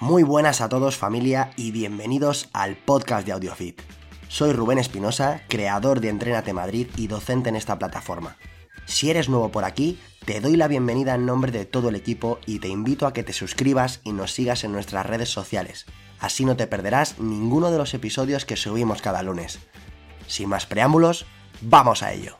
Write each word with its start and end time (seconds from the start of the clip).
Muy 0.00 0.24
buenas 0.24 0.60
a 0.60 0.68
todos 0.68 0.98
familia 0.98 1.52
y 1.56 1.70
bienvenidos 1.70 2.50
al 2.52 2.76
podcast 2.76 3.26
de 3.26 3.32
AudioFit. 3.32 3.80
Soy 4.28 4.52
Rubén 4.52 4.78
Espinosa, 4.78 5.40
creador 5.48 6.00
de 6.00 6.10
Entrénate 6.10 6.52
Madrid 6.52 6.88
y 6.98 7.06
docente 7.06 7.48
en 7.48 7.56
esta 7.56 7.78
plataforma. 7.78 8.36
Si 8.84 9.08
eres 9.08 9.30
nuevo 9.30 9.50
por 9.50 9.64
aquí, 9.64 9.98
te 10.26 10.42
doy 10.42 10.56
la 10.56 10.68
bienvenida 10.68 11.14
en 11.14 11.24
nombre 11.24 11.50
de 11.50 11.64
todo 11.64 11.88
el 11.88 11.94
equipo 11.94 12.38
y 12.44 12.58
te 12.58 12.68
invito 12.68 13.06
a 13.06 13.14
que 13.14 13.22
te 13.22 13.32
suscribas 13.32 14.00
y 14.04 14.12
nos 14.12 14.32
sigas 14.32 14.64
en 14.64 14.72
nuestras 14.72 15.06
redes 15.06 15.30
sociales. 15.30 15.86
Así 16.20 16.44
no 16.44 16.56
te 16.56 16.66
perderás 16.66 17.18
ninguno 17.18 17.70
de 17.70 17.78
los 17.78 17.94
episodios 17.94 18.44
que 18.44 18.56
subimos 18.56 19.00
cada 19.00 19.22
lunes. 19.22 19.60
Sin 20.26 20.50
más 20.50 20.66
preámbulos, 20.66 21.24
vamos 21.62 22.02
a 22.02 22.12
ello. 22.12 22.36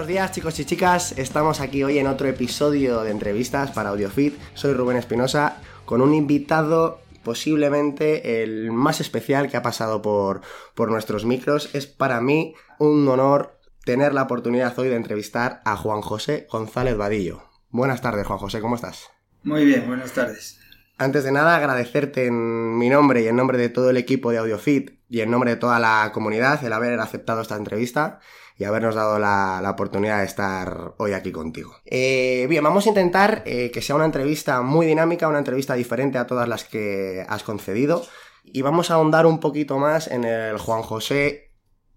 Buenos 0.00 0.14
días 0.14 0.32
chicos 0.32 0.58
y 0.58 0.64
chicas, 0.64 1.12
estamos 1.18 1.60
aquí 1.60 1.84
hoy 1.84 1.98
en 1.98 2.06
otro 2.06 2.26
episodio 2.26 3.02
de 3.02 3.10
entrevistas 3.10 3.70
para 3.72 3.90
AudioFit. 3.90 4.34
Soy 4.54 4.72
Rubén 4.72 4.96
Espinosa 4.96 5.58
con 5.84 6.00
un 6.00 6.14
invitado 6.14 7.02
posiblemente 7.22 8.42
el 8.42 8.72
más 8.72 9.02
especial 9.02 9.50
que 9.50 9.58
ha 9.58 9.62
pasado 9.62 10.00
por, 10.00 10.40
por 10.74 10.90
nuestros 10.90 11.26
micros. 11.26 11.68
Es 11.74 11.86
para 11.86 12.22
mí 12.22 12.54
un 12.78 13.06
honor 13.08 13.60
tener 13.84 14.14
la 14.14 14.22
oportunidad 14.22 14.78
hoy 14.78 14.88
de 14.88 14.96
entrevistar 14.96 15.60
a 15.66 15.76
Juan 15.76 16.00
José 16.00 16.46
González 16.50 16.96
Vadillo. 16.96 17.42
Buenas 17.68 18.00
tardes 18.00 18.26
Juan 18.26 18.38
José, 18.38 18.62
¿cómo 18.62 18.76
estás? 18.76 19.10
Muy 19.42 19.66
bien, 19.66 19.86
buenas 19.86 20.12
tardes. 20.12 20.60
Antes 20.96 21.24
de 21.24 21.32
nada, 21.32 21.56
agradecerte 21.56 22.24
en 22.24 22.78
mi 22.78 22.88
nombre 22.88 23.20
y 23.20 23.28
en 23.28 23.36
nombre 23.36 23.58
de 23.58 23.68
todo 23.68 23.90
el 23.90 23.98
equipo 23.98 24.30
de 24.30 24.38
AudioFit 24.38 24.98
y 25.10 25.20
en 25.20 25.30
nombre 25.30 25.50
de 25.50 25.56
toda 25.56 25.78
la 25.78 26.10
comunidad 26.14 26.64
el 26.64 26.72
haber 26.72 26.98
aceptado 27.00 27.42
esta 27.42 27.56
entrevista 27.56 28.20
y 28.60 28.64
habernos 28.64 28.94
dado 28.94 29.18
la, 29.18 29.60
la 29.62 29.70
oportunidad 29.70 30.18
de 30.18 30.26
estar 30.26 30.92
hoy 30.98 31.14
aquí 31.14 31.32
contigo. 31.32 31.76
Eh, 31.86 32.46
bien, 32.50 32.62
vamos 32.62 32.84
a 32.84 32.90
intentar 32.90 33.42
eh, 33.46 33.70
que 33.70 33.80
sea 33.80 33.96
una 33.96 34.04
entrevista 34.04 34.60
muy 34.60 34.84
dinámica, 34.84 35.28
una 35.28 35.38
entrevista 35.38 35.72
diferente 35.72 36.18
a 36.18 36.26
todas 36.26 36.46
las 36.46 36.64
que 36.64 37.24
has 37.26 37.42
concedido 37.42 38.04
y 38.44 38.60
vamos 38.60 38.90
a 38.90 38.94
ahondar 38.94 39.24
un 39.24 39.40
poquito 39.40 39.78
más 39.78 40.08
en 40.08 40.24
el 40.24 40.58
Juan 40.58 40.82
José 40.82 41.52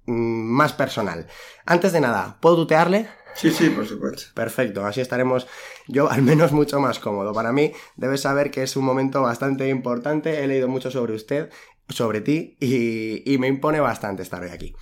mm, 0.05 0.13
más 0.13 0.71
personal. 0.71 1.27
Antes 1.65 1.91
de 1.91 1.99
nada, 1.99 2.37
¿puedo 2.39 2.55
tutearle? 2.55 3.09
Sí, 3.35 3.51
sí, 3.51 3.69
por 3.69 3.85
supuesto. 3.85 4.31
Perfecto, 4.33 4.85
así 4.85 5.01
estaremos 5.01 5.47
yo 5.89 6.09
al 6.09 6.21
menos 6.21 6.53
mucho 6.53 6.79
más 6.79 6.97
cómodo. 6.97 7.33
Para 7.33 7.51
mí, 7.51 7.73
debes 7.97 8.21
saber 8.21 8.51
que 8.51 8.63
es 8.63 8.77
un 8.77 8.85
momento 8.85 9.21
bastante 9.21 9.67
importante. 9.67 10.41
He 10.41 10.47
leído 10.47 10.69
mucho 10.69 10.91
sobre 10.91 11.13
usted, 11.13 11.49
sobre 11.89 12.21
ti, 12.21 12.55
y, 12.61 13.29
y 13.29 13.37
me 13.37 13.47
impone 13.47 13.81
bastante 13.81 14.23
estar 14.23 14.41
hoy 14.41 14.51
aquí. 14.51 14.73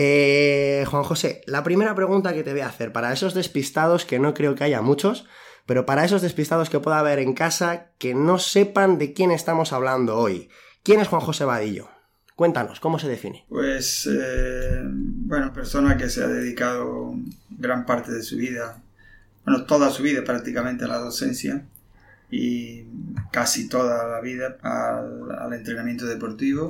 Eh, 0.00 0.84
Juan 0.86 1.02
José, 1.02 1.42
la 1.46 1.64
primera 1.64 1.92
pregunta 1.92 2.32
que 2.32 2.44
te 2.44 2.52
voy 2.52 2.60
a 2.60 2.68
hacer, 2.68 2.92
para 2.92 3.12
esos 3.12 3.34
despistados, 3.34 4.04
que 4.04 4.20
no 4.20 4.32
creo 4.32 4.54
que 4.54 4.62
haya 4.62 4.80
muchos, 4.80 5.26
pero 5.66 5.86
para 5.86 6.04
esos 6.04 6.22
despistados 6.22 6.70
que 6.70 6.78
pueda 6.78 7.00
haber 7.00 7.18
en 7.18 7.34
casa, 7.34 7.90
que 7.98 8.14
no 8.14 8.38
sepan 8.38 8.98
de 8.98 9.12
quién 9.12 9.32
estamos 9.32 9.72
hablando 9.72 10.16
hoy. 10.16 10.50
¿Quién 10.84 11.00
es 11.00 11.08
Juan 11.08 11.20
José 11.20 11.44
Vadillo? 11.44 11.88
Cuéntanos, 12.36 12.78
¿cómo 12.78 13.00
se 13.00 13.08
define? 13.08 13.44
Pues, 13.48 14.08
eh, 14.08 14.82
bueno, 14.84 15.52
persona 15.52 15.96
que 15.96 16.08
se 16.08 16.22
ha 16.22 16.28
dedicado 16.28 17.14
gran 17.50 17.84
parte 17.84 18.12
de 18.12 18.22
su 18.22 18.36
vida, 18.36 18.80
bueno, 19.44 19.64
toda 19.64 19.90
su 19.90 20.04
vida 20.04 20.22
prácticamente 20.22 20.84
a 20.84 20.88
la 20.88 20.98
docencia 20.98 21.66
y 22.30 22.84
casi 23.32 23.68
toda 23.68 24.06
la 24.06 24.20
vida 24.20 24.58
al, 24.62 25.36
al 25.36 25.52
entrenamiento 25.54 26.06
deportivo 26.06 26.68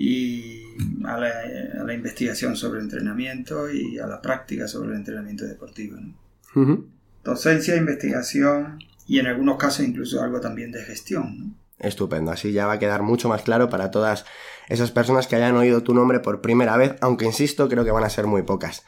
y 0.00 0.62
a 1.04 1.18
la, 1.18 1.32
a 1.80 1.82
la, 1.82 1.92
investigación 1.92 2.56
sobre 2.56 2.78
entrenamiento 2.80 3.68
y 3.68 3.98
a 3.98 4.06
la 4.06 4.22
práctica 4.22 4.68
sobre 4.68 4.90
el 4.90 4.94
entrenamiento 4.94 5.44
deportivo. 5.44 5.96
¿no? 5.96 6.14
Uh 6.54 6.66
-huh. 6.66 6.84
Docencia, 7.24 7.74
investigación 7.74 8.78
y 9.08 9.18
en 9.18 9.26
algunos 9.26 9.56
casos 9.56 9.84
incluso 9.84 10.22
algo 10.22 10.40
también 10.40 10.70
de 10.70 10.84
gestión. 10.84 11.38
¿no? 11.38 11.54
Estupendo, 11.80 12.30
así 12.30 12.52
ya 12.52 12.68
va 12.68 12.74
a 12.74 12.78
quedar 12.78 13.02
mucho 13.02 13.28
más 13.28 13.42
claro 13.42 13.68
para 13.70 13.90
todas 13.90 14.24
esas 14.68 14.92
personas 14.92 15.26
que 15.26 15.34
hayan 15.34 15.56
oído 15.56 15.82
tu 15.82 15.94
nombre 15.94 16.20
por 16.20 16.40
primera 16.42 16.76
vez, 16.76 16.94
aunque 17.00 17.24
insisto, 17.24 17.68
creo 17.68 17.84
que 17.84 17.90
van 17.90 18.04
a 18.04 18.10
ser 18.10 18.28
muy 18.28 18.42
pocas. 18.42 18.84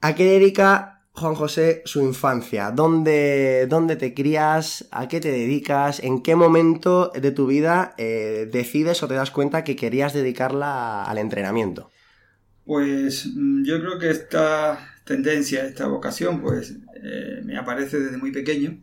¿A 0.00 0.16
qué 0.16 0.24
dedica 0.24 0.93
Juan 1.16 1.36
José 1.36 1.82
su 1.84 2.00
infancia? 2.00 2.72
¿Dónde, 2.72 3.68
¿Dónde, 3.68 3.94
te 3.94 4.14
crías? 4.14 4.88
¿A 4.90 5.06
qué 5.06 5.20
te 5.20 5.30
dedicas? 5.30 6.00
¿En 6.00 6.22
qué 6.22 6.34
momento 6.34 7.12
de 7.14 7.30
tu 7.30 7.46
vida 7.46 7.94
eh, 7.98 8.48
decides 8.50 9.00
o 9.02 9.06
te 9.06 9.14
das 9.14 9.30
cuenta 9.30 9.62
que 9.62 9.76
querías 9.76 10.12
dedicarla 10.12 11.04
al 11.04 11.18
entrenamiento? 11.18 11.88
Pues 12.64 13.26
mm, 13.32 13.62
yo 13.64 13.78
creo 13.78 13.98
que 14.00 14.10
esta 14.10 14.96
tendencia, 15.04 15.64
esta 15.64 15.86
vocación, 15.86 16.40
pues 16.40 16.74
eh, 16.96 17.42
me 17.44 17.56
aparece 17.58 18.00
desde 18.00 18.16
muy 18.16 18.32
pequeño, 18.32 18.80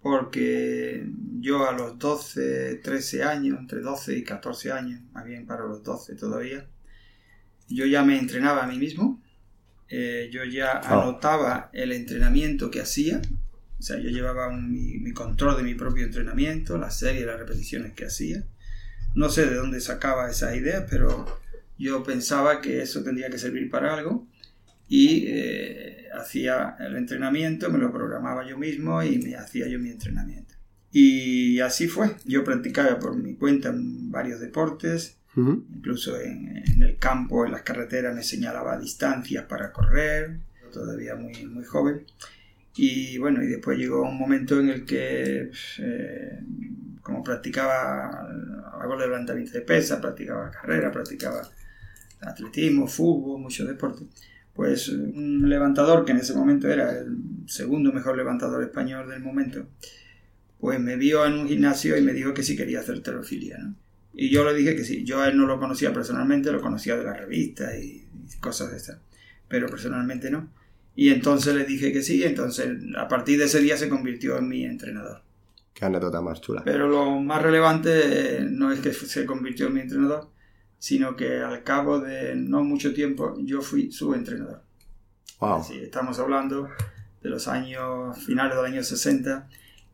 porque 0.00 1.04
yo 1.40 1.68
a 1.68 1.72
los 1.72 1.98
12, 1.98 2.76
13 2.76 3.24
años, 3.24 3.58
entre 3.58 3.80
12 3.80 4.18
y 4.18 4.22
14 4.22 4.70
años, 4.70 5.00
más 5.10 5.24
bien 5.24 5.46
para 5.46 5.64
los 5.64 5.82
12 5.82 6.14
todavía, 6.14 6.68
yo 7.66 7.86
ya 7.86 8.04
me 8.04 8.16
entrenaba 8.16 8.62
a 8.62 8.68
mí 8.68 8.78
mismo 8.78 9.20
eh, 9.88 10.28
yo 10.32 10.44
ya 10.44 10.80
oh. 10.84 11.00
anotaba 11.00 11.70
el 11.72 11.92
entrenamiento 11.92 12.70
que 12.70 12.80
hacía, 12.80 13.20
o 13.78 13.82
sea, 13.82 13.98
yo 13.98 14.10
llevaba 14.10 14.48
un, 14.48 14.72
mi, 14.72 14.98
mi, 14.98 15.12
control 15.12 15.56
de 15.56 15.62
mi 15.62 15.74
propio 15.74 16.04
entrenamiento, 16.04 16.78
la 16.78 16.90
serie, 16.90 17.24
las 17.24 17.38
repeticiones 17.38 17.92
que 17.92 18.06
hacía. 18.06 18.44
No 19.14 19.30
sé 19.30 19.46
de 19.46 19.54
dónde 19.54 19.80
sacaba 19.80 20.30
esa 20.30 20.54
idea, 20.54 20.86
pero 20.88 21.40
yo 21.78 22.02
pensaba 22.02 22.60
que 22.60 22.82
eso 22.82 23.02
tendría 23.02 23.30
que 23.30 23.38
servir 23.38 23.70
para 23.70 23.94
algo 23.94 24.26
y 24.88 25.26
eh, 25.28 26.08
hacía 26.14 26.76
el 26.80 26.96
entrenamiento, 26.96 27.70
me 27.70 27.78
lo 27.78 27.92
programaba 27.92 28.48
yo 28.48 28.58
mismo 28.58 29.02
y 29.02 29.18
me 29.18 29.36
hacía 29.36 29.68
yo 29.68 29.78
mi 29.78 29.90
entrenamiento. 29.90 30.54
Y 30.90 31.60
así 31.60 31.86
fue, 31.86 32.16
yo 32.24 32.44
practicaba 32.44 32.98
por 32.98 33.14
mi 33.16 33.34
cuenta 33.34 33.72
varios 33.74 34.40
deportes, 34.40 35.17
Incluso 35.36 36.20
en, 36.20 36.82
el 36.82 36.98
campo, 36.98 37.46
en 37.46 37.52
las 37.52 37.62
carreteras, 37.62 38.14
me 38.14 38.24
señalaba 38.24 38.78
distancias 38.78 39.44
para 39.44 39.72
correr, 39.72 40.38
todavía 40.72 41.14
muy, 41.14 41.46
muy 41.46 41.64
joven. 41.64 42.04
Y 42.76 43.18
bueno, 43.18 43.42
y 43.42 43.46
después 43.46 43.78
llegó 43.78 44.02
un 44.02 44.18
momento 44.18 44.58
en 44.60 44.68
el 44.68 44.84
que, 44.84 45.50
eh, 45.78 46.40
como 47.02 47.22
practicaba 47.22 48.28
algo 48.80 48.96
de 48.96 49.06
levantamiento 49.06 49.52
de 49.52 49.62
pesa, 49.62 50.00
practicaba 50.00 50.50
carrera, 50.50 50.92
practicaba 50.92 51.42
atletismo, 52.20 52.86
fútbol, 52.86 53.40
muchos 53.40 53.66
deportes, 53.66 54.06
pues 54.54 54.88
un 54.88 55.48
levantador 55.48 56.04
que 56.04 56.12
en 56.12 56.18
ese 56.18 56.34
momento 56.34 56.68
era 56.68 56.98
el 56.98 57.16
segundo 57.46 57.92
mejor 57.92 58.16
levantador 58.16 58.62
español 58.62 59.08
del 59.08 59.22
momento, 59.22 59.66
pues 60.60 60.80
me 60.80 60.96
vio 60.96 61.24
en 61.26 61.34
un 61.34 61.48
gimnasio 61.48 61.96
y 61.96 62.02
me 62.02 62.12
dijo 62.12 62.34
que 62.34 62.42
sí 62.42 62.56
quería 62.56 62.80
hacer 62.80 63.00
terofilia. 63.02 63.72
Y 64.12 64.30
yo 64.30 64.44
le 64.44 64.54
dije 64.54 64.74
que 64.74 64.84
sí, 64.84 65.04
yo 65.04 65.20
a 65.20 65.28
él 65.28 65.36
no 65.36 65.46
lo 65.46 65.58
conocía 65.60 65.92
personalmente, 65.92 66.50
lo 66.50 66.60
conocía 66.60 66.96
de 66.96 67.04
la 67.04 67.14
revista 67.14 67.76
y, 67.76 68.06
cosas 68.40 68.70
de 68.70 68.76
esas, 68.76 68.98
pero 69.48 69.68
personalmente 69.68 70.30
no. 70.30 70.50
Y 70.94 71.10
entonces 71.10 71.54
le 71.54 71.64
dije 71.64 71.92
que 71.92 72.02
sí, 72.02 72.24
entonces 72.24 72.68
a 72.96 73.06
partir 73.06 73.38
de 73.38 73.44
ese 73.44 73.60
día 73.60 73.76
se 73.76 73.88
convirtió 73.88 74.38
en 74.38 74.48
mi 74.48 74.64
entrenador. 74.64 75.22
Qué 75.72 75.84
anécdota 75.84 76.20
más 76.20 76.40
chula. 76.40 76.62
Pero 76.64 76.88
lo 76.88 77.20
más 77.20 77.40
relevante 77.40 78.40
no 78.50 78.72
es 78.72 78.80
que 78.80 78.92
se 78.92 79.24
convirtió 79.24 79.68
en 79.68 79.74
mi 79.74 79.80
entrenador, 79.80 80.28
sino 80.78 81.14
que 81.14 81.38
al 81.38 81.62
cabo 81.62 82.00
de 82.00 82.34
no 82.34 82.64
mucho 82.64 82.92
tiempo 82.92 83.36
yo 83.38 83.60
fui 83.60 83.92
su 83.92 84.14
entrenador. 84.14 84.62
Wow. 85.38 85.60
Así, 85.60 85.78
estamos 85.78 86.18
hablando 86.18 86.68
de 87.22 87.30
los 87.30 87.46
años 87.46 88.18
finales 88.18 88.56
del 88.56 88.64
año 88.64 88.82
60 88.82 89.48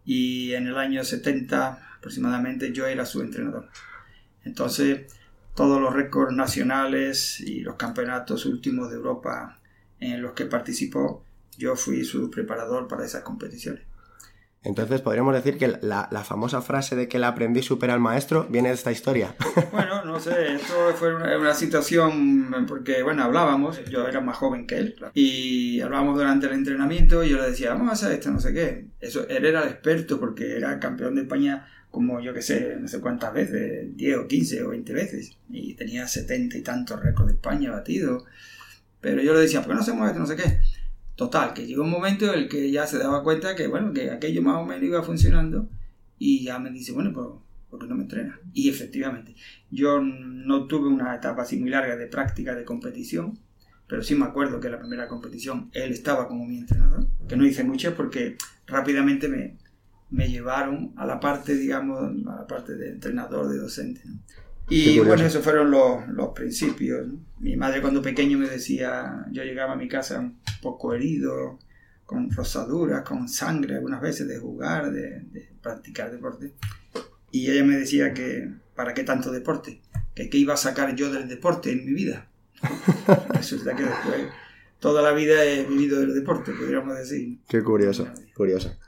y 0.05 0.53
en 0.55 0.67
el 0.67 0.77
año 0.79 1.05
70 1.05 1.97
aproximadamente 1.99 2.73
yo 2.73 2.87
era 2.87 3.05
su 3.07 3.21
entrenador. 3.23 3.69
Entonces, 4.45 5.13
todos 5.55 5.81
los 5.81 5.93
récords 5.95 6.35
nacionales 6.35 7.41
y 7.41 7.61
los 7.61 7.77
campeonatos 7.77 8.47
últimos 8.47 8.91
de 8.91 8.97
Europa 8.97 9.59
en 10.01 10.21
los 10.23 10.33
que 10.33 10.47
participó, 10.47 11.25
yo 11.57 11.77
fui 11.77 12.05
su 12.05 12.31
preparador 12.31 12.89
para 12.89 13.05
esas 13.05 13.23
competiciones. 13.23 13.83
Entonces 14.65 15.03
podríamos 15.03 15.35
decir 15.35 15.59
que 15.59 15.69
la, 15.83 16.09
la, 16.11 16.25
famosa 16.25 16.63
frase 16.63 16.97
de 16.97 17.07
que 17.07 17.19
el 17.19 17.25
aprendiz 17.25 17.67
supera 17.67 17.93
al 17.93 18.01
maestro 18.01 18.47
viene 18.49 18.71
de 18.71 18.75
esta 18.75 18.91
historia. 18.91 19.35
Bueno, 19.73 20.05
no 20.05 20.21
sé, 20.21 20.55
esto 20.55 20.75
fue 20.95 21.15
una, 21.15 21.37
una, 21.37 21.53
situación 21.53 22.65
porque, 22.67 23.03
bueno, 23.03 23.25
hablábamos, 23.25 23.85
yo 23.91 24.07
era 24.07 24.21
más 24.21 24.37
joven 24.37 24.67
que 24.67 24.79
él, 24.79 24.97
y 25.13 25.81
hablábamos 25.81 26.17
durante 26.17 26.47
el 26.47 26.53
entrenamiento 26.53 27.25
y 27.25 27.31
yo 27.31 27.39
le 27.39 27.51
decía, 27.51 27.75
vamos 27.75 27.89
a 27.91 27.93
hacer 27.93 28.13
esto, 28.13 28.31
no 28.31 28.41
sé 28.41 28.55
qué. 28.55 28.87
Eso, 29.01 29.29
él 29.29 29.45
era 29.45 29.63
el 29.63 29.69
experto 29.69 30.19
porque 30.19 30.57
era 30.57 30.79
campeón 30.79 31.17
de 31.17 31.23
España 31.23 31.67
como 31.95 32.21
yo 32.21 32.35
que 32.35 32.43
sé, 32.43 32.77
no 32.81 32.89
sé 32.89 33.01
cuántas 33.01 33.33
veces, 33.33 33.97
10 33.97 34.17
o 34.19 34.27
15 34.27 34.65
o 34.65 34.71
20 34.71 34.93
veces, 34.93 35.39
y 35.49 35.75
tenía 35.75 36.09
70 36.09 36.59
y 36.59 36.63
tantos 36.63 37.01
récords 37.01 37.29
de 37.29 37.35
España 37.35 37.71
batidos. 37.71 38.25
Pero 39.01 39.23
yo 39.23 39.33
le 39.33 39.41
decía, 39.41 39.61
¿por 39.61 39.69
qué 39.69 39.75
no 39.77 39.81
hacemos 39.81 40.09
esto? 40.09 40.19
No 40.19 40.27
sé 40.27 40.35
qué. 40.35 40.59
Total, 41.15 41.55
que 41.55 41.65
llegó 41.65 41.85
un 41.85 41.91
momento 41.91 42.25
en 42.25 42.41
el 42.41 42.49
que 42.49 42.69
ya 42.73 42.89
se 42.89 42.99
daba 42.99 43.23
cuenta 43.23 43.55
que, 43.55 43.69
bueno, 43.69 43.93
que 43.93 44.11
aquello 44.11 44.43
más 44.43 44.57
o 44.57 44.65
menos 44.65 44.83
iba 44.83 45.05
funcionando 45.05 45.69
y 46.19 46.43
ya 46.43 46.59
me 46.59 46.71
dice, 46.71 46.91
bueno, 46.91 47.13
pues, 47.13 47.29
¿por 47.71 47.79
qué 47.79 47.87
no 47.87 47.95
me 47.95 48.03
entrena? 48.03 48.41
Y 48.53 48.69
efectivamente, 48.69 49.37
yo 49.71 50.01
no 50.01 50.67
tuve 50.67 50.89
una 50.89 51.15
etapa 51.15 51.43
así 51.43 51.61
muy 51.61 51.71
larga 51.71 51.97
de 51.97 52.09
práctica 52.09 52.57
de 52.57 52.65
competición, 52.65 53.39
pero 53.87 54.03
sí 54.03 54.17
me 54.17 54.25
acuerdo 54.25 54.59
que 54.59 54.69
la 54.69 54.81
primera 54.81 55.07
competición 55.07 55.71
él 55.75 55.93
estaba 55.93 56.27
como 56.27 56.45
mi 56.45 56.59
entrenador, 56.59 57.07
que 57.29 57.37
no 57.37 57.47
hice 57.47 57.63
mucho 57.63 57.95
porque 57.95 58.37
rápidamente 58.67 59.29
me, 59.29 59.59
me 60.15 60.29
llevaron 60.29 60.93
a 60.97 61.05
la 61.07 61.19
parte, 61.19 61.57
digamos, 61.57 62.01
a 62.29 62.37
la 62.37 62.47
parte 62.47 62.77
de 62.77 62.91
entrenador, 62.91 63.49
de 63.49 63.59
docente. 63.59 64.01
Y 64.69 65.01
bueno, 65.01 65.27
esos 65.27 65.43
fueron 65.43 65.73
los, 65.73 66.07
los 66.09 66.29
principios. 66.29 67.09
Mi 67.41 67.57
madre 67.57 67.81
cuando 67.81 68.01
pequeño 68.01 68.39
me 68.39 68.49
decía, 68.49 69.27
yo 69.33 69.43
llegaba 69.43 69.73
a 69.73 69.77
mi 69.77 69.89
casa 69.89 70.21
un 70.21 70.39
poco 70.63 70.95
herido, 70.95 71.59
con 72.07 72.31
rosaduras, 72.31 73.03
con 73.03 73.29
sangre 73.29 73.75
algunas 73.75 74.01
veces 74.01 74.29
de 74.29 74.39
jugar, 74.39 74.93
de, 74.93 75.21
de 75.33 75.51
practicar 75.61 76.13
deporte. 76.13 76.53
Y 77.33 77.51
ella 77.51 77.65
me 77.65 77.77
decía 77.77 78.15
que, 78.15 78.49
¿para 78.77 78.95
qué 78.95 79.03
tanto 79.03 79.33
deporte? 79.33 79.83
Que 80.15 80.31
qué 80.31 80.39
iba 80.39 80.55
a 80.55 80.59
sacar 80.59 80.95
yo 80.95 81.13
del 81.13 81.29
deporte 81.29 81.73
en 81.73 81.85
mi 81.85 81.93
vida. 81.93 82.29
Resulta 83.31 83.75
que 83.75 83.83
después 83.83 84.29
toda 84.79 85.03
la 85.03 85.13
vida 85.13 85.45
he 85.45 85.65
vivido 85.65 85.99
del 85.99 86.15
deporte, 86.15 86.53
podríamos 86.53 86.97
decir. 86.97 87.41
Qué 87.49 87.65
curioso, 87.65 88.09
curioso. 88.35 88.79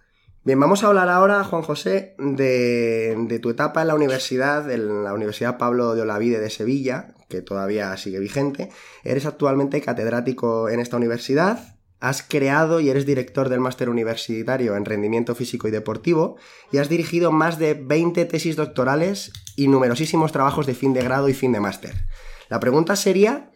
Bien, 0.47 0.61
vamos 0.61 0.85
a 0.85 0.87
hablar 0.87 1.09
ahora, 1.09 1.43
Juan 1.43 1.63
José, 1.63 2.15
de, 2.19 3.41
tu 3.43 3.51
etapa 3.51 3.83
en 3.83 3.89
la 3.89 3.97
universidad, 3.97 4.71
en 4.71 5.03
la 5.03 5.13
Universidad 5.13 5.59
Pablo 5.59 5.97
de 5.97 6.03
Olavide 6.03 6.39
de 6.39 6.51
Sevilla, 6.51 7.15
que 7.29 7.43
todavía 7.43 7.97
sigue 7.97 8.21
vigente. 8.21 8.71
Eres 9.03 9.27
actualmente 9.27 9.81
catedrático 9.81 10.69
en 10.69 10.79
esta 10.79 10.99
universidad, 10.99 11.77
has 11.99 12.23
creado 12.23 12.79
y 12.79 12.91
eres 12.91 13.07
director 13.07 13.49
del 13.49 13.59
máster 13.59 13.89
universitario 13.89 14.77
en 14.77 14.85
rendimiento 14.85 15.35
físico 15.35 15.67
y 15.67 15.73
deportivo 15.73 16.37
y 16.71 16.79
has 16.79 16.89
dirigido 16.89 17.33
más 17.33 17.59
de 17.59 17.75
20 17.75 18.25
tesis 18.27 18.55
doctorales 18.55 19.33
y 19.57 19.67
numerosísimos 19.67 20.31
trabajos 20.31 20.65
de 20.65 20.75
fin 20.75 20.95
de 20.95 21.03
grado 21.03 21.29
y 21.29 21.35
fin 21.35 21.51
de 21.51 21.59
máster. 21.59 22.05
La 22.49 22.61
pregunta 22.61 22.95
sería, 22.95 23.51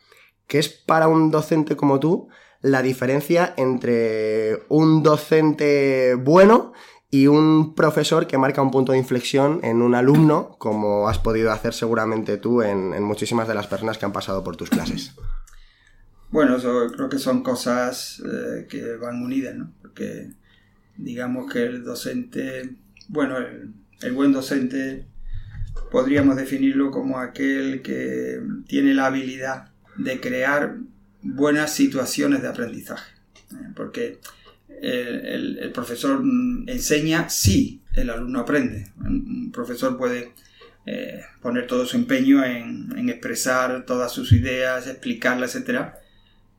¿qué 0.49 0.59
es 0.59 0.69
para 0.69 1.07
un 1.07 1.31
docente 1.31 1.77
como 1.77 2.01
tú 2.01 2.31
la 2.63 2.83
diferencia 2.83 3.55
entre 3.57 4.63
un 4.69 5.03
docente 5.03 6.15
bueno 6.15 6.73
y 7.11 7.27
un 7.27 7.75
profesor 7.75 8.27
que 8.27 8.39
marca 8.39 8.63
un 8.63 8.71
punto 8.71 8.93
de 8.93 8.99
inflexión 8.99 9.61
en 9.65 9.83
un 9.83 9.95
alumno, 9.95 10.55
como 10.59 11.09
has 11.09 11.19
podido 11.19 11.51
hacer 11.51 11.75
seguramente 11.75 12.37
tú 12.37 12.63
en, 12.63 13.03
muchísimas 13.03 13.49
de 13.49 13.55
las 13.55 13.67
personas 13.67 13.99
que 13.99 14.05
han 14.05 14.13
pasado 14.13 14.45
por 14.45 14.57
tus 14.57 14.71
clases. 14.71 15.13
Bueno, 16.31 16.57
creo 16.95 17.09
que 17.09 17.19
son 17.19 17.43
cosas 17.43 18.23
eh, 18.25 18.67
que 18.69 18.95
van 18.97 19.21
unidas, 19.21 19.57
¿no? 19.57 19.73
Porque 19.83 20.31
digamos 20.97 21.53
que 21.53 21.65
el 21.65 21.83
docente, 21.83 22.77
bueno, 23.09 23.37
el 23.39 24.13
buen 24.13 24.33
docente 24.33 25.07
podríamos 25.91 26.37
definirlo 26.37 26.93
como 26.93 27.19
aquel 27.19 27.83
que 27.83 28.41
tiene 28.69 28.95
la 28.95 29.07
habilidad 29.07 29.71
de 29.97 30.21
crear 30.21 30.77
buenas 31.23 31.75
situaciones 31.75 32.43
de 32.43 32.49
aprendizaje. 32.49 33.13
¿eh? 33.53 33.73
Porque 33.75 34.19
el, 34.81 35.71
profesor 35.73 36.23
enseña 36.67 37.29
si 37.29 37.83
el 37.95 38.11
alumno 38.11 38.41
aprende. 38.41 38.91
Un 38.99 39.51
profesor 39.53 39.97
puede 39.97 40.33
eh, 40.87 41.21
poner 41.43 41.67
todo 41.67 41.87
su 41.87 41.97
empeño 41.97 42.45
en, 42.45 43.09
expresar 43.09 43.85
todas 43.87 44.13
sus 44.13 44.33
ideas, 44.33 44.87
explicarlas, 44.87 45.55
etc. 45.57 45.93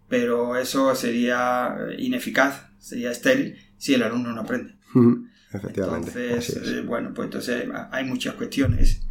Pero 0.07 0.57
eso 0.57 0.93
sería 0.95 1.75
ineficaz, 1.97 2.67
sería 2.79 3.11
estéril 3.11 3.57
si 3.77 3.93
el 3.93 4.03
alumno 4.03 4.33
no 4.33 4.41
aprende. 4.41 4.75
Efectivamente. 5.53 6.11
Entonces, 6.13 6.67
eh, 6.67 6.81
bueno, 6.81 7.13
pues 7.13 7.25
entonces 7.25 7.65
hay 7.91 8.05
muchas 8.05 8.35
cuestiones 8.35 9.01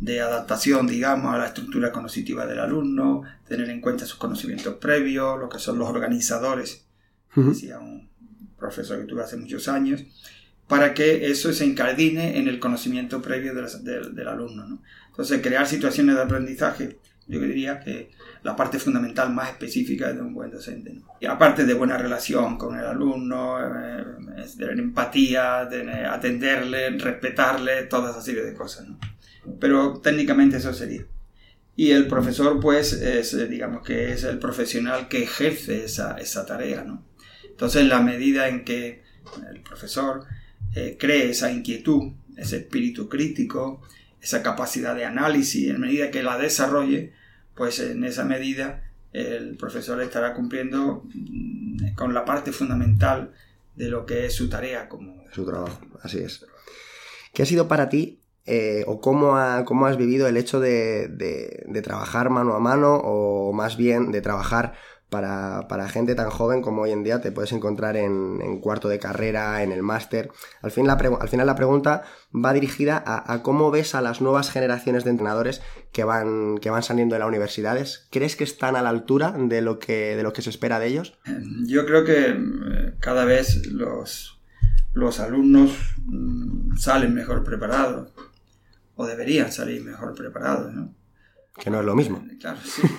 de 0.00 0.20
adaptación, 0.20 0.86
digamos, 0.86 1.34
a 1.34 1.38
la 1.38 1.46
estructura 1.46 1.90
cognitiva 1.90 2.46
del 2.46 2.60
alumno, 2.60 3.22
tener 3.46 3.68
en 3.70 3.80
cuenta 3.80 4.06
sus 4.06 4.18
conocimientos 4.18 4.74
previos, 4.76 5.38
lo 5.38 5.48
que 5.48 5.58
son 5.58 5.78
los 5.78 5.88
organizadores, 5.88 6.84
decía 7.34 7.78
un 7.78 8.08
profesor 8.58 9.00
que 9.00 9.06
tuve 9.06 9.22
hace 9.22 9.36
muchos 9.36 9.68
años, 9.68 10.02
para 10.66 10.94
que 10.94 11.30
eso 11.30 11.52
se 11.52 11.64
incardine 11.64 12.38
en 12.38 12.46
el 12.46 12.60
conocimiento 12.60 13.22
previo 13.22 13.52
del, 13.54 14.28
alumno. 14.28 14.82
Entonces, 15.08 15.40
crear 15.42 15.66
situaciones 15.66 16.14
de 16.14 16.22
aprendizaje, 16.22 16.98
yo 17.26 17.40
diría 17.40 17.80
que 17.80 18.10
la 18.42 18.54
parte 18.54 18.78
fundamental 18.78 19.32
más 19.32 19.50
específica 19.50 20.12
de 20.12 20.20
un 20.20 20.32
buen 20.32 20.50
docente. 20.50 21.00
Y 21.20 21.26
aparte 21.26 21.64
de 21.64 21.74
buena 21.74 21.98
relación 21.98 22.56
con 22.56 22.78
el 22.78 22.84
alumno, 22.84 23.58
eh, 23.60 24.04
tener 24.56 24.78
empatía, 24.78 25.66
tener, 25.68 26.06
atenderle, 26.06 26.90
respetarle, 26.90 27.84
toda 27.84 28.10
esa 28.10 28.22
serie 28.22 28.42
de 28.42 28.54
cosas. 28.54 28.88
¿no? 28.88 28.98
Pero 29.60 30.00
técnicamente 30.00 30.56
eso 30.56 30.72
sería. 30.72 31.06
Y 31.76 31.92
el 31.92 32.08
profesor, 32.08 32.58
pues, 32.60 32.92
es, 32.92 33.34
eh, 33.34 33.46
digamos 33.46 33.84
que 33.84 34.12
es 34.12 34.24
el 34.24 34.38
profesional 34.38 35.08
que 35.08 35.22
ejerce 35.22 35.84
esa, 35.84 36.18
esa 36.18 36.44
tarea, 36.44 36.82
¿no? 36.82 37.04
Entonces, 37.48 37.82
en 37.82 37.88
la 37.88 38.00
medida 38.00 38.48
en 38.48 38.64
que 38.64 39.02
el 39.50 39.60
profesor 39.62 40.24
eh, 40.74 40.96
cree 40.98 41.30
esa 41.30 41.52
inquietud, 41.52 42.12
ese 42.36 42.58
espíritu 42.58 43.08
crítico, 43.08 43.82
esa 44.20 44.42
capacidad 44.42 44.94
de 44.94 45.04
análisis, 45.04 45.70
en 45.70 45.80
medida 45.80 46.10
que 46.10 46.22
la 46.22 46.38
desarrolle, 46.38 47.12
pues 47.54 47.80
en 47.80 48.04
esa 48.04 48.24
medida 48.24 48.84
el 49.12 49.56
profesor 49.56 50.00
estará 50.02 50.34
cumpliendo 50.34 51.04
mm, 51.14 51.94
con 51.94 52.14
la 52.14 52.24
parte 52.24 52.52
fundamental 52.52 53.32
de 53.76 53.88
lo 53.88 54.06
que 54.06 54.26
es 54.26 54.34
su 54.34 54.48
tarea 54.48 54.88
como... 54.88 55.24
Su 55.32 55.44
trabajo, 55.44 55.80
así 56.02 56.18
es. 56.18 56.44
¿Qué 57.32 57.42
ha 57.42 57.46
sido 57.46 57.68
para 57.68 57.88
ti 57.88 58.20
eh, 58.50 58.82
o 58.86 58.98
cómo, 59.00 59.36
has 59.36 59.96
vivido 59.98 60.26
el 60.26 60.38
hecho 60.38 60.58
de, 60.58 61.82
trabajar 61.84 62.30
mano 62.30 62.54
a 62.54 62.60
mano 62.60 62.94
o 62.96 63.52
más 63.52 63.76
bien 63.76 64.10
de 64.10 64.22
trabajar 64.22 64.72
para, 65.10 65.88
gente 65.88 66.14
tan 66.14 66.30
joven 66.30 66.62
como 66.62 66.82
hoy 66.82 66.92
en 66.92 67.02
día 67.02 67.20
te 67.20 67.30
puedes 67.30 67.52
encontrar 67.52 67.98
en, 67.98 68.58
cuarto 68.60 68.88
de 68.88 68.98
carrera, 68.98 69.62
en 69.62 69.70
el 69.70 69.82
máster. 69.82 70.30
Al, 70.62 70.70
fin 70.70 70.88
al 70.88 71.28
final 71.28 71.46
la 71.46 71.54
pregunta 71.56 72.04
va 72.34 72.54
dirigida 72.54 73.02
a, 73.06 73.42
cómo 73.42 73.70
ves 73.70 73.94
a 73.94 74.00
las 74.00 74.22
nuevas 74.22 74.50
generaciones 74.50 75.04
de 75.04 75.10
entrenadores 75.10 75.60
que 75.92 76.04
van, 76.04 76.56
que 76.56 76.70
van 76.70 76.82
saliendo 76.82 77.16
de 77.16 77.18
las 77.18 77.28
universidades. 77.28 78.08
¿Crees 78.10 78.34
que 78.34 78.44
están 78.44 78.76
a 78.76 78.82
la 78.82 78.88
altura 78.88 79.34
de 79.36 79.60
lo 79.60 79.78
que, 79.78 80.16
de 80.16 80.22
lo 80.22 80.32
que 80.32 80.40
se 80.40 80.48
espera 80.48 80.78
de 80.78 80.86
ellos? 80.86 81.18
Yo 81.66 81.84
creo 81.84 82.04
que 82.04 82.30
eh, 82.30 82.94
cada 82.98 83.26
vez 83.26 83.66
los, 83.66 84.40
los 84.94 85.20
alumnos 85.20 85.72
mm, 86.06 86.76
salen 86.76 87.14
mejor 87.14 87.44
preparados 87.44 88.10
o 88.98 89.06
deberían 89.06 89.50
salir 89.50 89.82
mejor 89.82 90.14
preparados, 90.14 90.74
¿no? 90.74 90.94
Que 91.56 91.70
no 91.70 91.80
es 91.80 91.86
lo 91.86 91.94
mismo. 91.94 92.24
Eh, 92.30 92.36
claro, 92.38 92.58
sí. 92.62 92.82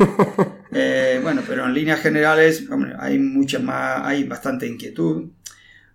Eh, 0.71 1.19
bueno, 1.23 1.41
pero 1.47 1.65
en 1.65 1.73
líneas 1.73 1.99
generales, 1.99 2.67
hay 2.99 3.17
mucha 3.17 3.57
más, 3.57 4.05
hay 4.05 4.23
bastante 4.25 4.67
inquietud. 4.67 5.29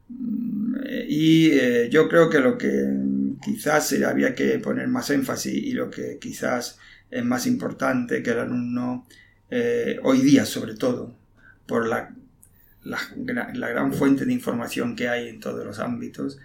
Mm, 0.08 0.75
y 1.08 1.88
yo 1.90 2.08
creo 2.08 2.28
que 2.28 2.40
lo 2.40 2.58
que 2.58 2.84
quizás 3.40 3.92
había 4.02 4.34
que 4.34 4.58
poner 4.58 4.88
más 4.88 5.11
énfasis 5.11 5.54
y 5.54 5.73
lo 5.73 5.90
que 5.90 6.18
quizás 6.18 6.78
es 7.11 7.25
más 7.25 7.46
importante 7.46 8.23
que 8.23 8.30
el 8.30 8.40
alumno, 8.40 9.06
eh, 9.50 10.00
hoy 10.02 10.20
día 10.20 10.44
sobre 10.44 10.75
todo, 10.75 11.16
por 11.66 11.87
la, 11.87 12.14
la, 12.82 12.99
la, 13.54 13.68
gran 13.68 13.92
fuente 13.92 14.25
de 14.25 14.32
información 14.32 14.96
que 14.96 15.08
hay 15.08 15.28
en 15.28 15.38
todos 15.38 15.64
los 15.64 15.78
ámbitos, 15.78 16.38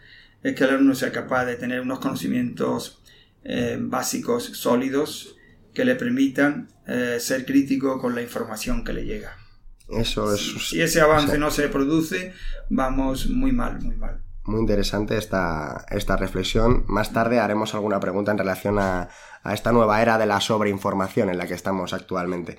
es 0.43 0.55
que 0.55 0.63
el 0.65 0.71
alumno 0.71 0.93
sea 0.93 1.11
capaz 1.11 1.45
de 1.45 1.55
tener 1.55 1.81
unos 1.81 1.99
conocimientos 1.99 2.98
eh, 3.43 3.77
básicos 3.79 4.45
sólidos 4.45 5.35
que 5.73 5.85
le 5.85 5.95
permitan 5.95 6.69
eh, 6.87 7.17
ser 7.19 7.45
crítico 7.45 7.99
con 7.99 8.15
la 8.15 8.21
información 8.21 8.83
que 8.83 8.93
le 8.93 9.05
llega. 9.05 9.37
Eso 9.87 10.33
es. 10.33 10.69
Si, 10.69 10.81
ese 10.81 11.01
avance 11.01 11.37
no 11.37 11.49
se 11.51 11.67
produce, 11.69 12.33
vamos 12.69 13.29
muy 13.29 13.51
mal, 13.51 13.81
muy 13.81 13.95
mal. 13.95 14.21
Muy 14.43 14.61
interesante 14.61 15.17
esta, 15.17 15.85
esta 15.89 16.15
reflexión. 16.15 16.83
Más 16.87 17.13
tarde 17.13 17.39
haremos 17.39 17.73
alguna 17.73 17.99
pregunta 17.99 18.31
en 18.31 18.37
relación 18.37 18.79
a, 18.79 19.09
esta 19.45 19.71
nueva 19.71 20.01
era 20.01 20.17
de 20.17 20.25
la 20.25 20.41
sobreinformación 20.41 21.29
en 21.29 21.37
la 21.37 21.47
que 21.47 21.53
estamos 21.53 21.93
actualmente. 21.93 22.57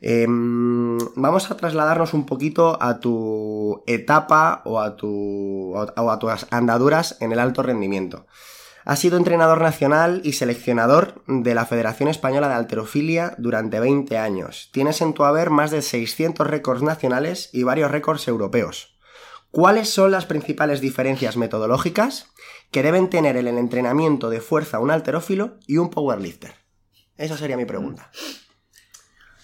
Em, 0.00 0.98
vamos 1.16 1.50
a 1.50 1.56
trasladarnos 1.56 2.14
un 2.14 2.24
poquito 2.24 2.80
a 2.82 3.00
tu 3.00 3.82
etapa 3.86 4.62
o 4.64 4.80
a, 4.80 4.96
tu, 4.96 5.74
o 5.74 6.10
a 6.10 6.18
tus 6.18 6.46
andaduras 6.50 7.16
en 7.20 7.32
el 7.32 7.38
alto 7.38 7.62
rendimiento. 7.62 8.26
Ha 8.88 8.96
sido 8.96 9.18
entrenador 9.18 9.60
nacional 9.60 10.22
y 10.24 10.32
seleccionador 10.32 11.22
de 11.26 11.54
la 11.54 11.66
Federación 11.66 12.08
Española 12.08 12.48
de 12.48 12.54
Alterofilia 12.54 13.34
durante 13.36 13.80
20 13.80 14.16
años. 14.16 14.70
Tienes 14.72 15.02
en 15.02 15.12
tu 15.12 15.24
haber 15.24 15.50
más 15.50 15.70
de 15.70 15.82
600 15.82 16.46
récords 16.46 16.80
nacionales 16.80 17.50
y 17.52 17.64
varios 17.64 17.90
récords 17.90 18.26
europeos. 18.28 18.98
¿Cuáles 19.50 19.90
son 19.90 20.10
las 20.10 20.24
principales 20.24 20.80
diferencias 20.80 21.36
metodológicas 21.36 22.30
que 22.70 22.82
deben 22.82 23.10
tener 23.10 23.36
en 23.36 23.48
el 23.48 23.58
entrenamiento 23.58 24.30
de 24.30 24.40
fuerza 24.40 24.78
un 24.78 24.90
alterófilo 24.90 25.58
y 25.66 25.76
un 25.76 25.90
powerlifter? 25.90 26.54
Esa 27.18 27.36
sería 27.36 27.58
mi 27.58 27.66
pregunta. 27.66 28.10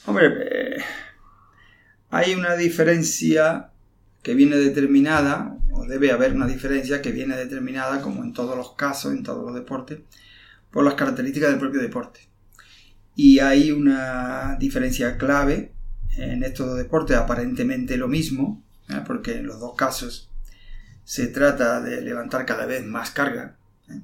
Hombre, 0.06 0.28
eh, 0.28 0.76
hay 2.08 2.32
una 2.32 2.56
diferencia 2.56 3.73
que 4.24 4.34
viene 4.34 4.56
determinada, 4.56 5.58
o 5.70 5.84
debe 5.84 6.10
haber 6.10 6.32
una 6.32 6.46
diferencia 6.46 7.02
que 7.02 7.12
viene 7.12 7.36
determinada, 7.36 8.00
como 8.00 8.24
en 8.24 8.32
todos 8.32 8.56
los 8.56 8.72
casos, 8.72 9.12
en 9.12 9.22
todos 9.22 9.44
los 9.44 9.54
deportes, 9.54 10.00
por 10.70 10.82
las 10.82 10.94
características 10.94 11.50
del 11.50 11.60
propio 11.60 11.82
deporte. 11.82 12.20
Y 13.14 13.40
hay 13.40 13.70
una 13.70 14.56
diferencia 14.58 15.18
clave 15.18 15.74
en 16.16 16.42
estos 16.42 16.68
dos 16.68 16.78
deportes, 16.78 17.18
aparentemente 17.18 17.98
lo 17.98 18.08
mismo, 18.08 18.64
¿eh? 18.88 19.02
porque 19.06 19.36
en 19.36 19.46
los 19.46 19.60
dos 19.60 19.74
casos 19.76 20.30
se 21.04 21.26
trata 21.26 21.82
de 21.82 22.00
levantar 22.00 22.46
cada 22.46 22.64
vez 22.64 22.82
más 22.82 23.10
carga, 23.10 23.58
¿eh? 23.90 24.00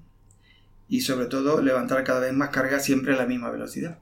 y 0.87 1.01
sobre 1.01 1.27
todo 1.27 1.63
levantar 1.63 2.05
cada 2.05 2.21
vez 2.21 2.35
más 2.35 2.51
carga 2.51 2.79
siempre 2.79 3.15
a 3.15 3.17
la 3.17 3.27
misma 3.27 3.51
velocidad 3.51 3.99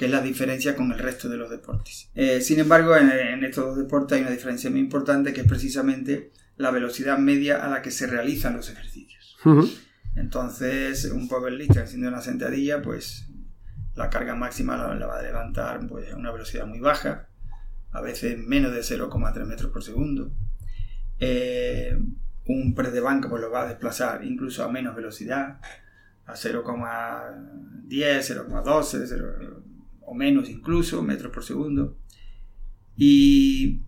que 0.00 0.06
es 0.06 0.12
la 0.12 0.22
diferencia 0.22 0.74
con 0.74 0.90
el 0.92 0.98
resto 0.98 1.28
de 1.28 1.36
los 1.36 1.50
deportes. 1.50 2.08
Eh, 2.14 2.40
sin 2.40 2.58
embargo, 2.58 2.96
en, 2.96 3.44
estos 3.44 3.66
dos 3.66 3.76
deportes 3.76 4.16
hay 4.16 4.22
una 4.22 4.30
diferencia 4.30 4.70
muy 4.70 4.80
importante 4.80 5.34
que 5.34 5.42
es 5.42 5.46
precisamente 5.46 6.32
la 6.56 6.70
velocidad 6.70 7.18
media 7.18 7.62
a 7.62 7.68
la 7.68 7.82
que 7.82 7.90
se 7.90 8.06
realizan 8.06 8.56
los 8.56 8.70
ejercicios. 8.70 9.36
Entonces, 10.16 11.04
un 11.04 11.28
powerlifter 11.28 11.82
haciendo 11.82 12.08
una 12.08 12.22
sentadilla, 12.22 12.80
pues 12.80 13.28
la 13.94 14.08
carga 14.08 14.34
máxima 14.34 14.78
la, 14.78 15.06
va 15.06 15.18
a 15.18 15.22
levantar 15.22 15.86
pues, 15.86 16.10
a 16.10 16.16
una 16.16 16.32
velocidad 16.32 16.64
muy 16.64 16.80
baja, 16.80 17.28
a 17.92 18.00
veces 18.00 18.38
menos 18.38 18.72
de 18.72 18.80
0,3 18.80 19.44
metros 19.44 19.70
por 19.70 19.82
segundo. 19.84 20.32
Eh, 21.18 21.94
un 22.46 22.74
press 22.74 22.94
de 22.94 23.00
banca 23.00 23.28
pues, 23.28 23.42
lo 23.42 23.50
va 23.50 23.64
a 23.64 23.68
desplazar 23.68 24.24
incluso 24.24 24.64
a 24.64 24.72
menos 24.72 24.96
velocidad, 24.96 25.60
a 26.24 26.32
0,10, 26.32 27.90
0,12, 27.90 29.66
o 30.10 30.14
menos 30.14 30.50
incluso, 30.50 31.02
metros 31.02 31.32
por 31.32 31.44
segundo. 31.44 31.96
Y 32.96 33.80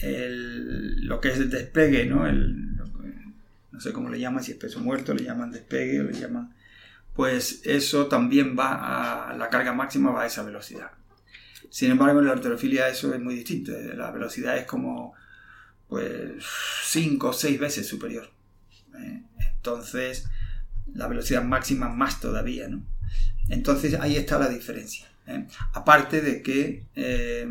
lo 0.00 1.20
que 1.20 1.28
es 1.28 1.38
el 1.38 1.50
despegue, 1.50 2.06
¿no? 2.06 2.30
no 2.30 3.80
sé 3.80 3.92
cómo 3.92 4.08
le 4.08 4.20
llaman, 4.20 4.44
si 4.44 4.52
es 4.52 4.58
peso 4.58 4.80
muerto, 4.80 5.12
le 5.12 5.24
llaman 5.24 5.50
despegue 5.50 6.00
o 6.00 6.04
le 6.04 6.12
llaman... 6.12 6.54
Pues 7.14 7.62
eso 7.64 8.06
también 8.06 8.56
va 8.58 9.30
a... 9.30 9.36
La 9.36 9.48
carga 9.48 9.72
máxima 9.72 10.10
va 10.10 10.22
a 10.22 10.26
esa 10.26 10.42
velocidad. 10.42 10.90
Sin 11.70 11.90
embargo, 11.90 12.20
en 12.20 12.26
la 12.26 12.32
arterofilia 12.32 12.88
eso 12.88 13.12
es 13.14 13.20
muy 13.20 13.34
distinto. 13.34 13.72
La 13.96 14.10
velocidad 14.10 14.56
es 14.56 14.64
como 14.64 15.14
pues 15.88 16.44
5 16.84 17.28
o 17.28 17.32
6 17.32 17.60
veces 17.60 17.86
superior. 17.86 18.30
¿eh? 18.98 19.22
Entonces, 19.56 20.28
la 20.92 21.08
velocidad 21.08 21.44
máxima 21.44 21.88
más 21.88 22.20
todavía, 22.20 22.68
¿no? 22.68 22.84
Entonces 23.48 23.94
ahí 24.00 24.16
está 24.16 24.38
la 24.38 24.48
diferencia. 24.48 25.06
¿Eh? 25.26 25.46
Aparte 25.72 26.20
de 26.20 26.42
que 26.42 26.84
eh, 26.94 27.46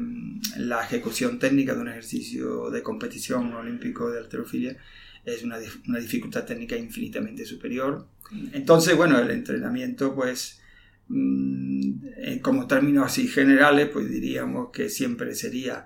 la 0.57 0.83
ejecución 0.83 1.39
técnica 1.39 1.73
de 1.73 1.81
un 1.81 1.89
ejercicio 1.89 2.69
de 2.69 2.83
competición 2.83 3.53
olímpico 3.53 4.09
de 4.09 4.19
alterofilia 4.19 4.77
es 5.25 5.43
una, 5.43 5.57
dificultad 5.57 6.45
técnica 6.45 6.75
infinitamente 6.75 7.45
superior. 7.45 8.07
Entonces, 8.51 8.95
bueno, 8.95 9.17
el 9.19 9.29
entrenamiento, 9.31 10.13
pues, 10.13 10.59
mm, 11.07 12.39
como 12.41 12.67
términos 12.67 13.05
así 13.05 13.27
generales, 13.27 13.89
pues 13.91 14.09
diríamos 14.09 14.71
que 14.71 14.89
siempre 14.89 15.33
sería 15.35 15.85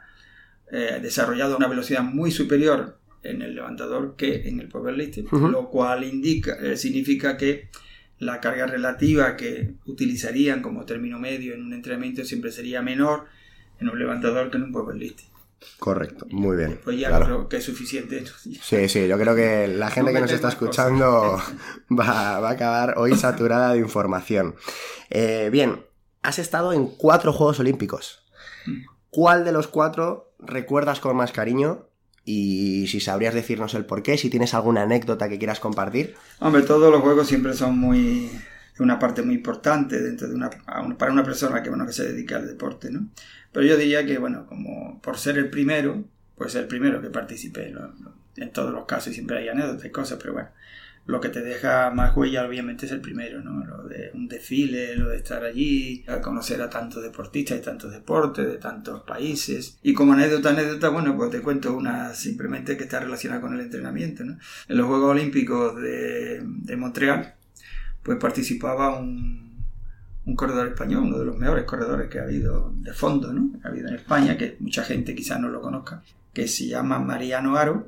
eh, 0.71 0.99
desarrollado 1.01 1.53
a 1.53 1.57
una 1.57 1.67
velocidad 1.67 2.03
muy 2.03 2.31
superior 2.31 2.99
en 3.23 3.41
el 3.41 3.55
levantador 3.55 4.15
que 4.15 4.47
en 4.47 4.59
el 4.59 4.69
powerlifting, 4.69 5.27
lo 5.31 5.69
cual 5.69 6.03
indica, 6.03 6.75
significa 6.75 7.37
que 7.37 7.69
la 8.19 8.39
carga 8.39 8.65
relativa 8.65 9.35
que 9.35 9.73
utilizarían 9.85 10.61
como 10.61 10.85
término 10.85 11.19
medio 11.19 11.53
en 11.53 11.63
un 11.63 11.73
entrenamiento 11.73 12.23
siempre 12.25 12.51
sería 12.51 12.81
menor 12.81 13.25
en 13.79 13.89
un 13.89 13.99
levantador 13.99 14.49
que 14.49 14.57
en 14.57 14.63
un 14.63 14.71
powerlifting. 14.71 15.27
Correcto, 15.79 16.25
muy 16.29 16.55
bien. 16.55 16.79
Pues 16.83 16.99
ya 16.99 17.19
creo 17.19 17.49
que 17.49 17.57
es 17.57 17.63
suficiente. 17.63 18.23
Sí, 18.61 18.89
sí, 18.89 19.07
yo 19.07 19.17
creo 19.17 19.35
que 19.35 19.67
la 19.67 19.89
gente 19.89 20.13
que 20.13 20.21
nos 20.21 20.31
está 20.31 20.49
escuchando 20.49 21.39
va, 21.89 22.37
a 22.37 22.49
acabar 22.49 22.95
hoy 22.97 23.15
saturada 23.15 23.73
de 23.73 23.79
información. 23.79 24.55
Eh, 25.09 25.49
bien, 25.51 25.83
has 26.21 26.39
estado 26.39 26.73
en 26.73 26.87
cuatro 26.87 27.33
Juegos 27.33 27.59
Olímpicos. 27.59 28.23
Mm. 28.65 28.85
¿Cuál 29.09 29.45
de 29.45 29.51
los 29.51 29.67
cuatro 29.67 30.33
recuerdas 30.39 30.99
con 30.99 31.15
más 31.15 31.31
cariño 31.31 31.86
y 32.29 32.87
si 32.87 32.99
sabrías 32.99 33.33
decirnos 33.33 33.73
el 33.73 33.85
por 33.85 34.03
qué, 34.03 34.17
si 34.17 34.29
tienes 34.29 34.53
alguna 34.53 34.81
anécdota 34.81 35.29
que 35.29 35.37
quieras 35.37 35.61
compartir. 35.61 36.13
Hombre, 36.39 36.61
todos 36.63 36.91
los 36.91 37.01
juegos 37.01 37.25
siempre 37.25 37.53
son 37.53 37.79
muy 37.79 38.29
una 38.79 38.99
parte 38.99 39.21
muy 39.21 39.35
importante 39.35 40.01
dentro 40.01 40.27
de 40.27 40.35
una 40.35 40.49
para 40.97 41.11
una 41.11 41.23
persona 41.23 41.63
que 41.63 41.69
bueno 41.69 41.85
que 41.85 41.93
se 41.93 42.11
dedica 42.11 42.35
al 42.35 42.45
deporte, 42.45 42.91
¿no? 42.91 43.07
Pero 43.53 43.65
yo 43.65 43.77
diría 43.77 44.05
que 44.05 44.17
bueno, 44.17 44.45
como 44.45 45.01
por 45.01 45.17
ser 45.17 45.37
el 45.37 45.49
primero, 45.49 46.03
pues 46.35 46.53
el 46.55 46.67
primero 46.67 47.01
que 47.01 47.09
participé, 47.09 47.73
en 48.35 48.51
todos 48.51 48.73
los 48.73 48.85
casos 48.85 49.13
siempre 49.13 49.37
hay 49.37 49.47
anécdotas 49.47 49.85
y 49.85 49.89
cosas, 49.89 50.19
pero 50.21 50.33
bueno, 50.33 50.49
lo 51.07 51.21
que 51.21 51.29
te 51.29 51.41
deja 51.41 51.89
más 51.89 52.15
huella 52.15 52.45
obviamente 52.45 52.85
es 52.85 52.91
el 52.91 52.99
primero, 52.99 53.41
¿no? 53.41 53.65
Lo 53.65 53.83
de 53.83 54.11
un 54.13 54.27
desfile, 54.27 54.97
lo 54.97 55.09
de 55.09 55.17
estar 55.17 55.43
allí, 55.45 56.05
conocer 56.21 56.61
a 56.61 56.69
tantos 56.69 57.01
deportistas 57.01 57.57
y 57.57 57.61
tantos 57.61 57.93
deportes 57.93 58.45
de 58.45 58.57
tantos 58.57 59.03
países. 59.03 59.79
Y 59.81 59.93
como 59.93 60.13
anécdota, 60.13 60.49
anécdota, 60.49 60.89
bueno, 60.89 61.15
pues 61.15 61.31
te 61.31 61.41
cuento 61.41 61.75
una 61.75 62.13
simplemente 62.13 62.75
que 62.75 62.83
está 62.83 62.99
relacionada 62.99 63.39
con 63.39 63.53
el 63.53 63.61
entrenamiento, 63.61 64.25
¿no? 64.25 64.37
En 64.67 64.77
los 64.77 64.85
Juegos 64.85 65.11
Olímpicos 65.11 65.81
de, 65.81 66.75
Montreal, 66.77 67.35
pues 68.03 68.17
participaba 68.17 68.99
un, 68.99 69.47
corredor 70.35 70.67
español, 70.67 71.03
uno 71.03 71.19
de 71.19 71.25
los 71.25 71.37
mejores 71.37 71.63
corredores 71.63 72.09
que 72.09 72.19
ha 72.19 72.23
habido 72.23 72.73
de 72.75 72.91
fondo, 72.91 73.31
¿no? 73.31 73.57
Que 73.61 73.65
ha 73.65 73.71
habido 73.71 73.87
en 73.87 73.95
España, 73.95 74.37
que 74.37 74.57
mucha 74.59 74.83
gente 74.83 75.15
quizás 75.15 75.39
no 75.39 75.47
lo 75.47 75.61
conozca, 75.61 76.03
que 76.33 76.49
se 76.49 76.67
llama 76.67 76.99
Mariano 76.99 77.55
Aro. 77.55 77.87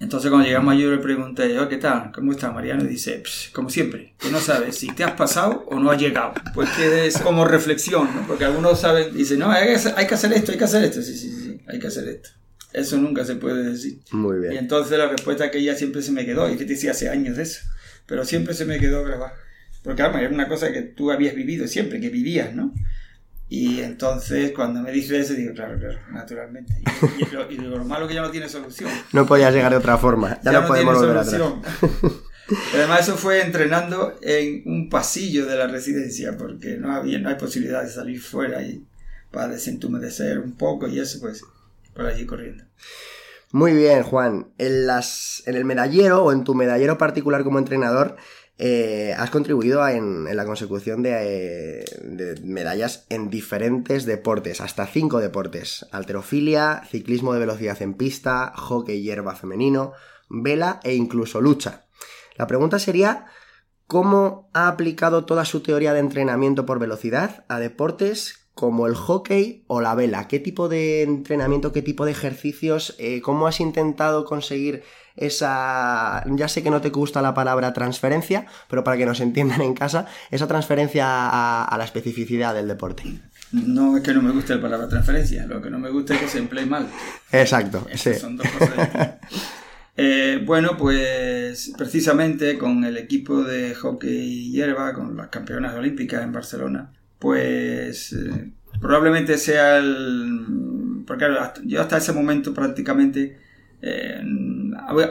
Entonces 0.00 0.30
cuando 0.30 0.46
llegamos 0.46 0.76
yo 0.76 0.90
le 0.90 0.98
pregunté, 0.98 1.58
oh, 1.58 1.68
¿qué 1.68 1.76
tal? 1.76 2.10
¿Cómo 2.12 2.32
está 2.32 2.50
Mariano? 2.50 2.84
Y 2.84 2.88
dice, 2.88 3.22
como 3.52 3.70
siempre, 3.70 4.14
tú 4.18 4.30
no 4.30 4.40
sabes 4.40 4.76
si 4.76 4.88
te 4.88 5.04
has 5.04 5.12
pasado 5.12 5.64
o 5.68 5.78
no 5.78 5.90
has 5.90 6.00
llegado. 6.00 6.34
Pues 6.52 6.68
que 6.70 7.06
es 7.06 7.18
como 7.18 7.44
reflexión, 7.44 8.08
¿no? 8.14 8.26
Porque 8.26 8.44
algunos 8.44 8.80
saben, 8.80 9.14
dicen, 9.14 9.38
no, 9.38 9.50
hay 9.50 9.66
que, 9.68 9.74
hacer, 9.74 10.32
esto, 10.32 10.52
hay 10.52 10.58
que 10.58 10.64
hacer 10.64 10.84
esto. 10.84 11.00
Sí, 11.00 11.16
sí, 11.16 11.30
sí, 11.30 11.60
hay 11.68 11.78
que 11.78 11.86
hacer 11.86 12.08
esto. 12.08 12.30
Eso 12.72 12.96
nunca 12.96 13.24
se 13.24 13.36
puede 13.36 13.70
decir. 13.70 14.00
Muy 14.10 14.40
bien. 14.40 14.54
Y 14.54 14.56
entonces 14.58 14.98
la 14.98 15.08
respuesta 15.08 15.50
que 15.50 15.58
ella 15.58 15.76
siempre 15.76 16.02
se 16.02 16.10
me 16.10 16.26
quedó, 16.26 16.52
y 16.52 16.56
que 16.56 16.64
te 16.64 16.72
decía 16.74 16.90
hace 16.90 17.08
años 17.08 17.36
de 17.36 17.44
eso, 17.44 17.60
pero 18.06 18.24
siempre 18.24 18.52
se 18.52 18.64
me 18.64 18.80
quedó 18.80 19.04
grabada. 19.04 19.34
Porque 19.84 20.02
además 20.02 20.22
era 20.22 20.34
una 20.34 20.48
cosa 20.48 20.72
que 20.72 20.82
tú 20.82 21.12
habías 21.12 21.34
vivido 21.34 21.68
siempre, 21.68 22.00
que 22.00 22.08
vivías, 22.08 22.54
¿no? 22.54 22.74
Y 23.56 23.80
entonces 23.82 24.50
cuando 24.50 24.82
me 24.82 24.90
dice 24.90 25.20
eso 25.20 25.32
digo, 25.34 25.54
claro, 25.54 25.78
claro, 25.78 25.96
naturalmente. 26.10 26.74
Y, 27.50 27.56
lo, 27.58 27.84
malo 27.84 28.08
que 28.08 28.14
ya 28.14 28.22
no 28.22 28.32
tiene 28.32 28.48
solución. 28.48 28.90
No 29.12 29.26
podía 29.26 29.52
llegar 29.52 29.70
de 29.70 29.78
otra 29.78 29.96
forma, 29.96 30.40
ya, 30.42 30.50
no, 30.50 30.66
podemos 30.66 30.96
volver 30.96 31.18
atrás. 31.18 31.40
Además 32.74 33.02
eso 33.02 33.16
fue 33.16 33.42
entrenando 33.42 34.18
en 34.22 34.64
un 34.66 34.88
pasillo 34.88 35.46
de 35.46 35.56
la 35.56 35.68
residencia 35.68 36.36
porque 36.36 36.76
no 36.76 36.92
había 36.92 37.20
no 37.20 37.28
hay 37.28 37.36
posibilidad 37.36 37.84
de 37.84 37.90
salir 37.90 38.20
fuera 38.20 38.60
y 38.60 38.84
para 39.30 39.48
desentumecer 39.48 40.40
un 40.40 40.56
poco 40.56 40.88
y 40.88 40.98
eso 40.98 41.20
pues 41.20 41.42
por 41.94 42.06
allí 42.06 42.26
corriendo. 42.26 42.64
Muy 43.52 43.72
bien, 43.72 44.02
Juan. 44.02 44.48
En, 44.58 44.88
las, 44.88 45.44
en 45.46 45.54
el 45.54 45.64
medallero 45.64 46.24
o 46.24 46.32
en 46.32 46.42
tu 46.42 46.56
medallero 46.56 46.98
particular 46.98 47.44
como 47.44 47.60
entrenador, 47.60 48.16
eh, 48.56 49.12
has 49.18 49.30
contribuido 49.30 49.86
en, 49.88 50.24
la 50.36 50.44
consecución 50.44 51.04
eh, 51.06 51.84
de, 52.02 52.40
medallas 52.44 53.06
en 53.08 53.28
diferentes 53.28 54.06
deportes, 54.06 54.60
hasta 54.60 54.86
cinco 54.86 55.20
deportes. 55.20 55.86
Alterofilia, 55.90 56.82
ciclismo 56.88 57.32
de 57.32 57.40
velocidad 57.40 57.82
en 57.82 57.94
pista, 57.94 58.52
hockey 58.54 59.02
hierba 59.02 59.34
femenino, 59.34 59.92
vela 60.28 60.80
e 60.84 60.94
incluso 60.94 61.40
lucha. 61.40 61.86
La 62.36 62.46
pregunta 62.46 62.78
sería, 62.78 63.26
¿cómo 63.88 64.50
ha 64.54 64.68
aplicado 64.68 65.24
toda 65.24 65.44
su 65.44 65.60
teoría 65.60 65.92
de 65.92 66.00
entrenamiento 66.00 66.64
por 66.64 66.78
velocidad 66.78 67.44
a 67.48 67.58
deportes 67.58 68.50
como 68.54 68.86
el 68.86 68.94
hockey 68.94 69.64
o 69.66 69.80
la 69.80 69.96
vela? 69.96 70.28
¿Qué 70.28 70.38
tipo 70.38 70.68
de 70.68 71.02
entrenamiento, 71.02 71.72
qué 71.72 71.82
tipo 71.82 72.04
de 72.04 72.12
ejercicios, 72.12 72.94
eh, 72.98 73.20
cómo 73.20 73.48
has 73.48 73.58
intentado 73.58 74.24
conseguir 74.24 74.84
esa, 75.16 76.24
ya 76.26 76.48
sé 76.48 76.62
que 76.62 76.70
no 76.70 76.80
te 76.80 76.90
gusta 76.90 77.22
la 77.22 77.34
palabra 77.34 77.72
transferencia, 77.72 78.46
pero 78.68 78.82
para 78.82 78.96
que 78.96 79.06
nos 79.06 79.20
entiendan 79.20 79.60
en 79.62 79.74
casa, 79.74 80.06
esa 80.30 80.48
transferencia 80.48 81.06
a, 81.64 81.78
la 81.78 81.84
especificidad 81.84 82.54
del 82.54 82.68
deporte. 82.68 83.04
No 83.52 83.96
es 83.96 84.02
que 84.02 84.12
no 84.12 84.22
me 84.22 84.32
guste 84.32 84.56
la 84.56 84.62
palabra 84.62 84.88
transferencia, 84.88 85.46
lo 85.46 85.62
que 85.62 85.70
no 85.70 85.78
me 85.78 85.90
gusta 85.90 86.14
es 86.14 86.20
que 86.20 86.28
se 86.28 86.38
emplee 86.38 86.66
mal. 86.66 86.88
Exacto, 87.30 87.86
sí. 87.94 88.14
Son 88.14 88.36
dos 88.36 88.48
cosas 88.48 88.88
eh, 89.96 90.42
bueno, 90.44 90.76
pues 90.76 91.72
precisamente 91.78 92.58
con 92.58 92.84
el 92.84 92.96
equipo 92.96 93.44
de 93.44 93.74
hockey 93.74 94.50
hierba, 94.50 94.92
con 94.92 95.16
las 95.16 95.28
campeonas 95.28 95.74
olímpicas 95.74 96.24
en 96.24 96.32
Barcelona, 96.32 96.92
pues 97.20 98.12
eh, 98.12 98.50
probablemente 98.80 99.38
sea 99.38 99.78
el... 99.78 101.04
Porque 101.06 101.26
yo 101.64 101.82
hasta 101.82 101.98
ese 101.98 102.12
momento 102.12 102.54
prácticamente 102.54 103.44
eh, 103.86 104.18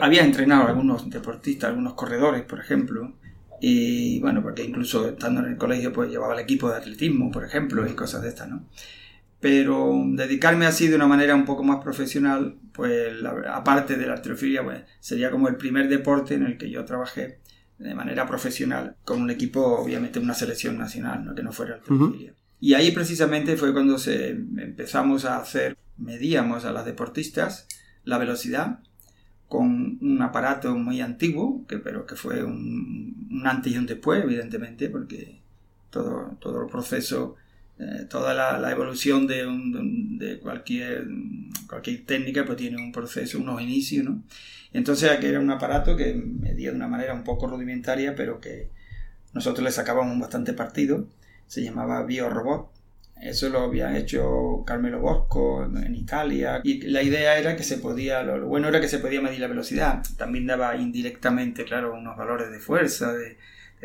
había 0.00 0.24
entrenado 0.24 0.64
a 0.64 0.70
algunos 0.70 1.08
deportistas, 1.08 1.70
algunos 1.70 1.94
corredores, 1.94 2.42
por 2.42 2.58
ejemplo, 2.58 3.14
y 3.60 4.18
bueno, 4.18 4.42
porque 4.42 4.64
incluso 4.64 5.08
estando 5.08 5.40
en 5.40 5.52
el 5.52 5.56
colegio 5.56 5.92
pues 5.92 6.10
llevaba 6.10 6.34
el 6.34 6.40
equipo 6.40 6.68
de 6.68 6.78
atletismo, 6.78 7.30
por 7.30 7.44
ejemplo, 7.44 7.86
y 7.86 7.94
cosas 7.94 8.22
de 8.22 8.30
estas, 8.30 8.48
¿no? 8.48 8.64
Pero 9.38 9.94
dedicarme 10.08 10.66
así 10.66 10.88
de 10.88 10.96
una 10.96 11.06
manera 11.06 11.36
un 11.36 11.44
poco 11.44 11.62
más 11.62 11.84
profesional, 11.84 12.56
pues 12.72 13.12
aparte 13.48 13.94
de 13.94 14.06
la 14.06 14.14
arterofilia, 14.14 14.64
pues, 14.64 14.82
sería 14.98 15.30
como 15.30 15.46
el 15.46 15.54
primer 15.54 15.88
deporte 15.88 16.34
en 16.34 16.42
el 16.42 16.58
que 16.58 16.68
yo 16.68 16.84
trabajé 16.84 17.38
de 17.78 17.94
manera 17.94 18.26
profesional, 18.26 18.96
con 19.04 19.22
un 19.22 19.30
equipo, 19.30 19.64
obviamente 19.64 20.18
una 20.18 20.34
selección 20.34 20.78
nacional, 20.78 21.24
¿no? 21.24 21.34
que 21.34 21.44
no 21.44 21.52
fuera 21.52 21.74
arterofilia. 21.74 22.34
Y 22.58 22.74
ahí 22.74 22.90
precisamente 22.90 23.56
fue 23.56 23.72
cuando 23.72 23.98
se 23.98 24.30
empezamos 24.30 25.26
a 25.26 25.36
hacer, 25.36 25.76
medíamos 25.96 26.64
a 26.64 26.72
las 26.72 26.84
deportistas 26.86 27.68
la 28.04 28.18
velocidad 28.18 28.80
con 29.48 29.98
un 30.00 30.22
aparato 30.22 30.74
muy 30.76 31.00
antiguo, 31.00 31.64
que, 31.66 31.78
pero 31.78 32.06
que 32.06 32.16
fue 32.16 32.42
un, 32.42 33.28
un 33.30 33.46
antes 33.46 33.72
y 33.72 33.78
un 33.78 33.86
después, 33.86 34.24
evidentemente, 34.24 34.88
porque 34.88 35.40
todo, 35.90 36.36
todo 36.40 36.62
el 36.62 36.68
proceso 36.68 37.36
eh, 37.76 38.06
toda 38.08 38.34
la, 38.34 38.70
evolución 38.70 39.26
de, 39.26 39.44
de, 40.24 40.38
cualquier, 40.38 41.08
cualquier 41.68 42.04
técnica 42.06 42.44
pues 42.44 42.56
tiene 42.56 42.76
un 42.76 42.92
proceso, 42.92 43.38
unos 43.38 43.60
inicios, 43.60 44.04
¿no? 44.04 44.22
Entonces 44.72 45.10
aquí 45.10 45.26
era 45.26 45.40
un 45.40 45.50
aparato 45.50 45.96
que 45.96 46.14
medía 46.14 46.70
de 46.70 46.76
una 46.76 46.86
manera 46.86 47.14
un 47.14 47.24
poco 47.24 47.48
rudimentaria, 47.48 48.14
pero 48.14 48.40
que 48.40 48.70
nosotros 49.32 49.64
le 49.64 49.72
sacábamos 49.72 50.18
bastante 50.20 50.52
partido. 50.52 51.08
Se 51.46 51.62
llamaba 51.62 52.04
BioRobot. 52.04 52.70
Eso 53.20 53.48
lo 53.48 53.60
había 53.60 53.96
hecho 53.96 54.64
Carmelo 54.66 55.00
Bosco 55.00 55.64
en 55.64 55.94
Italia. 55.94 56.60
Y 56.62 56.82
la 56.82 57.02
idea 57.02 57.38
era 57.38 57.56
que 57.56 57.62
se 57.62 57.78
podía, 57.78 58.22
lo, 58.22 58.46
bueno 58.46 58.68
era 58.68 58.80
que 58.80 58.88
se 58.88 58.98
podía 58.98 59.20
medir 59.20 59.40
la 59.40 59.46
velocidad. 59.46 60.02
También 60.16 60.46
daba 60.46 60.76
indirectamente, 60.76 61.64
claro, 61.64 61.94
unos 61.94 62.16
valores 62.16 62.50
de 62.50 62.58
fuerza, 62.58 63.12
de, 63.12 63.38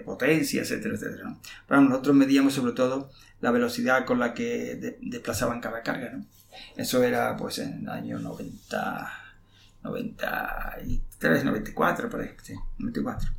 potencia, 0.04 0.62
etcétera, 0.62 0.96
etcétera. 0.96 1.24
¿no? 1.26 1.42
Pero 1.68 1.82
nosotros 1.82 2.16
medíamos 2.16 2.54
sobre 2.54 2.72
todo 2.72 3.12
la 3.42 3.52
velocidad 3.52 4.06
con 4.06 4.18
la 4.18 4.34
que 4.34 4.98
desplazaban 5.02 5.60
cada 5.60 5.84
carga. 5.84 6.12
¿no? 6.12 6.26
Eso 6.76 7.04
era 7.04 7.36
pues 7.36 7.60
en 7.60 7.82
el 7.82 7.90
año 7.90 8.20
90, 8.20 9.12
93, 9.84 11.46
94, 11.46 12.10
por 12.10 12.22
ahí, 12.22 12.30
sí, 12.44 12.54
94. 12.78 13.30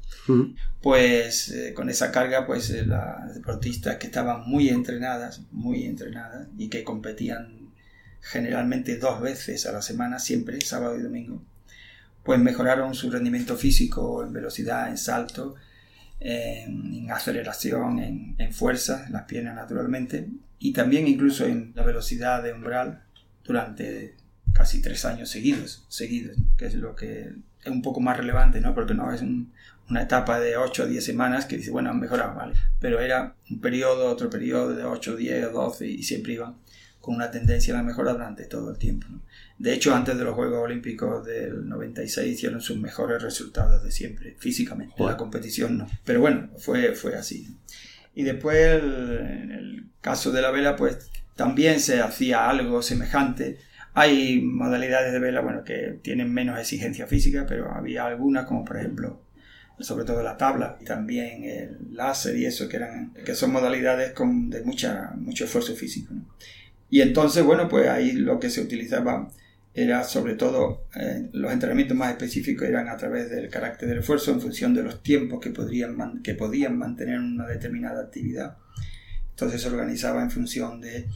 Pues 0.80 1.50
eh, 1.50 1.74
con 1.74 1.90
esa 1.90 2.10
carga, 2.10 2.46
pues 2.46 2.70
eh, 2.70 2.86
las 2.86 3.34
deportistas 3.34 3.96
que 3.96 4.06
estaban 4.06 4.48
muy 4.48 4.68
entrenadas, 4.68 5.42
muy 5.50 5.84
entrenadas 5.84 6.48
y 6.56 6.68
que 6.68 6.84
competían 6.84 7.70
generalmente 8.20 8.96
dos 8.96 9.20
veces 9.20 9.66
a 9.66 9.72
la 9.72 9.82
semana, 9.82 10.18
siempre, 10.18 10.60
sábado 10.60 10.96
y 10.96 11.02
domingo, 11.02 11.42
pues 12.22 12.38
mejoraron 12.38 12.94
su 12.94 13.10
rendimiento 13.10 13.56
físico 13.56 14.22
en 14.22 14.32
velocidad, 14.32 14.88
en 14.88 14.98
salto, 14.98 15.56
en, 16.20 17.10
aceleración, 17.10 17.98
en, 18.38 18.52
fuerza, 18.52 19.06
en 19.06 19.14
las 19.14 19.24
piernas 19.24 19.54
naturalmente, 19.54 20.28
y 20.58 20.72
también 20.72 21.08
incluso 21.08 21.46
en 21.46 21.72
la 21.74 21.82
velocidad 21.82 22.42
de 22.42 22.52
umbral 22.52 23.02
durante 23.42 24.14
casi 24.52 24.80
tres 24.80 25.04
años 25.04 25.28
seguidos, 25.30 25.84
seguidos, 25.88 26.36
que 26.56 26.66
es 26.66 26.74
lo 26.74 26.94
que 26.96 27.32
es 27.64 27.70
un 27.70 27.82
poco 27.82 28.00
más 28.00 28.16
relevante, 28.16 28.60
¿no? 28.60 28.74
Porque 28.74 28.94
no 28.94 29.12
es 29.12 29.22
una 29.22 30.02
etapa 30.02 30.40
de 30.40 30.56
8 30.56 30.84
o 30.84 30.86
10 30.86 31.04
semanas 31.04 31.46
que 31.46 31.56
dice, 31.56 31.70
bueno, 31.70 31.90
han 31.90 32.00
mejorado, 32.00 32.34
¿vale? 32.34 32.54
Pero 32.78 33.00
era 33.00 33.34
un 33.50 33.60
periodo, 33.60 34.10
otro 34.10 34.30
periodo 34.30 34.74
de 34.74 34.84
8, 34.84 35.16
10, 35.16 35.52
12 35.52 35.86
y 35.86 36.02
siempre 36.02 36.34
iban 36.34 36.56
con 37.00 37.14
una 37.14 37.30
tendencia 37.30 37.74
a 37.74 37.78
la 37.78 37.82
mejora 37.82 38.12
durante 38.12 38.44
todo 38.44 38.70
el 38.70 38.78
tiempo. 38.78 39.06
De 39.58 39.74
hecho, 39.74 39.94
antes 39.94 40.16
de 40.16 40.24
los 40.24 40.34
Juegos 40.34 40.58
Olímpicos 40.64 41.24
del 41.24 41.68
96 41.68 42.32
hicieron 42.32 42.60
sus 42.60 42.78
mejores 42.78 43.22
resultados 43.22 43.82
de 43.82 43.90
siempre, 43.90 44.36
físicamente. 44.38 44.94
En 44.98 45.06
la 45.06 45.16
competición 45.16 45.78
no. 45.78 45.86
Pero 46.04 46.20
bueno, 46.20 46.50
fue, 46.58 46.94
fue 46.94 47.16
así. 47.16 47.56
Y 48.14 48.22
después, 48.22 48.82
en 48.82 49.50
el 49.52 49.86
caso 50.00 50.30
de 50.30 50.42
la 50.42 50.50
vela, 50.50 50.76
pues 50.76 51.10
también 51.36 51.80
se 51.80 52.00
hacía 52.00 52.48
algo 52.48 52.82
semejante. 52.82 53.58
Hay 53.94 54.40
modalidades 54.40 55.12
de 55.12 55.18
vela, 55.18 55.40
bueno, 55.40 55.64
que 55.64 55.98
tienen 56.02 56.32
menos 56.32 56.58
exigencia 56.58 57.06
física, 57.06 57.44
pero 57.48 57.72
había 57.72 58.06
algunas, 58.06 58.46
como 58.46 58.64
por 58.64 58.76
ejemplo, 58.76 59.20
sobre 59.80 60.04
todo 60.04 60.22
la 60.22 60.36
tabla 60.36 60.76
y 60.80 60.84
también 60.84 61.44
el 61.44 61.78
láser 61.92 62.36
y 62.36 62.46
eso, 62.46 62.68
que, 62.68 62.76
eran, 62.76 63.12
que 63.24 63.34
son 63.34 63.52
modalidades 63.52 64.12
con, 64.12 64.50
de 64.50 64.62
mucha, 64.62 65.12
mucho 65.16 65.44
esfuerzo 65.44 65.74
físico. 65.74 66.14
Y 66.88 67.00
entonces, 67.00 67.44
bueno, 67.44 67.68
pues 67.68 67.88
ahí 67.88 68.12
lo 68.12 68.38
que 68.38 68.50
se 68.50 68.60
utilizaba 68.60 69.30
era 69.72 70.02
sobre 70.02 70.34
todo 70.34 70.86
eh, 70.96 71.28
los 71.32 71.52
entrenamientos 71.52 71.96
más 71.96 72.10
específicos 72.10 72.68
eran 72.68 72.88
a 72.88 72.96
través 72.96 73.30
del 73.30 73.48
carácter 73.48 73.88
del 73.88 73.98
esfuerzo 73.98 74.32
en 74.32 74.40
función 74.40 74.74
de 74.74 74.82
los 74.82 75.02
tiempos 75.02 75.40
que, 75.40 75.50
podrían 75.50 76.22
que 76.22 76.34
podían 76.34 76.76
mantener 76.76 77.18
una 77.18 77.46
determinada 77.46 78.02
actividad. 78.02 78.56
Entonces 79.30 79.62
se 79.62 79.68
organizaba 79.68 80.22
en 80.22 80.30
función 80.30 80.80
de 80.80 81.06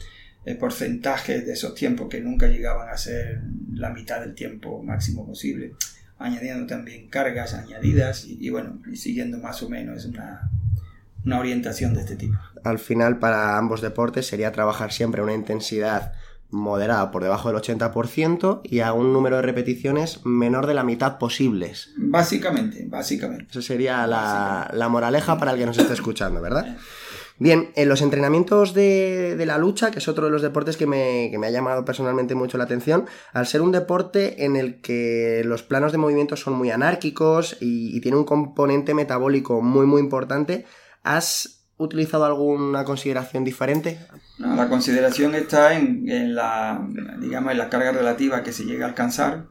porcentajes 0.53 1.47
de 1.47 1.53
esos 1.53 1.73
tiempos 1.73 2.07
que 2.07 2.21
nunca 2.21 2.47
llegaban 2.47 2.89
a 2.89 2.97
ser 2.97 3.41
la 3.73 3.89
mitad 3.89 4.19
del 4.19 4.35
tiempo 4.35 4.83
máximo 4.83 5.25
posible, 5.25 5.73
añadiendo 6.19 6.67
también 6.67 7.09
cargas 7.09 7.55
añadidas 7.55 8.25
y, 8.25 8.37
y 8.39 8.51
bueno, 8.51 8.79
y 8.91 8.95
siguiendo 8.95 9.39
más 9.39 9.63
o 9.63 9.69
menos 9.69 10.05
una, 10.05 10.51
una 11.25 11.39
orientación 11.39 11.93
de 11.93 12.01
este 12.01 12.15
tipo. 12.15 12.37
Al 12.63 12.79
final, 12.79 13.17
para 13.17 13.57
ambos 13.57 13.81
deportes 13.81 14.27
sería 14.27 14.51
trabajar 14.51 14.91
siempre 14.91 15.21
una 15.21 15.33
intensidad 15.33 16.13
moderada 16.51 17.11
por 17.11 17.23
debajo 17.23 17.51
del 17.51 17.61
80% 17.61 18.61
y 18.63 18.79
a 18.79 18.93
un 18.93 19.11
número 19.11 19.37
de 19.37 19.41
repeticiones 19.41 20.25
menor 20.25 20.67
de 20.67 20.73
la 20.73 20.83
mitad 20.83 21.17
posibles. 21.17 21.89
Básicamente, 21.97 22.85
básicamente. 22.87 23.47
Esa 23.49 23.61
sería 23.61 24.07
la, 24.07 24.87
moraleja 24.89 25.37
para 25.37 25.51
el 25.51 25.57
que 25.57 25.65
nos 25.65 25.77
esté 25.77 25.93
escuchando, 25.93 26.41
¿verdad? 26.41 26.77
Bien, 27.37 27.71
en 27.75 27.89
los 27.89 28.01
entrenamientos 28.01 28.73
de, 28.73 29.41
la 29.45 29.57
lucha, 29.57 29.91
que 29.91 29.99
es 29.99 30.07
otro 30.07 30.25
de 30.25 30.31
los 30.31 30.41
deportes 30.41 30.77
que 30.77 30.87
me, 30.87 31.29
ha 31.45 31.49
llamado 31.49 31.83
personalmente 31.83 32.33
mucho 32.33 32.57
la 32.57 32.63
atención, 32.63 33.05
al 33.33 33.45
ser 33.45 33.61
un 33.61 33.73
deporte 33.73 34.45
en 34.45 34.55
el 34.55 34.79
que 34.79 35.41
los 35.45 35.61
planos 35.61 35.91
de 35.91 35.97
movimiento 35.97 36.37
son 36.37 36.53
muy 36.53 36.71
anárquicos 36.71 37.57
y 37.59 37.99
tiene 37.99 38.17
un 38.17 38.23
componente 38.23 38.93
metabólico 38.93 39.61
muy 39.61 39.85
muy 39.85 40.01
importante, 40.01 40.65
¿Has 41.05 41.67
utilizado 41.77 42.25
alguna 42.25 42.83
consideración 42.83 43.43
diferente? 43.43 43.99
la 44.39 44.67
consideración 44.67 45.35
está 45.35 45.77
en, 45.77 46.33
la, 46.33 46.83
digamos, 47.21 47.51
en 47.51 47.59
la 47.59 47.69
carga 47.69 47.91
relativa 47.91 48.41
que 48.41 48.51
se 48.51 48.65
llega 48.65 48.85
a 48.85 48.89
alcanzar 48.89 49.45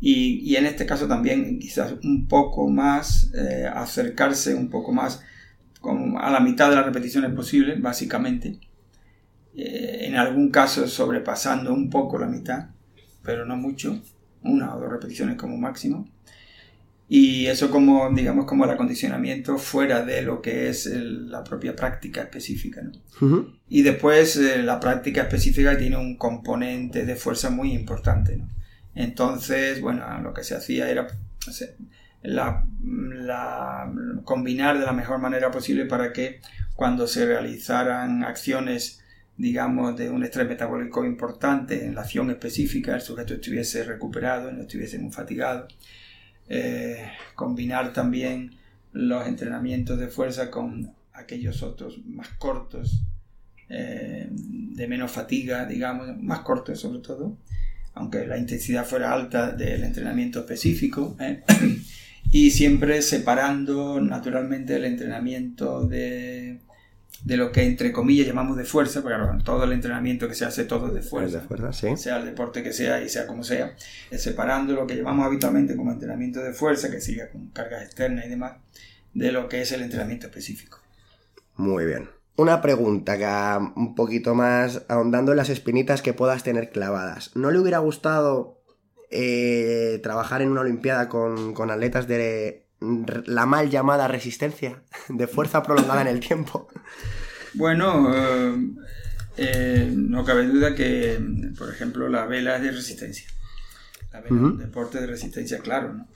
y, 0.00 0.56
en 0.56 0.64
este 0.64 0.86
caso 0.86 1.06
también 1.06 1.58
quizás 1.58 1.94
un 2.02 2.26
poco 2.26 2.68
más 2.68 3.30
eh, 3.34 3.66
acercarse 3.66 4.54
un 4.54 4.70
poco 4.70 4.92
más 4.92 5.22
a 6.18 6.30
la 6.30 6.40
mitad 6.40 6.70
de 6.70 6.76
las 6.76 6.86
repeticiones 6.86 7.32
posibles, 7.32 7.80
básicamente. 7.80 8.58
Eh, 9.54 10.06
en 10.06 10.16
algún 10.16 10.50
caso 10.50 10.86
sobrepasando 10.86 11.72
un 11.72 11.90
poco 11.90 12.18
la 12.18 12.26
mitad, 12.26 12.68
pero 13.22 13.44
no 13.44 13.56
mucho, 13.56 14.00
una 14.42 14.74
o 14.74 14.80
dos 14.80 14.90
repeticiones 14.90 15.36
como 15.36 15.56
máximo. 15.56 16.08
Y 17.08 17.46
eso 17.46 17.70
como, 17.70 18.10
digamos, 18.12 18.44
como 18.44 18.64
el 18.64 18.70
acondicionamiento 18.70 19.56
fuera 19.56 20.04
de 20.04 20.22
lo 20.22 20.42
que 20.42 20.68
es 20.68 20.86
la 20.86 21.42
propia 21.42 21.74
práctica 21.74 22.22
específica. 22.22 22.82
¿no? 22.82 23.46
Y 23.68 23.82
después 23.82 24.36
eh, 24.36 24.62
la 24.62 24.78
práctica 24.78 25.22
específica 25.22 25.76
tiene 25.78 25.96
un 25.96 26.16
componente 26.16 27.06
de 27.06 27.16
fuerza 27.16 27.48
muy 27.48 27.72
importante. 27.72 28.36
¿no? 28.36 28.48
Entonces, 28.94 29.80
bueno, 29.80 30.04
lo 30.20 30.34
que 30.34 30.44
se 30.44 30.54
hacía 30.54 30.90
era 30.90 31.06
la, 32.22 32.64
combinar 34.24 34.78
de 34.78 34.84
la 34.84 34.92
mejor 34.92 35.18
manera 35.18 35.50
posible 35.50 35.86
para 35.86 36.12
que 36.12 36.40
cuando 36.74 37.06
se 37.06 37.26
realizaran 37.26 38.24
acciones 38.24 39.02
digamos, 39.38 39.96
de 39.96 40.10
un 40.10 40.24
estrés 40.24 40.48
metabólico 40.48 41.04
importante 41.04 41.84
en 41.84 41.94
la 41.94 42.00
acción 42.00 42.28
específica, 42.28 42.96
el 42.96 43.00
sujeto 43.00 43.34
estuviese 43.34 43.84
recuperado, 43.84 44.50
no 44.50 44.62
estuviese 44.62 44.98
muy 44.98 45.12
fatigado 45.12 45.68
eh, 46.48 47.08
combinar 47.36 47.92
también 47.92 48.56
los 48.92 49.26
entrenamientos 49.28 49.96
de 49.98 50.08
fuerza 50.08 50.50
con 50.50 50.92
aquellos 51.12 51.62
otros 51.62 52.00
más 52.04 52.30
cortos, 52.30 53.02
eh, 53.68 54.28
de 54.30 54.88
menos 54.88 55.12
fatiga, 55.12 55.66
digamos, 55.66 56.20
más 56.20 56.40
cortos 56.40 56.80
sobre 56.80 56.98
todo, 56.98 57.36
aunque 57.94 58.26
la 58.26 58.38
intensidad 58.38 58.84
fuera 58.84 59.12
alta 59.12 59.52
del 59.52 59.84
entrenamiento 59.84 60.40
específico, 60.40 61.16
¿eh? 61.20 61.44
Y 62.30 62.50
siempre 62.50 63.02
separando 63.02 64.00
naturalmente 64.00 64.76
el 64.76 64.84
entrenamiento 64.84 65.86
de 65.86 66.60
de 67.24 67.36
lo 67.36 67.50
que 67.52 67.64
entre 67.64 67.92
comillas 67.92 68.26
llamamos 68.26 68.56
de 68.56 68.64
fuerza, 68.64 69.02
porque 69.02 69.16
todo 69.44 69.64
el 69.64 69.72
entrenamiento 69.72 70.28
que 70.28 70.34
se 70.34 70.44
hace 70.44 70.64
todo 70.64 70.88
es 70.88 70.94
de 70.94 71.02
fuerza, 71.02 71.42
sea 71.72 72.18
el 72.18 72.24
deporte 72.24 72.62
que 72.62 72.72
sea 72.72 73.02
y 73.02 73.08
sea 73.08 73.26
como 73.26 73.42
sea, 73.42 73.74
separando 74.12 74.74
lo 74.74 74.86
que 74.86 74.96
llamamos 74.96 75.26
habitualmente 75.26 75.76
como 75.76 75.92
entrenamiento 75.92 76.40
de 76.40 76.52
fuerza, 76.52 76.90
que 76.90 77.00
siga 77.00 77.28
con 77.30 77.48
cargas 77.48 77.82
externas 77.82 78.26
y 78.26 78.28
demás, 78.28 78.52
de 79.14 79.32
lo 79.32 79.48
que 79.48 79.62
es 79.62 79.72
el 79.72 79.82
entrenamiento 79.82 80.26
específico. 80.26 80.80
Muy 81.56 81.86
bien. 81.86 82.08
Una 82.36 82.62
pregunta 82.62 83.18
que 83.18 83.26
un 83.74 83.96
poquito 83.96 84.36
más 84.36 84.84
ahondando 84.88 85.32
en 85.32 85.38
las 85.38 85.50
espinitas 85.50 86.02
que 86.02 86.14
puedas 86.14 86.44
tener 86.44 86.70
clavadas. 86.70 87.32
¿No 87.34 87.50
le 87.50 87.58
hubiera 87.58 87.78
gustado 87.78 88.57
eh, 89.10 90.00
trabajar 90.02 90.42
en 90.42 90.50
una 90.50 90.62
Olimpiada 90.62 91.08
con, 91.08 91.54
con 91.54 91.70
atletas 91.70 92.06
de 92.06 92.64
la 93.26 93.46
mal 93.46 93.70
llamada 93.70 94.08
resistencia 94.08 94.82
de 95.08 95.26
fuerza 95.26 95.62
prolongada 95.62 96.02
en 96.02 96.08
el 96.08 96.20
tiempo. 96.20 96.68
Bueno, 97.54 98.14
eh, 98.14 98.54
eh, 99.36 99.92
no 99.94 100.24
cabe 100.24 100.46
duda 100.46 100.74
que, 100.74 101.18
por 101.56 101.70
ejemplo, 101.72 102.08
la 102.08 102.26
vela 102.26 102.56
es 102.56 102.62
de 102.62 102.70
resistencia. 102.72 103.28
La 104.12 104.20
vela 104.20 104.36
es 104.36 104.42
un 104.42 104.58
deporte 104.58 105.00
de 105.00 105.06
resistencia, 105.06 105.58
claro, 105.58 105.94
¿no? 105.94 106.08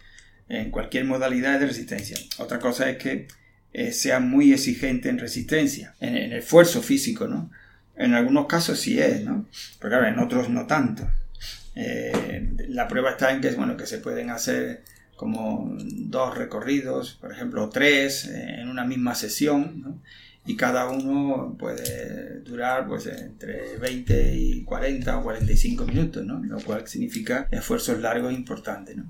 En 0.48 0.70
cualquier 0.70 1.05
modalidad 1.05 1.59
de 1.59 1.66
resistencia. 1.66 2.18
Otra 2.38 2.59
cosa 2.59 2.90
es 2.90 2.98
que 2.98 3.28
eh, 3.72 3.92
sea 3.92 4.20
muy 4.20 4.52
exigente 4.52 5.09
en 5.09 5.18
resistencia, 5.18 5.94
en, 6.00 6.16
el 6.16 6.33
esfuerzo 6.35 6.83
físico, 6.83 7.26
¿no? 7.26 7.50
En 7.96 8.14
algunos 8.14 8.46
casos 8.46 8.78
sí 8.78 9.00
es, 9.00 9.22
¿no? 9.22 9.46
Pero 9.78 9.90
claro, 9.90 10.07
en 10.09 10.18
otros 10.18 10.50
no 10.50 10.66
tanto. 10.66 11.09
Eh, 11.74 12.50
la 12.68 12.88
prueba 12.88 13.11
está 13.11 13.32
en 13.32 13.40
que, 13.40 13.50
bueno, 13.52 13.76
que 13.76 13.87
se 13.87 13.98
pueden 13.98 14.30
hacer 14.30 14.82
como 15.16 15.76
dos 15.78 16.37
recorridos, 16.37 17.18
por 17.20 17.32
ejemplo, 17.32 17.68
tres 17.68 18.26
eh, 18.26 18.61
en 18.61 18.68
una 18.68 18.85
misma 18.85 19.14
sesión, 19.14 19.80
¿no? 19.80 19.98
y 20.44 20.56
cada 20.56 20.88
uno 20.88 21.54
puede 21.58 22.40
durar 22.40 22.88
pues 22.88 23.06
entre 23.06 23.76
20 23.76 24.35
y 24.35 24.64
40 24.64 25.18
o 25.18 25.22
45 25.22 25.87
minutos, 25.87 26.24
¿no? 26.24 26.42
lo 26.42 26.61
cual 26.61 26.87
significa 26.88 27.46
esfuerzos 27.50 28.00
largos 28.00 28.32
importantes. 28.32 28.96
¿no? 28.96 29.04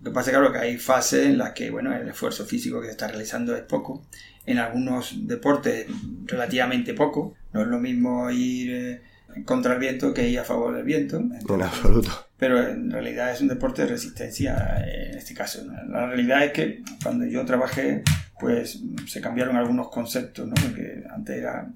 Lo 0.00 0.10
que 0.10 0.14
pasa 0.14 0.30
es 0.30 0.36
claro, 0.36 0.52
que 0.52 0.58
hay 0.58 0.78
fases 0.78 1.26
en 1.26 1.38
las 1.38 1.52
que 1.52 1.70
bueno, 1.70 1.94
el 1.94 2.08
esfuerzo 2.08 2.46
físico 2.46 2.80
que 2.80 2.86
se 2.86 2.92
está 2.92 3.08
realizando 3.08 3.54
es 3.54 3.62
poco, 3.62 4.06
en 4.46 4.58
algunos 4.58 5.28
deportes 5.28 5.86
relativamente 6.24 6.94
poco, 6.94 7.34
no 7.52 7.62
es 7.62 7.68
lo 7.68 7.78
mismo 7.78 8.30
ir 8.30 8.70
eh, 8.72 9.02
contra 9.44 9.74
el 9.74 9.80
viento 9.80 10.12
que 10.12 10.28
ir 10.28 10.38
a 10.38 10.44
favor 10.44 10.74
del 10.74 10.84
viento. 10.84 11.16
En 11.16 11.62
absoluto. 11.62 12.10
Pero 12.38 12.68
en 12.68 12.90
realidad 12.90 13.32
es 13.32 13.40
un 13.40 13.48
deporte 13.48 13.82
de 13.82 13.88
resistencia 13.88 14.84
en 14.86 15.18
este 15.18 15.34
caso. 15.34 15.64
La 15.88 16.06
realidad 16.06 16.44
es 16.44 16.52
que 16.52 16.82
cuando 17.02 17.24
yo 17.24 17.44
trabajé, 17.44 18.02
pues 18.40 18.80
se 19.06 19.20
cambiaron 19.20 19.56
algunos 19.56 19.88
conceptos, 19.88 20.48
¿no? 20.48 20.54
Porque 20.54 21.04
antes 21.10 21.36
era 21.36 21.68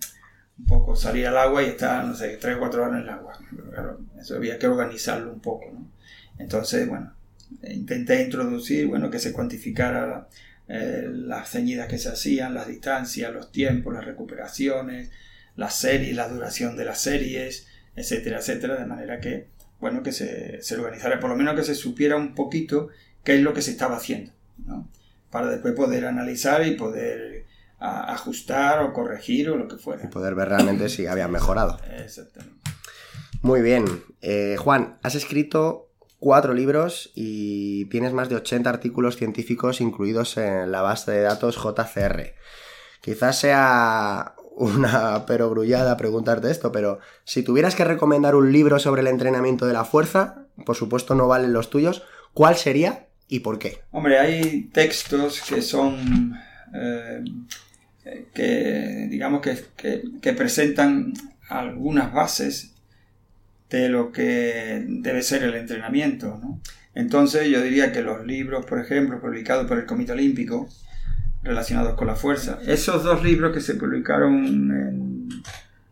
un 0.58 0.64
poco 0.66 0.96
salir 0.96 1.26
al 1.26 1.38
agua 1.38 1.62
y 1.62 1.66
estar, 1.66 2.04
no 2.04 2.14
sé, 2.14 2.36
tres 2.38 2.56
o 2.56 2.58
cuatro 2.58 2.82
horas 2.82 2.96
en 2.96 3.02
el 3.02 3.08
agua. 3.10 3.38
claro, 3.70 4.00
eso 4.18 4.36
había 4.36 4.58
que 4.58 4.66
organizarlo 4.66 5.32
un 5.32 5.40
poco, 5.40 5.66
¿no? 5.72 5.86
Entonces, 6.38 6.88
bueno, 6.88 7.12
intenté 7.62 8.22
introducir, 8.22 8.86
bueno, 8.86 9.10
que 9.10 9.18
se 9.18 9.32
cuantificara 9.32 10.26
eh, 10.68 11.08
las 11.12 11.50
ceñidas 11.50 11.88
que 11.88 11.98
se 11.98 12.08
hacían, 12.08 12.54
las 12.54 12.66
distancias, 12.66 13.32
los 13.32 13.52
tiempos, 13.52 13.94
las 13.94 14.04
recuperaciones, 14.04 15.10
las 15.56 15.76
series, 15.76 16.14
la 16.14 16.28
duración 16.28 16.76
de 16.76 16.84
las 16.84 17.00
series, 17.00 17.66
etcétera, 17.94 18.38
etcétera, 18.38 18.76
de 18.76 18.86
manera 18.86 19.20
que, 19.20 19.48
bueno, 19.80 20.02
que 20.02 20.12
se, 20.12 20.62
se 20.62 20.76
organizara, 20.76 21.18
por 21.18 21.30
lo 21.30 21.36
menos 21.36 21.54
que 21.54 21.64
se 21.64 21.74
supiera 21.74 22.16
un 22.16 22.34
poquito 22.34 22.88
qué 23.24 23.34
es 23.36 23.40
lo 23.40 23.54
que 23.54 23.62
se 23.62 23.72
estaba 23.72 23.96
haciendo, 23.96 24.32
¿no? 24.64 24.88
Para 25.30 25.48
después 25.48 25.74
poder 25.74 26.06
analizar 26.06 26.66
y 26.66 26.76
poder 26.76 27.46
ajustar 27.78 28.82
o 28.82 28.92
corregir 28.92 29.50
o 29.50 29.56
lo 29.56 29.68
que 29.68 29.76
fuera. 29.76 30.04
Y 30.04 30.08
poder 30.08 30.34
ver 30.34 30.48
realmente 30.48 30.88
si 30.88 31.06
había 31.06 31.28
mejorado. 31.28 31.78
Exactamente. 31.98 32.56
Muy 33.42 33.60
bien. 33.60 33.84
Eh, 34.22 34.56
Juan, 34.58 34.98
has 35.02 35.14
escrito 35.14 35.90
cuatro 36.18 36.54
libros 36.54 37.12
y 37.14 37.84
tienes 37.86 38.12
más 38.12 38.28
de 38.28 38.36
80 38.36 38.68
artículos 38.70 39.16
científicos 39.16 39.80
incluidos 39.80 40.36
en 40.38 40.72
la 40.72 40.82
base 40.82 41.10
de 41.12 41.20
datos 41.20 41.56
JCR. 41.56 42.34
Quizás 43.00 43.38
sea 43.38 44.34
una 44.56 45.26
perogrullada 45.26 45.98
preguntarte 45.98 46.50
esto, 46.50 46.72
pero 46.72 46.98
si 47.24 47.42
tuvieras 47.42 47.74
que 47.74 47.84
recomendar 47.84 48.34
un 48.34 48.52
libro 48.52 48.78
sobre 48.78 49.02
el 49.02 49.06
entrenamiento 49.06 49.66
de 49.66 49.74
la 49.74 49.84
fuerza, 49.84 50.46
por 50.64 50.76
supuesto 50.76 51.14
no 51.14 51.28
valen 51.28 51.52
los 51.52 51.68
tuyos, 51.68 52.02
¿cuál 52.32 52.56
sería 52.56 53.06
y 53.28 53.40
por 53.40 53.58
qué? 53.58 53.80
Hombre, 53.90 54.18
hay 54.18 54.70
textos 54.72 55.42
que 55.42 55.62
son... 55.62 56.34
Eh, 56.74 57.24
que 58.32 59.08
digamos 59.10 59.42
que, 59.42 59.58
que, 60.20 60.32
presentan 60.32 61.12
algunas 61.48 62.12
bases 62.12 62.74
de 63.68 63.88
lo 63.88 64.12
que 64.12 64.84
debe 64.86 65.22
ser 65.22 65.42
el 65.42 65.54
entrenamiento. 65.54 66.38
¿no? 66.40 66.60
Entonces 66.94 67.48
yo 67.48 67.60
diría 67.62 67.90
que 67.90 68.02
los 68.02 68.24
libros, 68.24 68.64
por 68.64 68.80
ejemplo, 68.80 69.20
publicados 69.20 69.66
por 69.66 69.78
el 69.78 69.86
Comité 69.86 70.12
Olímpico, 70.12 70.68
relacionados 71.46 71.94
con 71.94 72.06
la 72.06 72.16
fuerza. 72.16 72.58
Esos 72.66 73.04
dos 73.04 73.22
libros 73.22 73.54
que 73.54 73.60
se 73.60 73.74
publicaron 73.74 74.44
en 74.46 75.28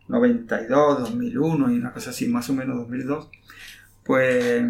92, 0.07 0.99
2001 0.99 1.71
y 1.71 1.77
una 1.77 1.91
cosa 1.93 2.11
así, 2.11 2.27
más 2.27 2.49
o 2.49 2.53
menos 2.53 2.77
2002, 2.77 3.29
pues 4.03 4.63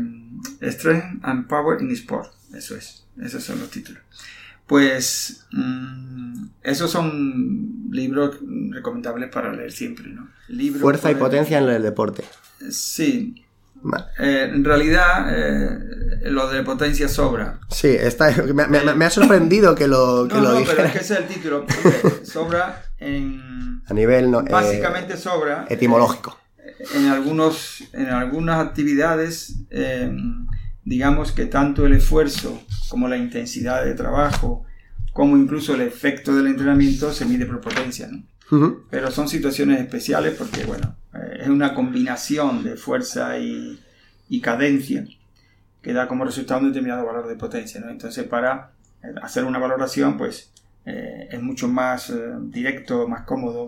Strength 0.61 1.23
and 1.23 1.47
Power 1.47 1.81
in 1.81 1.91
Sport, 1.91 2.31
eso 2.53 2.75
es, 2.75 3.05
esos 3.21 3.43
son 3.43 3.59
los 3.59 3.69
títulos. 3.69 4.01
Pues 4.65 5.45
mm, 5.51 6.45
esos 6.63 6.89
son 6.89 7.89
libros 7.91 8.37
recomendables 8.71 9.29
para 9.29 9.53
leer 9.53 9.71
siempre, 9.71 10.07
¿no? 10.07 10.29
Fuerza 10.79 11.11
y 11.11 11.15
potencia 11.15 11.59
en 11.59 11.69
el 11.69 11.83
deporte. 11.83 12.23
Sí, 12.69 13.45
eh, 14.17 14.49
en 14.51 14.63
realidad, 14.63 15.27
eh, 15.29 15.94
lo 16.31 16.49
de 16.49 16.63
potencia 16.63 17.07
sobra. 17.07 17.59
Sí, 17.69 17.87
está, 17.87 18.31
me, 18.53 19.05
ha 19.05 19.09
sorprendido 19.09 19.75
que 19.75 19.87
lo, 19.87 20.27
que 20.27 20.35
no, 20.35 20.41
lo 20.41 20.59
no, 20.59 20.65
pero 20.65 20.83
es 20.83 20.91
que 20.91 20.99
ese 20.99 21.13
es 21.13 21.19
el 21.19 21.27
título. 21.27 21.65
sobra 22.23 22.83
en... 22.97 23.81
A 23.87 23.93
nivel... 23.93 24.31
No, 24.31 24.41
eh, 24.41 24.49
básicamente 24.49 25.17
sobra... 25.17 25.65
Etimológico. 25.69 26.37
en, 26.95 27.07
algunos, 27.07 27.83
en 27.93 28.07
algunas 28.07 28.65
actividades, 28.65 29.55
digamos 30.83 31.31
que 31.31 31.45
tanto 31.45 31.85
el 31.85 31.93
esfuerzo 31.93 32.61
como 32.89 33.07
la 33.07 33.17
intensidad 33.17 33.83
de 33.83 33.93
trabajo, 33.93 34.65
como 35.13 35.37
incluso 35.37 35.75
el 35.75 35.81
efecto 35.81 36.35
del 36.35 36.47
entrenamiento 36.47 37.13
se 37.13 37.25
mide 37.25 37.45
por 37.45 37.61
potencia, 37.61 38.07
¿no? 38.07 38.23
Pero 38.89 39.11
son 39.11 39.27
situaciones 39.27 39.79
especiales 39.79 40.35
porque, 40.37 40.65
bueno, 40.65 40.95
eh, 41.13 41.39
es 41.41 41.47
una 41.47 41.73
combinación 41.73 42.63
de 42.63 42.75
fuerza 42.75 43.39
y, 43.39 43.79
cadencia 44.41 45.07
que 45.85 45.93
da 45.93 46.07
como 46.07 46.25
resultado 46.25 46.61
un 46.61 46.69
determinado 46.69 47.05
valor 47.05 47.27
de 47.27 47.35
potencia. 47.35 47.79
¿no? 47.79 47.91
Entonces, 47.91 48.23
para 48.23 48.71
eh, 49.03 49.13
hacer 49.21 49.45
una 49.45 49.59
valoración, 49.59 50.17
pues 50.17 50.51
eh, 50.83 51.29
es 51.31 51.39
mucho 51.43 51.67
más 51.67 52.11
directo, 52.49 53.07
más 53.07 53.21
cómodo. 53.21 53.67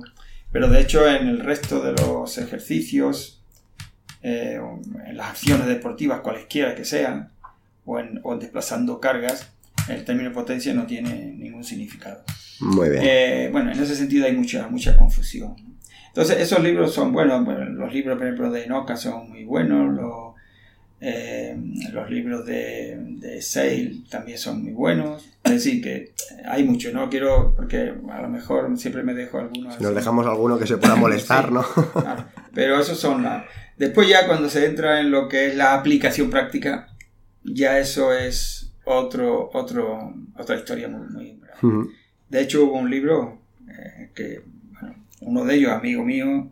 Pero 0.51 0.67
de 0.67 0.82
hecho, 0.82 1.08
en 1.08 1.27
el 1.27 1.41
resto 1.41 1.80
de 1.80 1.91
los 1.91 2.39
ejercicios, 2.39 3.43
en 4.23 5.15
las 5.15 5.30
acciones 5.30 5.67
deportivas, 5.67 6.21
cualesquiera 6.21 6.73
que 6.73 6.86
sean, 6.86 7.30
o 7.86 7.99
en, 7.99 8.19
o 8.23 8.36
desplazando 8.36 8.99
cargas, 8.99 9.51
el 9.88 10.03
término 10.03 10.34
potencia 10.34 10.73
no 10.73 10.88
tiene 10.88 11.34
ningún 11.38 11.63
significado. 11.63 12.23
Muy 12.62 12.89
bien. 12.89 13.51
bueno, 13.51 13.71
en 13.71 13.80
ese 13.80 13.95
sentido 13.95 14.25
hay 14.25 14.36
mucha, 14.36 14.67
mucha 14.69 14.97
confusión. 14.97 15.56
Entonces, 16.08 16.39
esos 16.39 16.63
libros 16.63 16.95
son 16.95 17.13
buenos. 17.13 17.45
Bueno, 17.45 17.63
los 17.65 17.93
libros, 17.93 18.17
por 18.17 18.25
ejemplo, 18.25 18.49
de 18.49 18.63
Enoca 18.63 18.97
son 18.97 19.30
muy 19.30 19.43
buenos. 19.43 19.93
Los, 19.93 20.26
eh, 20.99 21.55
los 21.93 22.10
libros 22.10 22.45
de, 22.45 22.97
de 22.99 23.41
Sale 23.41 24.01
también 24.10 24.38
son 24.38 24.63
muy 24.63 24.73
buenos. 24.73 25.29
Es 25.43 25.51
decir, 25.51 25.81
que 25.81 26.13
hay 26.45 26.63
mucho, 26.63 26.91
¿no? 26.91 27.10
Quiero, 27.10 27.53
porque 27.55 27.93
a 28.12 28.21
lo 28.21 28.29
mejor 28.29 28.77
siempre 28.77 29.03
me 29.03 29.13
dejo 29.13 29.39
algunos. 29.39 29.75
Si 29.75 29.83
nos 29.83 29.95
dejamos 29.95 30.25
alguno 30.25 30.57
que 30.57 30.67
se 30.67 30.77
pueda 30.77 30.95
molestar, 30.95 31.51
¿no? 31.51 31.63
claro. 31.93 32.25
Pero 32.53 32.79
esos 32.79 32.99
son 32.99 33.23
las. 33.23 33.45
Después, 33.77 34.07
ya 34.07 34.25
cuando 34.25 34.49
se 34.49 34.65
entra 34.65 34.99
en 34.99 35.12
lo 35.12 35.27
que 35.27 35.47
es 35.47 35.55
la 35.55 35.75
aplicación 35.75 36.29
práctica, 36.29 36.89
ya 37.43 37.77
eso 37.77 38.12
es 38.12 38.73
otro, 38.83 39.51
otro, 39.53 40.13
otra 40.38 40.55
historia 40.55 40.88
muy, 40.88 41.07
muy 41.07 41.39
De 42.27 42.41
hecho, 42.41 42.65
hubo 42.65 42.73
un 42.73 42.89
libro 42.89 43.39
eh, 43.69 44.10
que 44.15 44.41
uno 45.21 45.45
de 45.45 45.55
ellos 45.55 45.71
amigo 45.71 46.03
mío 46.03 46.49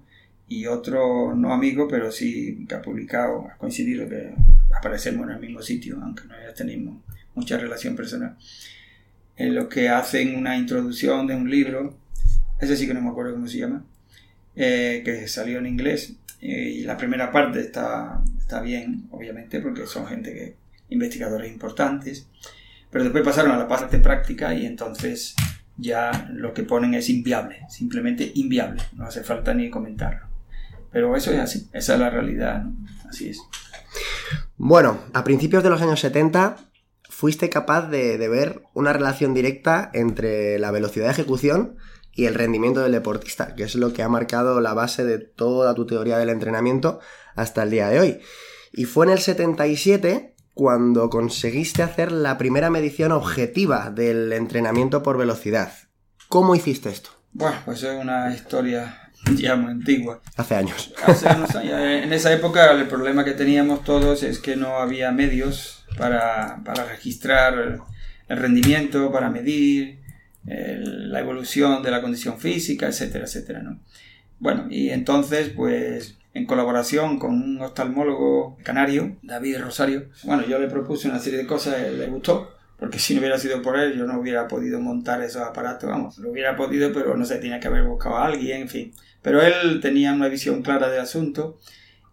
y 0.47 0.67
otro 0.67 1.35
no 1.35 1.53
amigo, 1.53 1.87
pero 1.87 2.11
sí 2.11 2.65
que 2.67 2.75
ha 2.75 2.81
publicado, 2.81 3.47
ha 3.47 3.57
coincidido 3.57 4.07
que 4.07 4.33
aparecemos 4.75 5.27
en 5.27 5.35
el 5.35 5.39
mismo 5.39 5.61
sitio, 5.61 5.99
aunque 6.01 6.25
no 6.27 6.35
haya 6.35 6.53
tenido 6.53 7.01
mucha 7.33 7.57
relación 7.57 7.95
personal, 7.95 8.37
en 9.37 9.55
lo 9.55 9.67
que 9.67 9.89
hacen 9.89 10.35
una 10.35 10.57
introducción 10.57 11.27
de 11.27 11.35
un 11.35 11.49
libro, 11.49 11.97
ese 12.59 12.77
sí 12.77 12.87
que 12.87 12.93
no 12.93 13.01
me 13.01 13.09
acuerdo 13.09 13.33
cómo 13.33 13.47
se 13.47 13.59
llama, 13.59 13.85
eh, 14.55 15.01
que 15.03 15.27
salió 15.27 15.59
en 15.59 15.65
inglés, 15.65 16.15
y 16.39 16.83
la 16.83 16.95
primera 16.95 17.31
parte 17.31 17.59
está, 17.59 18.21
está 18.37 18.61
bien, 18.61 19.07
obviamente, 19.09 19.59
porque 19.61 19.87
son 19.87 20.05
gente 20.05 20.31
que, 20.31 20.55
investigadores 20.89 21.51
importantes, 21.51 22.27
pero 22.91 23.03
después 23.03 23.23
pasaron 23.23 23.51
a 23.51 23.57
la 23.57 23.67
parte 23.67 23.97
práctica 23.97 24.53
y 24.53 24.65
entonces 24.65 25.35
ya 25.77 26.29
lo 26.31 26.53
que 26.53 26.63
ponen 26.63 26.93
es 26.93 27.09
inviable, 27.09 27.61
simplemente 27.69 28.31
inviable, 28.35 28.81
no 28.93 29.05
hace 29.05 29.23
falta 29.23 29.53
ni 29.53 29.69
comentarlo. 29.69 30.34
Pero 30.95 31.13
eso 31.13 31.33
es 31.33 31.39
así, 31.39 31.69
esa 31.73 31.95
es 31.95 31.99
la 31.99 32.09
realidad, 32.09 32.63
así 33.09 33.27
es. 33.27 33.41
Bueno, 34.55 34.97
a 35.11 35.25
principios 35.25 35.61
de 35.61 35.69
los 35.69 35.81
años 35.81 35.99
70 35.99 36.55
fuiste 37.09 37.49
capaz 37.49 37.89
de, 37.89 38.17
ver 38.29 38.63
una 38.73 38.93
relación 38.93 39.33
directa 39.33 39.89
entre 39.91 40.57
la 40.57 40.71
velocidad 40.71 41.07
de 41.07 41.11
ejecución 41.11 41.75
y 42.13 42.27
el 42.27 42.33
rendimiento 42.33 42.79
del 42.79 42.93
deportista, 42.93 43.55
que 43.55 43.63
es 43.63 43.75
lo 43.75 43.91
que 43.91 44.03
ha 44.03 44.07
marcado 44.07 44.61
la 44.61 44.73
base 44.73 45.03
de 45.03 45.17
toda 45.17 45.75
tu 45.75 45.85
teoría 45.85 46.17
del 46.17 46.29
entrenamiento 46.29 47.01
hasta 47.35 47.63
el 47.63 47.71
día 47.71 47.89
de 47.89 47.99
hoy. 47.99 48.21
Y 48.71 48.85
fue 48.85 49.05
en 49.05 49.11
el 49.11 49.19
77 49.19 50.33
cuando 50.53 51.09
conseguiste 51.09 51.83
hacer 51.83 52.13
la 52.13 52.37
primera 52.37 52.69
medición 52.69 53.11
objetiva 53.11 53.89
del 53.89 54.31
entrenamiento 54.31 55.03
por 55.03 55.17
velocidad. 55.17 55.73
¿Cómo 56.29 56.55
hiciste 56.55 56.87
esto? 56.87 57.09
Bueno, 57.33 57.57
pues 57.65 57.83
es 57.83 58.01
una 58.01 58.33
historia 58.33 59.04
ya 59.37 59.55
muy 59.55 59.71
antigua. 59.71 60.21
Hace 60.35 60.55
años. 60.55 60.93
Hace 61.05 61.27
unos 61.27 61.55
años. 61.55 61.79
En 61.79 62.13
esa 62.13 62.33
época 62.33 62.71
el 62.71 62.87
problema 62.87 63.23
que 63.23 63.31
teníamos 63.31 63.83
todos 63.83 64.23
es 64.23 64.39
que 64.39 64.55
no 64.55 64.77
había 64.77 65.11
medios 65.11 65.85
para, 65.97 66.61
para 66.63 66.85
registrar 66.85 67.79
el 68.27 68.37
rendimiento, 68.37 69.11
para 69.11 69.29
medir 69.29 69.99
la 70.45 71.19
evolución 71.19 71.81
de 71.81 71.91
la 71.91 72.01
condición 72.01 72.39
física, 72.39 72.87
etcétera, 72.87 73.25
etcétera, 73.25 73.63
¿no? 73.63 73.79
Bueno, 74.39 74.67
y 74.69 74.89
entonces, 74.89 75.49
pues, 75.49 76.17
en 76.33 76.45
colaboración 76.45 77.17
con 77.17 77.31
un 77.31 77.61
oftalmólogo 77.61 78.57
canario, 78.63 79.15
David 79.23 79.59
Rosario, 79.59 80.09
bueno, 80.23 80.45
yo 80.45 80.59
le 80.59 80.67
propuse 80.67 81.07
una 81.07 81.19
serie 81.19 81.39
de 81.39 81.47
cosas, 81.47 81.79
él 81.79 81.97
le 81.97 82.07
gustó, 82.07 82.51
porque 82.77 82.99
si 82.99 83.13
no 83.13 83.21
hubiera 83.21 83.39
sido 83.39 83.61
por 83.61 83.79
él, 83.79 83.97
yo 83.97 84.05
no 84.05 84.19
hubiera 84.19 84.47
podido 84.47 84.79
montar 84.79 85.21
esos 85.21 85.41
aparatos, 85.41 85.89
vamos, 85.89 86.17
lo 86.17 86.29
hubiera 86.29 86.55
podido, 86.55 86.91
pero 86.91 87.15
no 87.15 87.25
sé, 87.25 87.37
tenía 87.37 87.59
que 87.59 87.67
haber 87.67 87.83
buscado 87.83 88.17
a 88.17 88.25
alguien, 88.25 88.63
en 88.63 88.69
fin. 88.69 88.93
Pero 89.25 89.41
él 89.41 89.79
tenía 89.81 90.13
una 90.13 90.27
visión 90.27 90.61
clara 90.61 90.87
del 90.87 91.01
asunto 91.01 91.57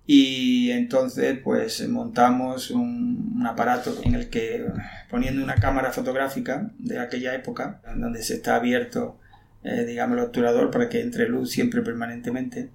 y 0.07 0.70
entonces 0.70 1.38
pues 1.44 1.87
montamos 1.87 2.70
un, 2.70 3.44
aparato 3.46 3.94
en 4.03 4.14
el 4.14 4.31
que 4.31 4.64
poniendo 5.11 5.44
una 5.44 5.57
cámara 5.57 5.92
fotográfica 5.92 6.70
de 6.79 6.98
aquella 6.98 7.35
época 7.35 7.83
donde 7.96 8.22
se 8.22 8.37
está 8.37 8.57
abierto 8.57 9.18
eh, 9.62 9.85
digamos 9.85 10.16
el 10.16 10.25
obturador 10.25 10.70
para 10.70 10.88
que 10.88 11.03
entre 11.03 11.29
luz 11.29 11.51
siempre 11.51 11.83
permanentemente 11.83 12.70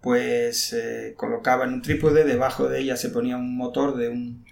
pues 0.00 0.72
eh, 0.72 1.14
colocaba 1.16 1.64
en 1.64 1.72
un 1.72 1.82
trípode 1.82 2.22
debajo 2.22 2.68
de 2.68 2.78
ella 2.78 2.96
se 2.96 3.10
ponía 3.10 3.36
un 3.36 3.56
motor 3.56 3.96
de 3.96 4.08
un, 4.08 4.44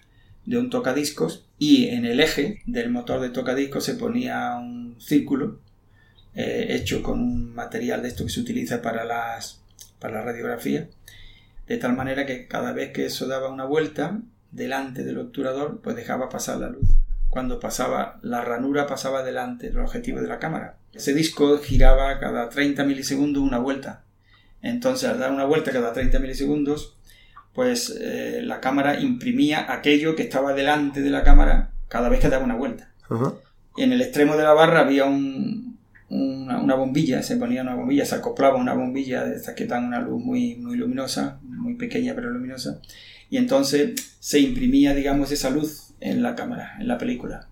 de 0.47 0.59
un 0.59 0.69
tocadiscos 0.69 1.47
y 1.59 1.91
en 1.91 2.07
el 2.07 2.19
eje 2.19 2.61
del 2.67 2.91
motor 2.91 3.21
de 3.21 3.31
tocadiscos 3.31 3.85
se 3.85 3.95
ponía 3.95 4.57
un 4.57 4.97
círculo 5.01 5.61
eh, 6.35 6.67
hecho 6.71 7.03
con 7.03 7.21
un 7.21 7.55
material 7.55 8.03
de 8.03 8.09
esto 8.09 8.25
que 8.25 8.31
se 8.31 8.41
utiliza 8.41 8.83
para 8.83 9.05
las 9.05 9.61
para 9.99 10.15
la 10.15 10.25
radiografía 10.25 10.89
de 11.67 11.79
tal 11.79 11.95
manera 11.95 12.27
que 12.27 12.47
cada 12.49 12.73
vez 12.73 12.93
que 12.93 13.07
eso 13.07 13.27
daba 13.27 13.49
una 13.49 13.65
vuelta 13.65 14.21
delante 14.51 15.05
del 15.05 15.19
obturador, 15.19 15.81
pues 15.83 15.97
dejaba 15.97 16.29
pasar 16.29 16.59
la 16.59 16.69
luz. 16.69 16.89
Cuando 17.29 17.59
pasaba, 17.59 18.19
la 18.23 18.43
ranura 18.43 18.87
pasaba 18.87 19.23
delante 19.23 19.69
del 19.69 19.79
objetivo 19.79 20.21
de 20.21 20.29
la 20.29 20.39
cámara. 20.39 20.77
Ese 20.93 21.15
disco 21.15 21.59
giraba 21.59 22.19
cada 22.21 22.49
30 22.51 22.85
milisegundos 22.85 23.43
una 23.43 23.59
vuelta. 23.59 24.05
Entonces, 24.61 25.09
al 25.09 25.19
dar 25.19 25.33
una 25.33 25.47
vuelta 25.47 25.73
cada 25.73 25.93
30 25.93 26.19
milisegundos, 26.19 26.99
pues 27.55 27.97
eh, 27.99 28.41
la 28.43 28.61
cámara 28.61 29.01
imprimía 29.01 29.73
aquello 29.73 30.15
que 30.15 30.25
estaba 30.25 30.53
delante 30.53 31.01
de 31.01 31.11
la 31.11 31.25
cámara 31.25 31.71
cada 31.89 32.11
vez 32.11 32.21
que 32.21 32.29
daba 32.29 32.45
una 32.45 32.57
vuelta. 32.57 32.91
Y 33.77 33.83
en 33.83 33.93
el 33.93 34.03
extremo 34.03 34.37
de 34.37 34.43
la 34.43 34.53
barra 34.53 34.81
había 34.81 35.07
un, 35.07 35.62
una, 36.13 36.75
bombilla, 36.75 37.23
se 37.23 37.37
ponía 37.37 37.63
una 37.63 37.75
bombilla, 37.75 38.05
se 38.05 38.15
acoplaba 38.15 38.57
una 38.57 38.75
bombilla 38.75 39.25
de 39.25 39.37
estas 39.37 39.55
que 39.55 39.67
dan 39.67 39.87
una 39.87 40.01
luz 40.01 40.23
muy, 40.23 40.57
muy 40.57 40.77
luminosa, 40.77 41.39
muy 41.43 41.75
pequeña 41.75 42.15
pero 42.15 42.31
luminosa, 42.31 42.81
y 43.31 43.39
entonces 43.39 44.17
se 44.21 44.39
imprimía, 44.41 44.95
digamos, 44.95 45.33
esa 45.33 45.51
luz 45.51 45.95
en 46.01 46.23
la 46.23 46.35
cámara, 46.35 46.77
en 46.79 46.89
la 46.89 46.99
película. 46.99 47.49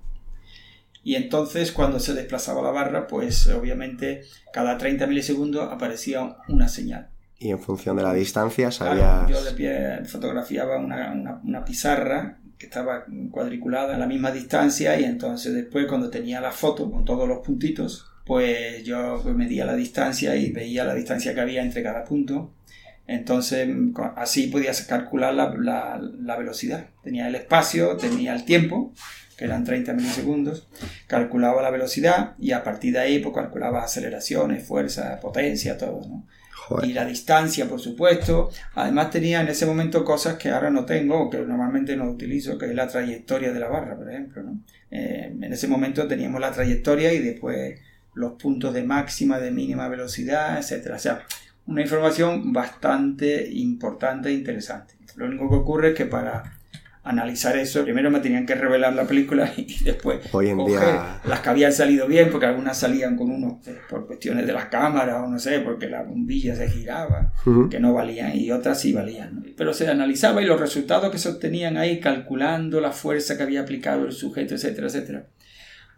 Y 1.02 1.14
entonces 1.14 1.72
cuando 1.72 1.98
se 1.98 2.12
desplazaba 2.12 2.60
la 2.60 2.70
barra, 2.70 3.06
pues 3.06 3.46
obviamente 3.46 4.22
cada 4.52 4.76
30 4.76 5.06
milisegundos 5.06 5.72
aparecía 5.72 6.36
una 6.48 6.68
señal. 6.68 7.08
Y 7.38 7.48
en 7.48 7.58
función 7.58 7.96
de 7.96 8.02
la 8.02 8.12
distancia 8.12 8.70
sabías... 8.70 9.26
yo 9.26 9.42
de 9.42 9.52
pie 9.52 10.04
fotografiaba 10.04 10.76
una, 10.76 11.40
una 11.42 11.64
pizarra 11.64 12.38
que 12.58 12.66
estaba 12.66 13.06
cuadriculada 13.30 13.94
a 13.94 13.98
la 13.98 14.06
misma 14.06 14.30
distancia 14.30 15.00
y 15.00 15.04
entonces 15.04 15.54
después 15.54 15.86
cuando 15.86 16.10
tenía 16.10 16.42
la 16.42 16.52
foto 16.52 16.90
con 16.90 17.06
todos 17.06 17.26
los 17.26 17.38
puntitos, 17.38 18.09
pues 18.30 18.84
yo 18.84 19.24
medía 19.34 19.64
la 19.64 19.74
distancia 19.74 20.36
y 20.36 20.52
veía 20.52 20.84
la 20.84 20.94
distancia 20.94 21.34
que 21.34 21.40
había 21.40 21.62
entre 21.62 21.82
cada 21.82 22.04
punto. 22.04 22.54
Entonces, 23.08 23.68
así 24.14 24.46
podías 24.46 24.82
calcular 24.82 25.34
la, 25.34 26.36
velocidad. 26.36 26.86
Tenía 27.02 27.26
el 27.26 27.34
espacio, 27.34 27.96
tenía 27.96 28.32
el 28.32 28.44
tiempo, 28.44 28.94
que 29.36 29.46
eran 29.46 29.64
30 29.64 29.94
milisegundos, 29.94 30.68
calculaba 31.08 31.60
la 31.60 31.70
velocidad 31.70 32.36
y 32.38 32.52
a 32.52 32.62
partir 32.62 32.92
de 32.92 33.00
ahí 33.00 33.18
pues, 33.18 33.34
calculaba 33.34 33.82
aceleraciones, 33.82 34.64
fuerza, 34.64 35.18
potencia, 35.18 35.76
todo. 35.76 36.22
Y 36.84 36.92
la 36.92 37.04
distancia, 37.04 37.68
por 37.68 37.80
supuesto. 37.80 38.50
Además 38.76 39.10
tenía 39.10 39.40
en 39.40 39.48
ese 39.48 39.66
momento 39.66 40.04
cosas 40.04 40.36
que 40.36 40.50
ahora 40.50 40.70
no 40.70 40.84
tengo 40.84 41.22
o 41.22 41.30
que 41.30 41.38
normalmente 41.38 41.96
no 41.96 42.08
utilizo, 42.08 42.56
que 42.56 42.66
es 42.66 42.76
la 42.76 42.86
trayectoria 42.86 43.52
de 43.52 43.58
la 43.58 43.66
barra, 43.66 43.96
por 43.96 44.08
ejemplo. 44.08 44.44
Eh, 44.88 45.32
en 45.32 45.52
ese 45.52 45.66
momento 45.66 46.06
teníamos 46.06 46.40
la 46.40 46.52
trayectoria 46.52 47.12
y 47.12 47.18
después 47.18 47.80
los 48.14 48.32
puntos 48.32 48.74
de 48.74 48.82
máxima, 48.82 49.38
de 49.38 49.50
mínima 49.50 49.88
velocidad, 49.88 50.58
etc. 50.58 50.92
O 50.94 50.98
sea, 50.98 51.22
una 51.66 51.82
información 51.82 52.52
bastante 52.52 53.48
importante 53.52 54.30
e 54.30 54.32
interesante. 54.32 54.94
Lo 55.16 55.26
único 55.26 55.48
que 55.48 55.56
ocurre 55.56 55.88
es 55.90 55.94
que 55.94 56.06
para 56.06 56.58
analizar 57.02 57.56
eso, 57.56 57.82
primero 57.82 58.10
me 58.10 58.20
tenían 58.20 58.44
que 58.44 58.54
revelar 58.54 58.92
la 58.92 59.04
película 59.04 59.50
y 59.56 59.82
después 59.84 60.20
Hoy 60.32 60.48
en 60.48 60.64
día... 60.66 61.20
las 61.24 61.40
que 61.40 61.48
habían 61.48 61.72
salido 61.72 62.06
bien, 62.06 62.28
porque 62.30 62.46
algunas 62.46 62.76
salían 62.76 63.16
con 63.16 63.30
uno 63.30 63.60
eh, 63.66 63.78
por 63.88 64.06
cuestiones 64.06 64.46
de 64.46 64.52
las 64.52 64.66
cámaras 64.66 65.22
o 65.22 65.28
no 65.28 65.38
sé, 65.38 65.60
porque 65.60 65.88
la 65.88 66.02
bombilla 66.02 66.54
se 66.54 66.68
giraba, 66.68 67.32
que 67.70 67.80
no 67.80 67.94
valían 67.94 68.36
y 68.36 68.50
otras 68.50 68.80
sí 68.80 68.92
valían. 68.92 69.44
Pero 69.56 69.72
se 69.72 69.88
analizaba 69.88 70.42
y 70.42 70.46
los 70.46 70.60
resultados 70.60 71.10
que 71.10 71.18
se 71.18 71.28
obtenían 71.28 71.76
ahí 71.76 72.00
calculando 72.00 72.80
la 72.80 72.92
fuerza 72.92 73.36
que 73.36 73.44
había 73.44 73.62
aplicado 73.62 74.04
el 74.06 74.12
sujeto, 74.12 74.54
etcétera, 74.54 74.88
etcétera 74.88 75.24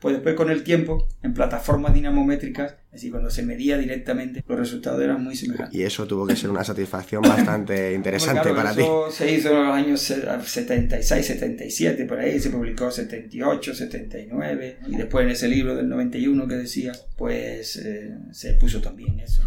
pues 0.03 0.17
después 0.17 0.35
con 0.35 0.51
el 0.51 0.65
tiempo, 0.65 1.07
en 1.23 1.33
plataformas 1.33 1.95
dinamométricas, 1.95 2.75
así 2.93 3.09
cuando 3.09 3.31
se 3.31 3.45
medía 3.45 3.79
directamente, 3.79 4.45
los 4.49 4.59
resultados 4.59 5.01
eran 5.01 5.23
muy 5.23 5.37
semejantes. 5.37 5.73
Y 5.73 5.85
eso 5.85 6.09
tuvo 6.09 6.27
que 6.27 6.35
ser 6.35 6.51
una 6.51 6.65
satisfacción 6.65 7.23
bastante 7.23 7.93
interesante 7.95 8.53
para 8.53 8.73
eso 8.73 9.07
ti. 9.09 9.15
Se 9.15 9.33
hizo 9.33 9.51
en 9.51 9.65
los 9.65 9.75
años 9.75 10.01
76, 10.01 11.25
77, 11.25 12.05
por 12.07 12.19
ahí 12.19 12.41
se 12.41 12.51
publicó 12.51 12.91
78, 12.91 13.75
79, 13.75 14.79
y 14.88 14.97
después 14.97 15.25
en 15.25 15.31
ese 15.31 15.47
libro 15.47 15.77
del 15.77 15.88
91 15.88 16.49
que 16.49 16.55
decía, 16.57 16.93
pues 17.17 17.77
eh, 17.77 18.12
se 18.33 18.55
puso 18.55 18.81
también 18.81 19.21
eso. 19.21 19.43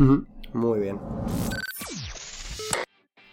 Muy 0.54 0.80
bien. 0.80 0.98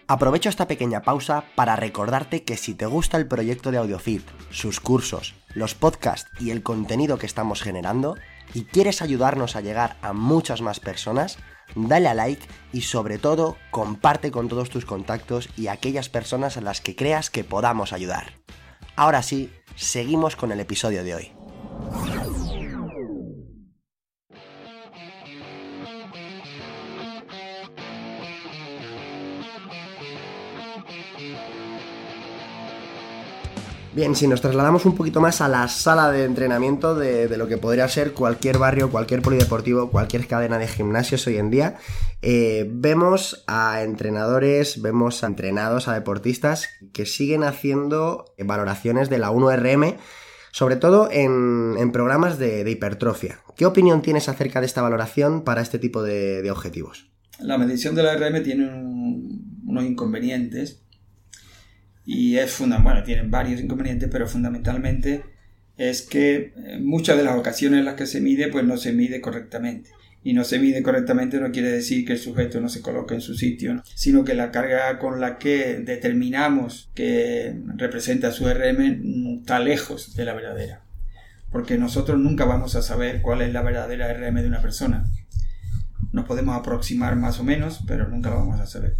Aprovecho 0.08 0.48
esta 0.48 0.66
pequeña 0.66 1.02
pausa 1.02 1.44
para 1.54 1.76
recordarte 1.76 2.42
que 2.42 2.56
si 2.56 2.74
te 2.74 2.86
gusta 2.86 3.16
el 3.16 3.28
proyecto 3.28 3.70
de 3.70 3.78
AudioFit, 3.78 4.22
sus 4.50 4.80
cursos, 4.80 5.34
los 5.54 5.74
podcasts 5.74 6.30
y 6.40 6.50
el 6.50 6.62
contenido 6.62 7.18
que 7.18 7.26
estamos 7.26 7.62
generando, 7.62 8.16
y 8.54 8.64
quieres 8.64 9.00
ayudarnos 9.00 9.56
a 9.56 9.60
llegar 9.60 9.96
a 10.02 10.12
muchas 10.12 10.60
más 10.60 10.80
personas, 10.80 11.38
dale 11.74 12.08
a 12.08 12.14
like 12.14 12.46
y 12.72 12.82
sobre 12.82 13.18
todo 13.18 13.56
comparte 13.70 14.30
con 14.30 14.48
todos 14.48 14.70
tus 14.70 14.84
contactos 14.84 15.48
y 15.56 15.68
aquellas 15.68 16.08
personas 16.08 16.56
a 16.56 16.60
las 16.60 16.80
que 16.80 16.96
creas 16.96 17.30
que 17.30 17.44
podamos 17.44 17.92
ayudar. 17.92 18.32
Ahora 18.96 19.22
sí, 19.22 19.50
seguimos 19.76 20.36
con 20.36 20.52
el 20.52 20.60
episodio 20.60 21.04
de 21.04 21.14
hoy. 21.14 21.32
Bien, 33.94 34.16
si 34.16 34.26
nos 34.26 34.40
trasladamos 34.40 34.86
un 34.86 34.96
poquito 34.96 35.20
más 35.20 35.42
a 35.42 35.48
la 35.48 35.68
sala 35.68 36.10
de 36.10 36.24
entrenamiento 36.24 36.94
de, 36.94 37.36
lo 37.36 37.46
que 37.46 37.58
podría 37.58 37.86
ser 37.88 38.12
cualquier 38.12 38.56
barrio, 38.56 38.90
cualquier 38.90 39.20
polideportivo, 39.20 39.90
cualquier 39.90 40.26
cadena 40.26 40.56
de 40.56 40.66
gimnasios 40.66 41.26
hoy 41.26 41.36
en 41.36 41.50
día, 41.50 41.76
eh, 42.22 42.66
vemos 42.70 43.44
a 43.46 43.82
entrenadores, 43.82 44.80
vemos 44.80 45.22
a 45.22 45.26
entrenados, 45.26 45.88
a 45.88 45.94
deportistas 45.94 46.70
que 46.94 47.04
siguen 47.04 47.44
haciendo 47.44 48.24
valoraciones 48.38 49.10
de 49.10 49.18
la 49.18 49.30
1RM, 49.30 49.98
sobre 50.52 50.76
todo 50.76 51.10
en, 51.12 51.92
programas 51.92 52.38
de, 52.38 52.68
hipertrofia. 52.70 53.40
¿Qué 53.56 53.66
opinión 53.66 54.00
tienes 54.00 54.26
acerca 54.30 54.60
de 54.60 54.66
esta 54.66 54.80
valoración 54.80 55.44
para 55.44 55.60
este 55.60 55.78
tipo 55.78 56.02
de, 56.02 56.50
objetivos? 56.50 57.10
La 57.40 57.58
medición 57.58 57.94
de 57.94 58.04
la 58.04 58.16
RM 58.16 58.42
tiene 58.42 58.70
unos 59.66 59.84
inconvenientes 59.84 60.81
y 62.04 62.36
es 62.36 62.50
fundamental, 62.50 62.92
bueno, 62.92 63.06
tienen 63.06 63.30
varios 63.30 63.60
inconvenientes, 63.60 64.08
pero 64.10 64.26
fundamentalmente 64.26 65.22
es 65.76 66.02
que 66.02 66.52
eh, 66.56 66.78
muchas 66.80 67.16
de 67.16 67.24
las 67.24 67.36
ocasiones 67.36 67.80
en 67.80 67.84
las 67.84 67.94
que 67.94 68.06
se 68.06 68.20
mide, 68.20 68.48
pues 68.48 68.64
no 68.64 68.76
se 68.76 68.92
mide 68.92 69.20
correctamente. 69.20 69.90
Y 70.24 70.34
no 70.34 70.44
se 70.44 70.60
mide 70.60 70.84
correctamente 70.84 71.40
no 71.40 71.50
quiere 71.50 71.72
decir 71.72 72.04
que 72.04 72.12
el 72.12 72.18
sujeto 72.18 72.60
no 72.60 72.68
se 72.68 72.80
coloque 72.80 73.14
en 73.14 73.20
su 73.20 73.34
sitio, 73.34 73.82
sino 73.96 74.22
que 74.24 74.34
la 74.34 74.52
carga 74.52 75.00
con 75.00 75.20
la 75.20 75.36
que 75.36 75.78
determinamos 75.78 76.90
que 76.94 77.60
representa 77.74 78.30
su 78.30 78.48
RM 78.48 79.40
está 79.40 79.58
lejos 79.58 80.14
de 80.14 80.24
la 80.24 80.34
verdadera. 80.34 80.84
Porque 81.50 81.76
nosotros 81.76 82.20
nunca 82.20 82.44
vamos 82.44 82.76
a 82.76 82.82
saber 82.82 83.20
cuál 83.20 83.42
es 83.42 83.52
la 83.52 83.62
verdadera 83.62 84.14
RM 84.14 84.42
de 84.42 84.46
una 84.46 84.62
persona. 84.62 85.10
Nos 86.12 86.24
podemos 86.24 86.56
aproximar 86.56 87.16
más 87.16 87.40
o 87.40 87.44
menos, 87.44 87.80
pero 87.88 88.08
nunca 88.08 88.30
lo 88.30 88.36
vamos 88.36 88.60
a 88.60 88.66
saber. 88.66 88.96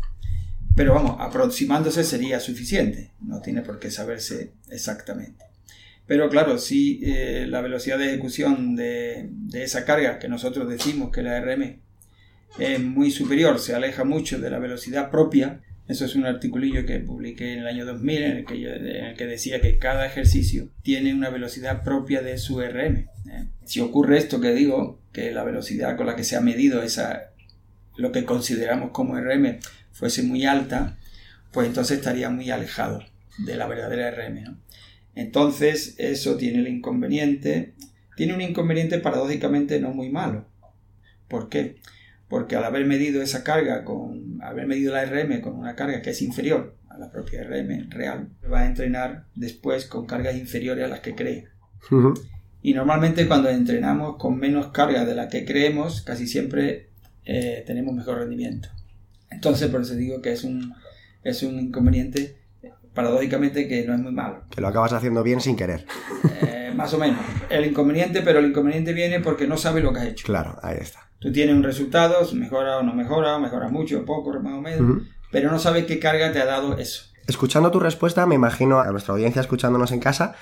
Pero 0.75 0.95
vamos, 0.95 1.17
aproximándose 1.19 2.03
sería 2.03 2.41
suficiente, 2.41 3.11
no 3.21 3.41
tiene 3.41 3.63
por 3.63 3.79
qué 3.79 3.91
saberse 3.91 4.53
exactamente. 4.71 5.45
Pero 6.07 6.29
claro, 6.29 6.59
si 6.59 7.01
eh, 7.05 7.47
la 7.49 7.61
velocidad 7.61 7.99
de 7.99 8.07
ejecución 8.07 8.75
de, 8.75 9.31
esa 9.53 9.85
carga 9.85 10.19
que 10.19 10.29
nosotros 10.29 10.69
decimos 10.69 11.11
que 11.13 11.23
la 11.23 11.41
RM 11.41 11.79
es 12.59 12.81
muy 12.81 13.11
superior, 13.11 13.59
se 13.59 13.75
aleja 13.75 14.05
mucho 14.05 14.39
de 14.39 14.51
la 14.51 14.59
velocidad 14.59 15.11
propia. 15.11 15.61
Eso 15.89 16.05
es 16.05 16.15
un 16.15 16.27
articulillo 16.27 16.87
que 16.87 17.01
publiqué 17.01 17.53
en 17.53 17.61
el 17.61 17.67
año 17.67 17.85
2000 17.85 18.23
en 18.23 18.37
el 18.39 18.45
que, 18.45 18.55
en 18.55 19.05
el 19.07 19.17
que 19.17 19.27
decía 19.27 19.61
que 19.61 19.79
cada 19.79 20.07
ejercicio 20.07 20.69
tiene 20.83 21.15
una 21.15 21.29
velocidad 21.29 21.83
propia 21.83 22.23
de 22.23 22.39
su 22.39 22.61
RM. 22.61 23.09
¿eh? 23.31 23.49
Si 23.65 23.81
ocurre 23.81 24.19
esto 24.19 24.41
que 24.41 24.53
digo, 24.53 25.01
que 25.13 25.33
la 25.33 25.45
velocidad 25.45 25.97
con 25.97 26.07
la 26.07 26.17
que 26.17 26.25
se 26.25 26.37
ha 26.37 26.41
medido 26.41 26.83
esa, 26.83 27.32
lo 27.97 28.13
que 28.13 28.25
consideramos 28.25 28.91
como 28.91 29.19
RM 29.19 29.59
fuese 29.93 30.23
muy 30.23 30.47
alta, 30.47 30.99
pues 31.53 31.69
entonces 31.69 31.99
estaría 31.99 32.31
muy 32.31 32.51
alejado 32.51 33.03
de 33.39 33.57
la 33.57 33.67
verdadera 33.67 34.11
RM. 34.11 34.43
¿no? 34.43 34.59
Entonces, 35.15 35.95
eso 35.99 36.37
tiene 36.37 36.61
el 36.61 36.69
inconveniente, 36.69 37.75
tiene 38.17 38.35
un 38.35 38.41
inconveniente 38.41 38.99
paradójicamente 38.99 39.81
no 39.81 39.91
muy 39.91 40.11
malo. 40.11 40.47
¿Por 41.29 41.49
qué? 41.49 41.77
Porque 42.29 42.57
al 42.57 42.65
haber 42.65 42.87
medido 42.87 43.23
esa 43.23 43.45
carga, 43.45 43.85
con 43.85 44.41
haber 44.43 44.67
medido 44.67 44.95
la 44.95 45.05
RM 45.05 45.41
con 45.43 45.55
una 45.55 45.77
carga 45.77 46.01
que 46.01 46.11
es 46.11 46.23
inferior 46.23 46.77
a 46.89 46.99
la 46.99 47.11
propia 47.11 47.43
RM 47.45 47.91
real, 47.91 48.29
va 48.51 48.61
a 48.61 48.67
entrenar 48.67 49.27
después 49.35 49.85
con 49.87 50.07
cargas 50.07 50.37
inferiores 50.37 50.85
a 50.85 50.89
las 50.89 51.01
que 51.01 51.15
cree. 51.15 51.49
Y 52.63 52.75
normalmente 52.75 53.27
cuando 53.27 53.51
entrenamos 53.51 54.17
con 54.17 54.39
menos 54.39 54.69
carga 54.69 55.05
de 55.05 55.15
la 55.15 55.29
que 55.29 55.45
creemos, 55.45 56.01
casi 56.03 56.27
siempre 56.27 56.92
eh, 57.25 57.63
tenemos 57.67 57.95
mejor 57.95 58.19
rendimiento. 58.19 58.69
Entonces, 59.31 59.69
por 59.71 59.83
eso 59.83 59.95
digo 59.95 60.21
que 60.21 60.33
es 60.33 60.45
un, 60.45 60.75
es 61.23 61.43
un 61.43 61.59
inconveniente 61.59 62.43
paradójicamente 62.95 63.69
que 63.69 63.87
no 63.87 63.95
es 63.95 64.01
muy 64.01 64.13
malo. 64.13 64.43
Que 64.51 64.61
lo 64.61 64.69
acabas 64.69 64.93
haciendo 64.93 65.23
bien 65.23 65.41
sin 65.41 65.57
querer. 65.57 65.87
Eh, 66.43 66.73
más 66.75 66.93
o 66.95 66.99
menos. 66.99 67.21
El 67.51 67.65
inconveniente, 67.65 68.23
pero 68.23 68.39
el 68.39 68.47
inconveniente 68.47 68.93
viene 68.93 69.21
porque 69.21 69.47
no 69.47 69.57
sabes 69.57 69.83
lo 69.83 69.93
que 69.93 70.01
has 70.01 70.07
hecho. 70.07 70.27
Claro, 70.27 70.59
ahí 70.63 70.77
está. 70.81 71.11
Tú 71.19 71.31
tienes 71.33 71.55
un 71.55 71.63
resultado, 71.63 72.19
mejora 72.35 72.79
o 72.79 72.83
no 72.83 72.95
mejora, 72.95 73.39
mejora 73.39 73.69
mucho, 73.69 74.05
poco, 74.05 74.33
más 74.41 74.55
o 74.55 74.61
menos, 74.61 75.03
pero 75.31 75.51
no 75.51 75.59
sabes 75.59 75.87
qué 75.87 76.01
carga 76.01 76.33
te 76.33 76.41
ha 76.41 76.45
dado 76.45 76.77
eso. 76.79 77.05
Escuchando 77.29 77.71
tu 77.71 77.79
respuesta, 77.79 78.27
me 78.27 78.35
imagino 78.35 78.81
a 78.81 78.91
nuestra 78.91 79.15
audiencia 79.15 79.41
escuchándonos 79.41 79.93
en 79.93 80.01
casa, 80.01 80.35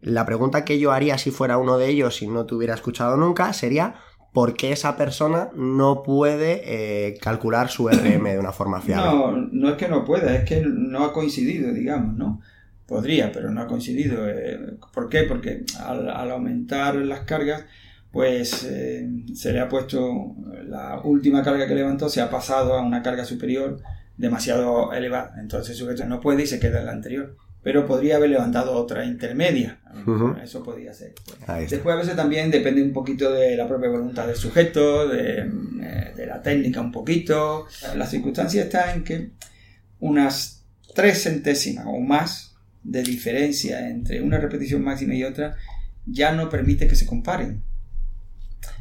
la 0.00 0.26
pregunta 0.26 0.66
que 0.66 0.78
yo 0.78 0.92
haría 0.92 1.16
si 1.16 1.30
fuera 1.30 1.56
uno 1.56 1.78
de 1.78 1.88
ellos 1.88 2.20
y 2.20 2.28
no 2.28 2.44
te 2.44 2.54
hubiera 2.54 2.74
escuchado 2.74 3.16
nunca 3.16 3.52
sería 3.54 3.94
por 4.36 4.54
qué 4.54 4.70
esa 4.70 4.98
persona 4.98 5.48
no 5.56 6.02
puede 6.02 6.60
eh, 6.66 7.16
calcular 7.22 7.70
su 7.70 7.88
RM 7.88 8.22
de 8.22 8.38
una 8.38 8.52
forma 8.52 8.82
fiable. 8.82 9.10
No, 9.10 9.48
no 9.50 9.70
es 9.70 9.76
que 9.76 9.88
no 9.88 10.04
pueda, 10.04 10.36
es 10.36 10.44
que 10.44 10.60
no 10.60 11.04
ha 11.04 11.14
coincidido, 11.14 11.72
digamos, 11.72 12.18
¿no? 12.18 12.42
Podría, 12.84 13.32
pero 13.32 13.50
no 13.50 13.62
ha 13.62 13.66
coincidido. 13.66 14.28
Eh, 14.28 14.76
¿Por 14.92 15.08
qué? 15.08 15.22
Porque 15.22 15.64
al, 15.82 16.30
aumentar 16.30 16.96
las 16.96 17.20
cargas, 17.20 17.64
pues 18.12 18.62
eh, 18.64 19.08
se 19.32 19.54
le 19.54 19.60
ha 19.60 19.70
puesto 19.70 20.36
la 20.66 21.00
última 21.02 21.42
carga 21.42 21.66
que 21.66 21.74
levantó, 21.74 22.10
se 22.10 22.20
ha 22.20 22.28
pasado 22.28 22.74
a 22.74 22.82
una 22.82 23.02
carga 23.02 23.24
superior 23.24 23.80
demasiado 24.18 24.92
elevada. 24.92 25.36
Entonces 25.40 25.70
el 25.70 25.76
sujeto 25.76 26.04
no 26.04 26.20
puede 26.20 26.42
y 26.42 26.46
se 26.46 26.60
queda 26.60 26.80
en 26.80 26.84
la 26.84 26.92
anterior 26.92 27.38
pero 27.66 27.84
podría 27.84 28.14
haber 28.14 28.30
levantado 28.30 28.74
otra 28.74 29.04
intermedia. 29.04 29.80
Eso 30.40 30.62
podría 30.62 30.94
ser. 30.94 31.14
Después 31.68 31.94
a 31.94 31.98
veces 31.98 32.14
también 32.14 32.48
depende 32.48 32.80
un 32.80 32.92
poquito 32.92 33.32
de 33.32 33.56
la 33.56 33.66
propia 33.66 33.88
voluntad 33.88 34.24
del 34.24 34.36
sujeto, 34.36 35.08
de, 35.08 35.40
eh, 35.40 36.12
de 36.14 36.26
la 36.26 36.40
técnica 36.42 36.80
un 36.80 36.92
poquito. 36.92 37.66
La 37.96 38.06
circunstancia 38.06 38.62
está 38.62 38.94
en 38.94 39.02
que 39.02 39.30
unas 39.98 40.64
tres 40.94 41.24
centésimas 41.24 41.86
o 41.88 41.98
más 41.98 42.54
de 42.84 43.02
diferencia 43.02 43.88
entre 43.88 44.22
una 44.22 44.38
repetición 44.38 44.84
máxima 44.84 45.16
y 45.16 45.24
otra 45.24 45.56
ya 46.06 46.30
no 46.30 46.48
permite 46.48 46.86
que 46.86 46.94
se 46.94 47.04
comparen. 47.04 47.64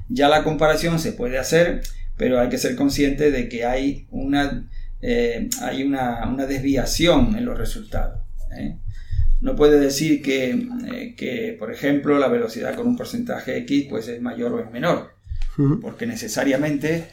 Ya 0.10 0.30
la 0.30 0.43
comparación 0.43 1.00
se 1.00 1.12
puede 1.12 1.39
hacer, 1.39 1.82
pero 2.17 2.39
hay 2.39 2.50
que 2.50 2.60
ser 2.60 2.76
consciente 2.76 3.32
de 3.32 3.50
que 3.50 3.65
hay 3.65 4.06
una, 4.12 4.69
eh, 5.02 5.50
hay 5.63 5.82
una, 5.82 6.30
una 6.30 6.45
desviación 6.45 7.36
en 7.36 7.45
los 7.45 7.58
resultados. 7.58 8.24
¿Eh? 8.51 8.77
No 9.41 9.55
puede 9.55 9.79
decir 9.79 10.21
eh, 10.25 11.15
que, 11.17 11.55
por 11.60 11.71
ejemplo, 11.71 12.17
la 12.17 12.27
velocidad 12.27 12.75
con 12.75 12.88
un 12.88 12.97
porcentaje 12.97 13.58
X 13.58 13.88
pues 13.89 14.08
es 14.08 14.21
mayor 14.21 14.53
o 14.53 14.60
es 14.60 14.71
menor, 14.71 15.13
porque 15.81 16.05
necesariamente 16.08 17.08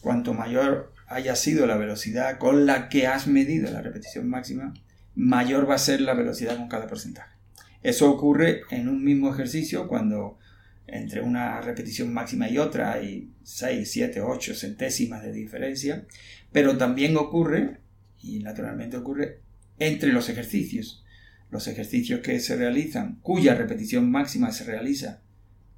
cuanto 0.00 0.34
mayor 0.34 0.92
haya 1.06 1.36
sido 1.36 1.66
la 1.66 1.76
velocidad 1.76 2.38
con 2.38 2.66
la 2.66 2.88
que 2.88 3.06
has 3.06 3.26
medido 3.26 3.70
la 3.70 3.80
repetición 3.80 4.28
máxima, 4.28 4.74
mayor 5.14 5.68
va 5.68 5.76
a 5.76 5.78
ser 5.78 6.00
la 6.00 6.14
velocidad 6.14 6.56
con 6.56 6.68
cada 6.68 6.86
porcentaje. 6.86 7.36
Eso 7.82 8.10
ocurre 8.10 8.62
en 8.70 8.88
un 8.88 9.04
mismo 9.04 9.32
ejercicio 9.32 9.88
cuando 9.88 10.38
entre 10.86 11.20
una 11.20 11.60
repetición 11.60 12.12
máxima 12.12 12.48
y 12.48 12.58
otra 12.58 12.92
hay 12.92 13.32
6, 13.44 13.90
7, 13.90 14.20
8 14.20 14.54
centésimas 14.54 15.22
de 15.22 15.32
diferencia, 15.32 16.06
pero 16.50 16.76
también 16.76 17.16
ocurre, 17.16 17.78
y 18.20 18.40
naturalmente 18.40 18.96
ocurre, 18.96 19.42
entre 19.78 20.12
los 20.12 20.28
ejercicios. 20.28 21.04
Los 21.50 21.66
ejercicios 21.66 22.20
que 22.20 22.40
se 22.40 22.56
realizan, 22.56 23.18
cuya 23.22 23.54
repetición 23.54 24.10
máxima 24.10 24.52
se 24.52 24.64
realiza 24.64 25.20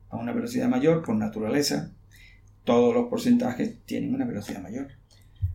a 0.09 0.17
una 0.17 0.33
velocidad 0.33 0.69
mayor 0.69 1.03
por 1.03 1.15
naturaleza, 1.15 1.93
todos 2.65 2.95
los 2.95 3.09
porcentajes 3.09 3.77
tienen 3.85 4.15
una 4.15 4.25
velocidad 4.25 4.61
mayor. 4.61 4.89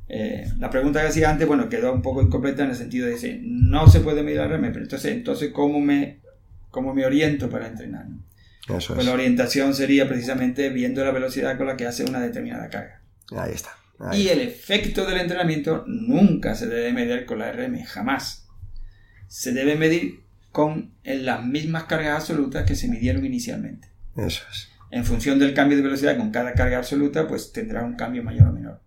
Eh, 0.07 0.47
la 0.59 0.69
pregunta 0.69 1.01
que 1.01 1.07
hacía 1.07 1.29
antes, 1.29 1.47
bueno, 1.47 1.67
quedó 1.67 1.91
un 1.93 2.01
poco 2.01 2.21
incompleta 2.21 2.63
en 2.63 2.69
el 2.69 2.75
sentido 2.75 3.07
de 3.07 3.13
decir, 3.13 3.41
no 3.43 3.87
se 3.87 3.99
puede 3.99 4.23
medir 4.23 4.39
la 4.39 4.47
RM, 4.47 4.71
pero 4.71 4.83
entonces, 4.83 5.11
entonces 5.11 5.51
¿cómo, 5.51 5.79
me, 5.81 6.19
cómo 6.69 6.93
me 6.93 7.05
oriento 7.05 7.49
para 7.49 7.67
entrenar? 7.67 8.07
pues 8.67 9.05
la 9.05 9.13
orientación 9.13 9.75
sería 9.75 10.07
precisamente 10.07 10.69
viendo 10.69 11.03
la 11.03 11.11
velocidad 11.11 11.55
con 11.57 11.67
la 11.67 11.77
que 11.77 11.85
hace 11.85 12.03
una 12.03 12.19
determinada 12.19 12.67
carga. 12.69 13.01
Ahí 13.31 13.51
está 13.53 13.71
y 14.13 14.27
el 14.27 14.41
efecto 14.41 15.05
del 15.05 15.19
entrenamiento 15.19 15.83
nunca 15.87 16.55
se 16.55 16.67
debe 16.67 16.91
medir 16.93 17.25
con 17.25 17.39
la 17.39 17.51
RM, 17.51 17.83
jamás. 17.85 18.47
Se 19.27 19.53
debe 19.53 19.75
medir 19.75 20.23
con 20.51 20.93
las 21.03 21.45
mismas 21.45 21.85
cargas 21.85 22.21
absolutas 22.21 22.65
que 22.65 22.75
se 22.75 22.87
midieron 22.87 23.25
inicialmente. 23.25 23.89
Eso 24.15 24.43
es. 24.51 24.69
En 24.91 25.03
función 25.03 25.39
del 25.39 25.53
cambio 25.53 25.77
de 25.77 25.83
velocidad 25.83 26.17
con 26.17 26.31
cada 26.31 26.53
carga 26.53 26.77
absoluta, 26.77 27.27
pues 27.27 27.51
tendrá 27.51 27.83
un 27.83 27.95
cambio 27.95 28.23
mayor 28.23 28.47
o 28.47 28.53
menor. 28.53 28.81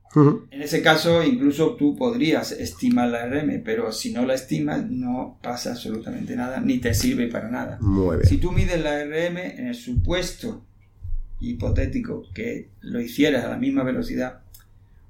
En 0.51 0.63
ese 0.63 0.83
caso, 0.83 1.23
incluso 1.23 1.77
tú 1.77 1.95
podrías 1.95 2.53
estimar 2.53 3.09
la 3.09 3.27
RM, 3.27 3.63
pero 3.63 3.93
si 3.93 4.13
no 4.13 4.25
la 4.25 4.35
estimas, 4.35 4.89
no 4.89 5.39
pasa 5.43 5.73
absolutamente 5.73 6.35
nada, 6.35 6.61
ni 6.61 6.79
te 6.79 6.95
sirve 6.95 7.29
para 7.29 7.51
nada. 7.51 7.79
Muy 7.81 8.17
bien. 8.17 8.29
Si 8.29 8.39
tú 8.39 8.53
mides 8.53 8.83
la 8.83 9.05
RM 9.05 9.37
en 9.37 9.67
el 9.67 9.75
supuesto 9.75 10.65
hipotético 11.41 12.25
que 12.35 12.71
lo 12.81 13.01
hicieras 13.01 13.45
a 13.45 13.51
la 13.51 13.59
misma 13.59 13.85
velocidad 13.85 14.41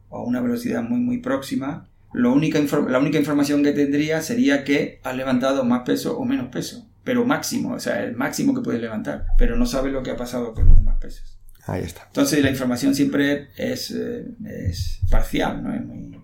o 0.09 0.19
a 0.19 0.25
una 0.25 0.41
velocidad 0.41 0.83
muy 0.83 1.01
muy 1.01 1.19
próxima, 1.19 1.89
lo 2.13 2.33
única 2.33 2.59
la 2.89 2.99
única 2.99 3.19
información 3.19 3.63
que 3.63 3.73
tendría 3.73 4.23
sería 4.23 4.65
que 4.65 5.01
has 5.03 5.17
levantado 5.17 5.65
más 5.65 5.83
peso 5.83 6.19
o 6.19 6.25
menos 6.25 6.49
peso, 6.49 6.89
pero 7.05 7.25
máximo, 7.25 7.75
o 7.75 7.81
sea, 7.81 8.03
el 8.03 8.17
máximo 8.17 8.55
que 8.55 8.63
puedes 8.63 8.81
levantar, 8.81 9.27
pero 9.37 9.57
no 9.57 9.67
sabes 9.67 9.93
lo 9.93 10.03
que 10.03 10.11
ha 10.11 10.17
pasado 10.17 10.55
con 10.55 10.67
los 10.67 10.77
demás 10.77 10.97
pesos. 11.01 11.39
Ahí 11.67 11.83
está. 11.83 12.05
Entonces 12.07 12.43
la 12.43 12.51
información 12.51 12.95
siempre 12.95 13.49
es, 13.57 13.91
eh, 13.91 14.27
es 14.47 15.01
parcial, 15.11 15.63
¿no? 15.63 15.75
Es 15.75 15.85
muy... 15.85 16.19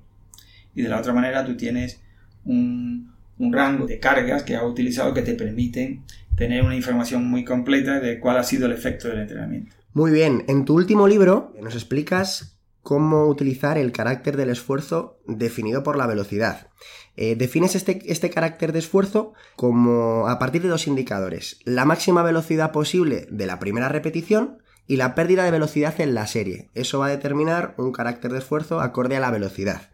Y 0.74 0.82
de 0.82 0.88
la 0.88 0.98
otra 0.98 1.12
manera 1.12 1.44
tú 1.44 1.54
tienes 1.54 2.00
un, 2.44 3.12
un 3.38 3.52
rango 3.52 3.86
de 3.86 3.98
cargas 3.98 4.42
que 4.42 4.56
has 4.56 4.64
utilizado 4.64 5.12
que 5.12 5.22
te 5.22 5.34
permiten 5.34 6.02
tener 6.36 6.62
una 6.62 6.74
información 6.74 7.26
muy 7.26 7.44
completa 7.44 8.00
de 8.00 8.18
cuál 8.18 8.38
ha 8.38 8.42
sido 8.42 8.66
el 8.66 8.72
efecto 8.72 9.08
del 9.08 9.20
entrenamiento. 9.20 9.76
Muy 9.92 10.10
bien, 10.10 10.44
en 10.48 10.64
tu 10.64 10.74
último 10.74 11.06
libro 11.06 11.54
nos 11.60 11.74
explicas 11.74 12.53
cómo 12.84 13.26
utilizar 13.26 13.78
el 13.78 13.90
carácter 13.90 14.36
del 14.36 14.50
esfuerzo 14.50 15.18
definido 15.26 15.82
por 15.82 15.96
la 15.96 16.06
velocidad. 16.06 16.68
Eh, 17.16 17.34
defines 17.34 17.74
este, 17.74 18.00
este, 18.06 18.30
carácter 18.30 18.72
de 18.72 18.78
esfuerzo 18.78 19.32
como 19.56 20.28
a 20.28 20.38
partir 20.38 20.62
de 20.62 20.68
dos 20.68 20.86
indicadores, 20.86 21.58
la 21.64 21.84
máxima 21.84 22.22
velocidad 22.22 22.72
posible 22.72 23.26
de 23.30 23.46
la 23.46 23.58
primera 23.58 23.88
repetición 23.88 24.58
y 24.86 24.96
la 24.96 25.14
pérdida 25.14 25.44
de 25.44 25.50
velocidad 25.50 25.98
en 26.00 26.14
la 26.14 26.26
serie. 26.26 26.70
Eso 26.74 26.98
va 26.98 27.06
a 27.06 27.10
determinar 27.10 27.74
un 27.78 27.90
carácter 27.90 28.32
de 28.32 28.38
esfuerzo 28.38 28.80
acorde 28.80 29.16
a 29.16 29.20
la 29.20 29.30
velocidad. 29.30 29.90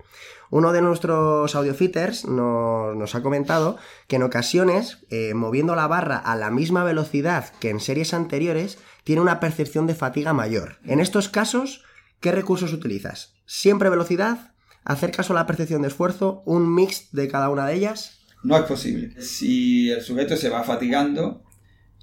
Uno 0.50 0.72
de 0.72 0.82
nuestros 0.82 1.54
audiofitters 1.54 2.24
nos, 2.24 3.14
ha 3.14 3.22
comentado 3.22 3.76
que 4.08 4.16
en 4.16 4.24
ocasiones, 4.24 4.98
eh, 5.08 5.32
moviendo 5.34 5.76
la 5.76 5.86
barra 5.86 6.18
a 6.18 6.34
la 6.34 6.50
misma 6.50 6.82
velocidad 6.82 7.52
que 7.60 7.70
en 7.70 7.78
series 7.78 8.14
anteriores, 8.14 8.78
tiene 9.04 9.22
una 9.22 9.38
percepción 9.38 9.86
de 9.86 9.94
fatiga 9.94 10.32
mayor. 10.32 10.78
En 10.84 10.98
estos 10.98 11.28
casos, 11.28 11.84
¿Qué 12.20 12.32
recursos 12.32 12.72
utilizas? 12.74 13.34
¿Siempre 13.46 13.88
velocidad? 13.88 14.52
¿Hacer 14.84 15.10
caso 15.10 15.32
a 15.32 15.36
la 15.36 15.46
percepción 15.46 15.82
de 15.82 15.88
esfuerzo? 15.88 16.42
¿Un 16.44 16.74
mix 16.74 17.12
de 17.12 17.28
cada 17.28 17.48
una 17.48 17.66
de 17.66 17.74
ellas? 17.74 18.20
No 18.42 18.56
es 18.56 18.64
posible. 18.64 19.20
Si 19.22 19.90
el 19.90 20.02
sujeto 20.02 20.36
se 20.36 20.50
va 20.50 20.62
fatigando, 20.62 21.42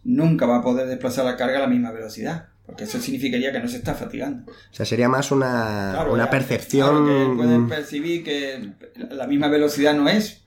nunca 0.04 0.48
va 0.48 0.58
a 0.58 0.62
poder 0.62 0.88
desplazar 0.88 1.26
la 1.26 1.38
carga 1.38 1.58
a 1.58 1.62
la 1.62 1.68
misma 1.68 1.92
velocidad. 1.92 2.50
Porque 2.66 2.84
eso 2.84 3.00
significaría 3.00 3.52
que 3.52 3.60
no 3.60 3.68
se 3.68 3.78
está 3.78 3.94
fatigando. 3.94 4.52
O 4.52 4.74
sea, 4.74 4.86
sería 4.86 5.08
más 5.08 5.32
una, 5.32 6.06
una 6.12 6.30
percepción. 6.30 7.06
Claro, 7.06 7.30
que 7.30 7.36
pueden 7.38 7.68
percibir 7.68 8.24
que 8.24 8.74
la 9.10 9.26
misma 9.28 9.48
velocidad 9.48 9.94
no 9.96 10.10
es. 10.10 10.44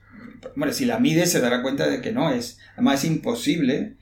Bueno, 0.55 0.73
si 0.73 0.85
la 0.85 0.99
mide 0.99 1.25
se 1.25 1.39
dará 1.39 1.61
cuenta 1.61 1.87
de 1.87 2.01
que 2.01 2.11
no 2.11 2.29
es. 2.29 2.59
Además, 2.73 3.03
es 3.03 3.09
imposible, 3.09 3.95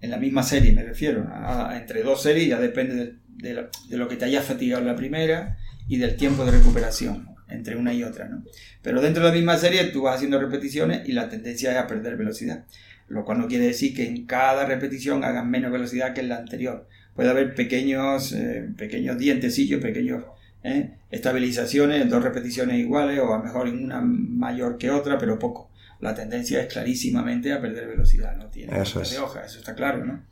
en 0.00 0.10
la 0.10 0.16
misma 0.16 0.42
serie 0.42 0.72
me 0.72 0.82
refiero, 0.82 1.26
entre 1.72 2.02
dos 2.02 2.22
series 2.22 2.48
ya 2.48 2.58
depende 2.58 2.94
de, 2.94 3.14
de, 3.42 3.68
lo 3.96 4.08
que 4.08 4.16
te 4.16 4.24
haya 4.24 4.42
fatigado 4.42 4.84
la 4.84 4.96
primera 4.96 5.58
y 5.88 5.98
del 5.98 6.16
tiempo 6.16 6.44
de 6.44 6.52
recuperación 6.52 7.28
entre 7.48 7.76
una 7.76 7.92
y 7.92 8.04
otra, 8.04 8.28
¿no? 8.28 8.44
Pero 8.82 9.00
dentro 9.00 9.24
de 9.24 9.30
la 9.30 9.34
misma 9.34 9.56
serie 9.56 9.84
tú 9.84 10.02
vas 10.02 10.16
haciendo 10.16 10.40
repeticiones 10.40 11.08
y 11.08 11.12
la 11.12 11.28
tendencia 11.28 11.72
es 11.72 11.78
a 11.78 11.86
perder 11.86 12.16
velocidad, 12.16 12.64
lo 13.08 13.24
cual 13.24 13.40
no 13.40 13.48
quiere 13.48 13.66
decir 13.66 13.94
que 13.94 14.06
en 14.06 14.24
cada 14.26 14.66
repetición 14.66 15.24
hagas 15.24 15.44
menos 15.44 15.72
velocidad 15.72 16.14
que 16.14 16.20
en 16.20 16.28
la 16.28 16.36
anterior. 16.36 16.86
Puede 17.14 17.28
haber 17.28 17.54
pequeños, 17.54 18.32
eh, 18.32 18.68
pequeños 18.78 19.18
dientecillos, 19.18 19.82
pequeños 19.82 20.22
¿eh? 20.62 20.92
estabilizaciones 21.10 22.02
en 22.02 22.08
dos 22.08 22.22
repeticiones 22.22 22.78
iguales 22.78 23.18
o 23.18 23.34
a 23.34 23.38
lo 23.38 23.44
mejor 23.44 23.68
en 23.68 23.84
una 23.84 24.00
mayor 24.00 24.78
que 24.78 24.90
otra, 24.90 25.18
pero 25.18 25.38
poco. 25.38 25.70
La 26.00 26.14
tendencia 26.14 26.62
es 26.62 26.72
clarísimamente 26.72 27.52
a 27.52 27.60
perder 27.60 27.86
velocidad, 27.86 28.36
no 28.36 28.46
tiene 28.46 28.80
Eso 28.80 29.00
de 29.00 29.04
es. 29.04 29.18
hoja, 29.18 29.44
eso 29.44 29.58
está 29.58 29.74
claro, 29.74 30.04
¿no? 30.04 30.22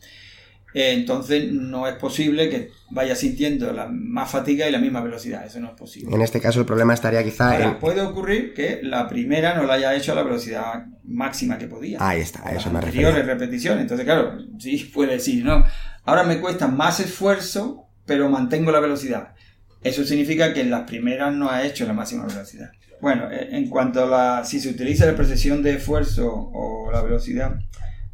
Eh, 0.75 0.93
entonces 0.93 1.51
no 1.51 1.87
es 1.87 1.95
posible 1.95 2.51
que 2.51 2.71
vaya 2.91 3.17
sintiendo 3.17 3.73
la 3.73 3.89
más 3.91 4.31
fatiga 4.31 4.69
y 4.69 4.73
la 4.73 4.79
misma 4.79 5.01
velocidad, 5.01 5.47
eso 5.47 5.61
no 5.61 5.69
es 5.69 5.75
posible. 5.75 6.15
En 6.15 6.21
este 6.21 6.41
caso 6.41 6.61
el 6.61 6.67
problema 6.67 6.93
estaría 6.93 7.25
quizá 7.25 7.53
Ahora, 7.53 7.65
en... 7.65 7.79
puede 7.79 8.03
ocurrir 8.03 8.53
que 8.53 8.81
la 8.83 9.09
primera 9.09 9.55
no 9.55 9.63
la 9.65 9.75
haya 9.75 9.95
hecho 9.95 10.13
a 10.13 10.15
la 10.15 10.23
velocidad 10.23 10.87
máxima 11.05 11.57
que 11.59 11.69
podía. 11.69 11.99
Ahí 12.01 12.21
está, 12.21 12.47
a 12.47 12.53
eso 12.53 12.71
me 12.71 12.81
refiero. 12.81 13.11
repeticiones. 13.13 13.83
Entonces, 13.83 14.05
claro, 14.05 14.39
sí 14.59 14.77
puede 14.95 15.13
decir, 15.15 15.45
no, 15.45 15.65
ahora 16.05 16.25
me 16.25 16.39
cuesta 16.39 16.69
más 16.69 17.01
esfuerzo, 17.01 17.87
pero 18.05 18.29
mantengo 18.29 18.71
la 18.71 18.81
velocidad. 18.81 19.35
Eso 19.83 20.05
significa 20.05 20.53
que 20.53 20.61
en 20.61 20.71
las 20.71 20.83
primeras 20.83 21.35
no 21.35 21.51
ha 21.51 21.65
hecho 21.65 21.87
la 21.87 21.93
máxima 21.93 22.27
velocidad. 22.27 22.71
Bueno, 23.01 23.31
eh, 23.31 23.49
en 23.53 23.69
cuanto 23.69 24.03
a 24.03 24.07
la, 24.07 24.45
si 24.45 24.61
se 24.61 24.71
utiliza 24.71 25.07
la 25.07 25.15
precesión 25.15 25.63
de 25.63 25.75
esfuerzo 25.75 26.29
o 26.31 26.91
la 26.91 27.01
velocidad, 27.01 27.55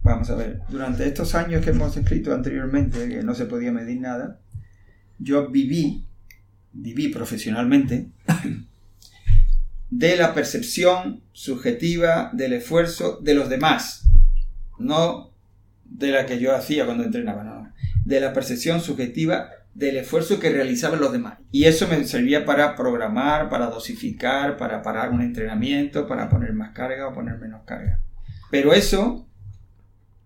vamos 0.05 0.29
a 0.29 0.35
ver, 0.37 0.61
durante 0.69 1.07
estos 1.07 1.35
años 1.35 1.65
que 1.65 1.71
hemos 1.71 1.97
escrito 1.97 2.33
anteriormente, 2.33 3.09
que 3.09 3.23
no 3.23 3.35
se 3.35 3.47
podía 3.47 3.73
medir 3.73 4.01
nada, 4.01 4.39
yo 5.19 5.49
viví, 5.49 6.05
viví 6.73 7.09
profesionalmente, 7.09 8.11
de 9.91 10.17
la 10.17 10.35
percepción 10.35 11.23
subjetiva 11.33 12.31
del 12.35 12.53
esfuerzo 12.53 13.19
de 13.23 13.35
los 13.35 13.49
demás, 13.49 14.07
no 14.79 15.33
de 15.85 16.11
la 16.11 16.27
que 16.27 16.39
yo 16.39 16.55
hacía 16.55 16.85
cuando 16.85 17.05
entrenaba, 17.05 17.43
no, 17.43 17.73
de 18.05 18.21
la 18.21 18.35
percepción 18.35 18.83
subjetiva 18.83 19.49
del 19.73 19.97
esfuerzo 19.97 20.39
que 20.39 20.51
realizaban 20.51 21.01
los 21.01 21.13
demás. 21.13 21.39
Y 21.51 21.65
eso 21.65 21.89
me 21.89 22.05
servía 22.05 22.45
para 22.45 22.77
programar, 22.77 23.49
para 23.49 23.67
dosificar, 23.67 24.57
para 24.59 24.83
parar 24.83 25.11
un 25.11 25.23
entrenamiento, 25.23 26.07
para 26.07 26.29
poner 26.29 26.53
más 26.53 26.73
carga 26.75 27.09
o 27.09 27.15
poner 27.15 27.39
menos 27.39 27.63
carga. 27.65 28.01
Pero 28.51 28.73
eso 28.73 29.27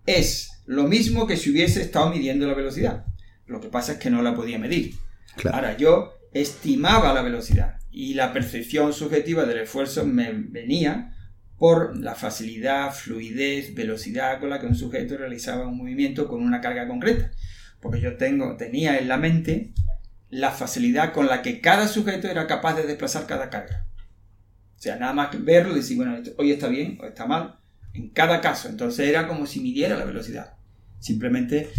es 0.09 0.63
lo 0.67 0.85
mismo 0.85 1.27
que 1.27 1.37
si 1.37 1.51
hubiese 1.51 1.83
estado 1.83 2.11
midiendo 2.11 2.47
la 2.47 2.55
velocidad. 2.55 3.05
Lo 3.47 3.61
que 3.61 3.69
pasa 3.69 3.93
es 3.93 3.99
que 3.99 4.11
no 4.11 4.23
la 4.23 4.35
podía 4.35 4.59
medir. 4.59 4.95
Claro. 5.37 5.57
Ahora, 5.57 5.77
yo 5.77 6.19
estimaba 6.33 7.13
la 7.13 7.23
velocidad 7.23 7.79
y 7.91 8.15
la 8.15 8.33
percepción 8.33 8.93
subjetiva 8.93 9.45
del 9.45 9.59
esfuerzo 9.59 10.07
me 10.07 10.33
venía 10.33 11.15
por 11.59 11.97
la 11.99 12.15
facilidad, 12.15 12.93
fluidez, 12.93 13.75
velocidad 13.75 14.39
con 14.41 14.51
la 14.51 14.61
que 14.61 14.67
un 14.67 14.77
sujeto 14.77 15.17
realizaba 15.17 15.67
un 15.67 15.77
movimiento 15.77 16.29
con 16.29 16.43
una 16.43 16.61
carga 16.61 16.87
concreta. 16.87 17.31
Porque 17.81 18.01
yo 18.01 18.17
tengo, 18.17 18.57
tenía 18.57 18.99
en 18.99 19.09
la 19.09 19.17
mente 19.17 19.73
la 20.31 20.51
facilidad 20.51 21.13
con 21.13 21.27
la 21.27 21.43
que 21.43 21.61
cada 21.61 21.89
sujeto 21.89 22.29
era 22.29 22.47
capaz 22.47 22.77
de 22.77 22.87
desplazar 22.87 23.27
cada 23.27 23.51
carga. 23.51 23.87
O 24.77 24.81
sea, 24.81 24.97
nada 24.97 25.13
más 25.13 25.31
que 25.31 25.39
verlo 25.39 25.73
y 25.73 25.77
decir, 25.77 25.97
bueno, 25.97 26.19
hoy 26.37 26.53
está 26.53 26.69
bien 26.69 26.99
o 27.01 27.07
está 27.07 27.27
mal, 27.27 27.59
en 27.95 28.11
cada 28.11 28.41
caso. 28.41 28.69
Entonces 28.69 29.09
era 29.09 29.27
como 29.27 29.47
si 29.47 29.61
midiera 29.61 29.97
la 29.97 30.05
velocidad. 30.05 30.55
Simplemente 30.99 31.71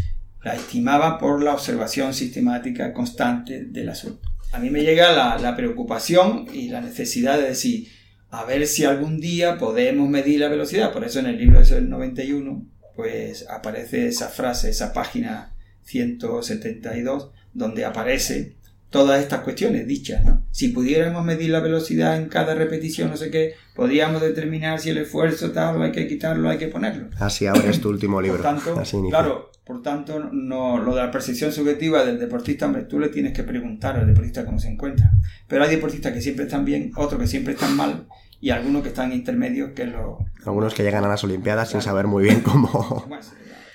la 0.44 0.56
estimaba 0.56 1.18
por 1.18 1.44
la 1.44 1.54
observación 1.54 2.14
sistemática 2.14 2.94
constante 2.94 3.66
del 3.66 3.90
asunto. 3.90 4.30
A 4.52 4.60
mí 4.60 4.70
me 4.70 4.82
llega 4.82 5.12
la, 5.12 5.38
la 5.38 5.56
preocupación 5.56 6.48
y 6.54 6.70
la 6.70 6.82
necesidad 6.82 7.38
de 7.38 7.50
decir, 7.50 7.88
a 8.32 8.46
ver 8.46 8.66
si 8.68 8.86
algún 8.86 9.20
día 9.20 9.58
podemos 9.58 10.10
medir 10.10 10.40
la 10.40 10.50
velocidad. 10.50 10.94
Por 10.94 11.04
eso 11.04 11.20
en 11.20 11.28
el 11.28 11.38
libro 11.38 11.64
del 11.64 11.90
91, 11.90 12.66
pues 12.96 13.48
aparece 13.50 14.08
esa 14.08 14.30
frase, 14.30 14.70
esa 14.70 14.94
página 14.94 15.56
172, 15.84 17.32
donde 17.54 17.86
aparece 17.86 18.58
todas 18.90 19.22
estas 19.22 19.42
cuestiones 19.42 19.88
dichas. 19.88 20.24
¿no? 20.26 20.46
Si 20.52 20.70
pudiéramos 20.70 21.24
medir 21.24 21.52
la 21.52 21.60
velocidad 21.60 22.18
en 22.18 22.28
cada 22.28 22.56
repetición, 22.56 23.10
no 23.10 23.18
sé 23.18 23.30
qué, 23.30 23.54
podríamos 23.76 24.22
determinar 24.22 24.80
si 24.80 24.90
el 24.90 24.98
esfuerzo 24.98 25.52
tal, 25.52 25.82
hay 25.82 25.92
que 25.92 26.08
quitarlo, 26.08 26.50
hay 26.50 26.58
que 26.58 26.68
ponerlo. 26.68 27.10
Así 27.20 27.46
abres 27.46 27.82
tu 27.82 27.90
último 27.90 28.22
libro. 28.22 28.42
Por 28.42 28.46
tanto, 28.46 28.80
Así 28.80 28.98
claro, 29.10 29.52
por 29.64 29.82
tanto, 29.84 30.20
no, 30.32 30.80
lo 30.80 30.96
de 30.96 31.04
la 31.04 31.12
percepción 31.12 31.52
subjetiva 31.52 32.04
del 32.04 32.20
deportista, 32.20 32.66
hombre, 32.66 32.84
tú 32.84 33.00
le 33.00 33.10
tienes 33.10 33.34
que 33.34 33.44
preguntar 33.44 33.98
al 33.98 34.08
deportista 34.08 34.46
cómo 34.46 34.60
se 34.60 34.70
encuentra. 34.70 35.12
Pero 35.48 35.64
hay 35.64 35.70
deportistas 35.70 36.12
que 36.12 36.22
siempre 36.22 36.46
están 36.46 36.66
bien, 36.66 36.92
otros 36.96 37.22
que 37.22 37.28
siempre 37.28 37.54
están 37.54 37.76
mal, 37.76 38.08
y 38.42 38.50
algunos 38.50 38.82
que 38.82 38.90
están 38.90 39.14
intermedios 39.14 39.72
que 39.76 39.86
lo... 39.86 40.26
Algunos 40.46 40.74
que 40.74 40.82
llegan 40.82 41.04
a 41.04 41.10
las 41.10 41.24
Olimpiadas 41.24 41.70
sin 41.70 41.82
saber 41.82 42.08
muy 42.08 42.24
bien 42.24 42.42
cómo... 42.42 43.06
bueno, 43.08 43.24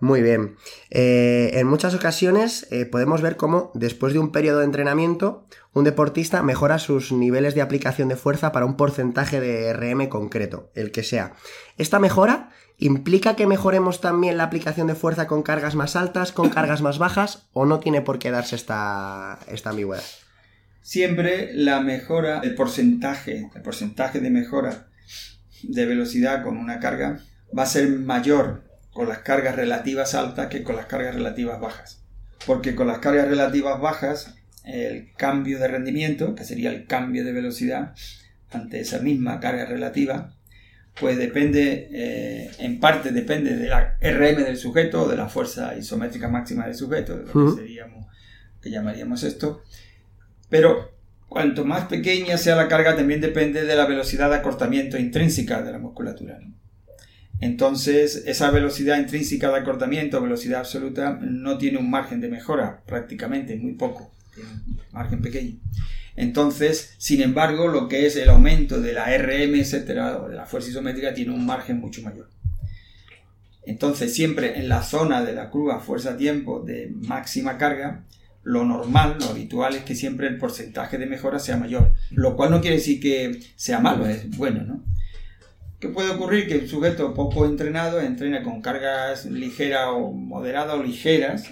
Muy 0.00 0.22
bien. 0.22 0.56
Eh, 0.90 1.52
en 1.54 1.66
muchas 1.66 1.94
ocasiones 1.94 2.66
eh, 2.70 2.84
podemos 2.84 3.22
ver 3.22 3.36
cómo 3.36 3.70
después 3.74 4.12
de 4.12 4.18
un 4.18 4.32
periodo 4.32 4.58
de 4.58 4.66
entrenamiento 4.66 5.46
un 5.72 5.84
deportista 5.84 6.42
mejora 6.42 6.78
sus 6.78 7.12
niveles 7.12 7.54
de 7.54 7.62
aplicación 7.62 8.08
de 8.08 8.16
fuerza 8.16 8.52
para 8.52 8.66
un 8.66 8.76
porcentaje 8.76 9.40
de 9.40 9.72
RM 9.72 10.08
concreto, 10.08 10.70
el 10.74 10.92
que 10.92 11.02
sea. 11.02 11.34
Esta 11.78 11.98
mejora 11.98 12.50
implica 12.78 13.36
que 13.36 13.46
mejoremos 13.46 14.00
también 14.00 14.36
la 14.36 14.44
aplicación 14.44 14.86
de 14.86 14.94
fuerza 14.94 15.26
con 15.26 15.42
cargas 15.42 15.74
más 15.74 15.96
altas, 15.96 16.32
con 16.32 16.50
cargas 16.50 16.82
más 16.82 16.98
bajas, 16.98 17.48
o 17.52 17.66
no 17.66 17.80
tiene 17.80 18.02
por 18.02 18.18
qué 18.18 18.30
darse 18.30 18.56
esta, 18.56 19.38
esta 19.48 19.70
ambigüedad. 19.70 20.02
Siempre 20.82 21.50
la 21.54 21.80
mejora, 21.80 22.40
el 22.40 22.54
porcentaje, 22.54 23.50
el 23.54 23.62
porcentaje 23.62 24.20
de 24.20 24.30
mejora 24.30 24.88
de 25.62 25.86
velocidad 25.86 26.42
con 26.42 26.58
una 26.58 26.78
carga 26.78 27.20
va 27.56 27.62
a 27.62 27.66
ser 27.66 27.88
mayor 27.88 28.63
con 28.94 29.08
las 29.08 29.18
cargas 29.18 29.56
relativas 29.56 30.14
altas 30.14 30.46
que 30.46 30.62
con 30.62 30.76
las 30.76 30.86
cargas 30.86 31.14
relativas 31.14 31.60
bajas. 31.60 32.00
Porque 32.46 32.74
con 32.74 32.86
las 32.86 33.00
cargas 33.00 33.28
relativas 33.28 33.80
bajas, 33.80 34.36
el 34.64 35.12
cambio 35.16 35.58
de 35.58 35.68
rendimiento, 35.68 36.34
que 36.34 36.44
sería 36.44 36.70
el 36.70 36.86
cambio 36.86 37.24
de 37.24 37.32
velocidad 37.32 37.94
ante 38.50 38.80
esa 38.80 39.00
misma 39.00 39.40
carga 39.40 39.66
relativa, 39.66 40.32
pues 40.98 41.18
depende, 41.18 41.88
eh, 41.92 42.50
en 42.58 42.78
parte 42.78 43.10
depende 43.10 43.56
de 43.56 43.68
la 43.68 43.96
RM 44.00 44.44
del 44.44 44.56
sujeto 44.56 45.02
o 45.02 45.08
de 45.08 45.16
la 45.16 45.28
fuerza 45.28 45.76
isométrica 45.76 46.28
máxima 46.28 46.66
del 46.66 46.76
sujeto, 46.76 47.16
de 47.18 47.26
lo 47.26 47.32
que, 47.32 47.62
seríamos, 47.62 48.06
que 48.62 48.70
llamaríamos 48.70 49.24
esto. 49.24 49.64
Pero 50.48 50.92
cuanto 51.28 51.64
más 51.64 51.86
pequeña 51.86 52.38
sea 52.38 52.54
la 52.54 52.68
carga, 52.68 52.94
también 52.94 53.20
depende 53.20 53.64
de 53.64 53.74
la 53.74 53.86
velocidad 53.86 54.30
de 54.30 54.36
acortamiento 54.36 54.96
intrínseca 54.96 55.62
de 55.62 55.72
la 55.72 55.78
musculatura. 55.78 56.38
¿no? 56.38 56.54
Entonces, 57.40 58.24
esa 58.26 58.50
velocidad 58.50 58.98
intrínseca 58.98 59.50
de 59.50 59.58
acortamiento, 59.58 60.20
velocidad 60.20 60.60
absoluta, 60.60 61.18
no 61.20 61.58
tiene 61.58 61.78
un 61.78 61.90
margen 61.90 62.20
de 62.20 62.28
mejora, 62.28 62.82
prácticamente, 62.86 63.56
muy 63.56 63.72
poco, 63.72 64.10
tiene 64.34 64.50
un 64.50 64.78
margen 64.92 65.20
pequeño. 65.20 65.56
Entonces, 66.16 66.94
sin 66.98 67.20
embargo, 67.22 67.66
lo 67.68 67.88
que 67.88 68.06
es 68.06 68.16
el 68.16 68.28
aumento 68.28 68.80
de 68.80 68.92
la 68.92 69.06
RM, 69.06 69.56
etcétera, 69.56 70.22
o 70.22 70.28
de 70.28 70.36
la 70.36 70.46
fuerza 70.46 70.70
isométrica, 70.70 71.12
tiene 71.12 71.32
un 71.32 71.44
margen 71.44 71.80
mucho 71.80 72.02
mayor. 72.02 72.28
Entonces, 73.66 74.14
siempre 74.14 74.58
en 74.58 74.68
la 74.68 74.82
zona 74.82 75.24
de 75.24 75.32
la 75.32 75.50
curva 75.50 75.80
fuerza-tiempo 75.80 76.60
de 76.60 76.92
máxima 76.94 77.58
carga, 77.58 78.04
lo 78.42 78.64
normal, 78.64 79.16
lo 79.18 79.30
habitual 79.30 79.74
es 79.74 79.84
que 79.84 79.94
siempre 79.94 80.28
el 80.28 80.36
porcentaje 80.36 80.98
de 80.98 81.06
mejora 81.06 81.38
sea 81.38 81.56
mayor. 81.56 81.94
Lo 82.10 82.36
cual 82.36 82.50
no 82.50 82.60
quiere 82.60 82.76
decir 82.76 83.00
que 83.00 83.40
sea 83.56 83.80
malo, 83.80 84.06
es 84.06 84.28
bueno, 84.36 84.62
¿no? 84.64 84.84
¿Qué 85.84 85.90
puede 85.90 86.12
ocurrir? 86.12 86.48
Que 86.48 86.56
un 86.56 86.66
sujeto 86.66 87.12
poco 87.12 87.44
entrenado 87.44 88.00
entrena 88.00 88.42
con 88.42 88.62
cargas 88.62 89.26
ligeras 89.26 89.88
o 89.92 90.12
moderadas 90.12 90.76
o 90.76 90.82
ligeras 90.82 91.44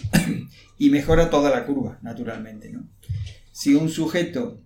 y 0.79 0.89
mejora 0.89 1.29
toda 1.29 1.51
la 1.51 1.67
curva, 1.67 1.99
naturalmente, 2.01 2.71
¿no? 2.71 2.89
Si 3.53 3.75
un 3.75 3.91
sujeto 3.91 4.63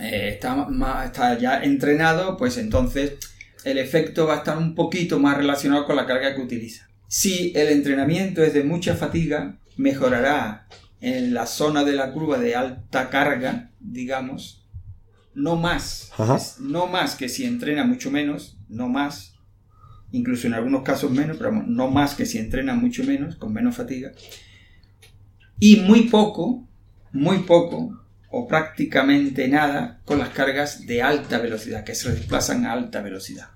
eh, 0.00 0.30
está, 0.34 0.66
está 1.04 1.38
ya 1.38 1.62
entrenado, 1.62 2.36
pues 2.36 2.58
entonces 2.58 3.12
el 3.62 3.78
efecto 3.78 4.26
va 4.26 4.34
a 4.34 4.38
estar 4.38 4.58
un 4.58 4.74
poquito 4.74 5.20
más 5.20 5.36
relacionado 5.36 5.86
con 5.86 5.94
la 5.94 6.06
carga 6.06 6.34
que 6.34 6.42
utiliza. 6.42 6.88
Si 7.06 7.52
el 7.54 7.68
entrenamiento 7.68 8.42
es 8.42 8.52
de 8.52 8.64
mucha 8.64 8.96
fatiga, 8.96 9.60
mejorará 9.76 10.66
en 11.00 11.34
la 11.34 11.46
zona 11.46 11.84
de 11.84 11.92
la 11.92 12.10
curva 12.10 12.38
de 12.38 12.56
alta 12.56 13.10
carga, 13.10 13.70
digamos, 13.78 14.65
no 15.36 15.54
más, 15.54 16.10
es- 16.36 16.58
no 16.60 16.86
más 16.88 17.14
que 17.14 17.28
si 17.28 17.44
entrena 17.44 17.84
mucho 17.84 18.10
menos, 18.10 18.58
no 18.68 18.88
más, 18.88 19.34
incluso 20.10 20.46
en 20.46 20.54
algunos 20.54 20.82
casos 20.82 21.10
menos, 21.10 21.36
pero 21.36 21.52
no 21.52 21.88
más 21.90 22.14
que 22.14 22.26
si 22.26 22.38
entrena 22.38 22.74
mucho 22.74 23.04
menos, 23.04 23.36
con 23.36 23.52
menos 23.52 23.76
fatiga, 23.76 24.12
y 25.58 25.76
muy 25.76 26.04
poco, 26.08 26.66
muy 27.12 27.38
poco, 27.40 28.02
o 28.30 28.48
prácticamente 28.48 29.46
nada, 29.48 30.00
con 30.04 30.18
las 30.18 30.30
cargas 30.30 30.86
de 30.86 31.02
alta 31.02 31.38
velocidad, 31.38 31.84
que 31.84 31.94
se 31.94 32.10
desplazan 32.12 32.66
a 32.66 32.72
alta 32.72 33.00
velocidad. 33.02 33.48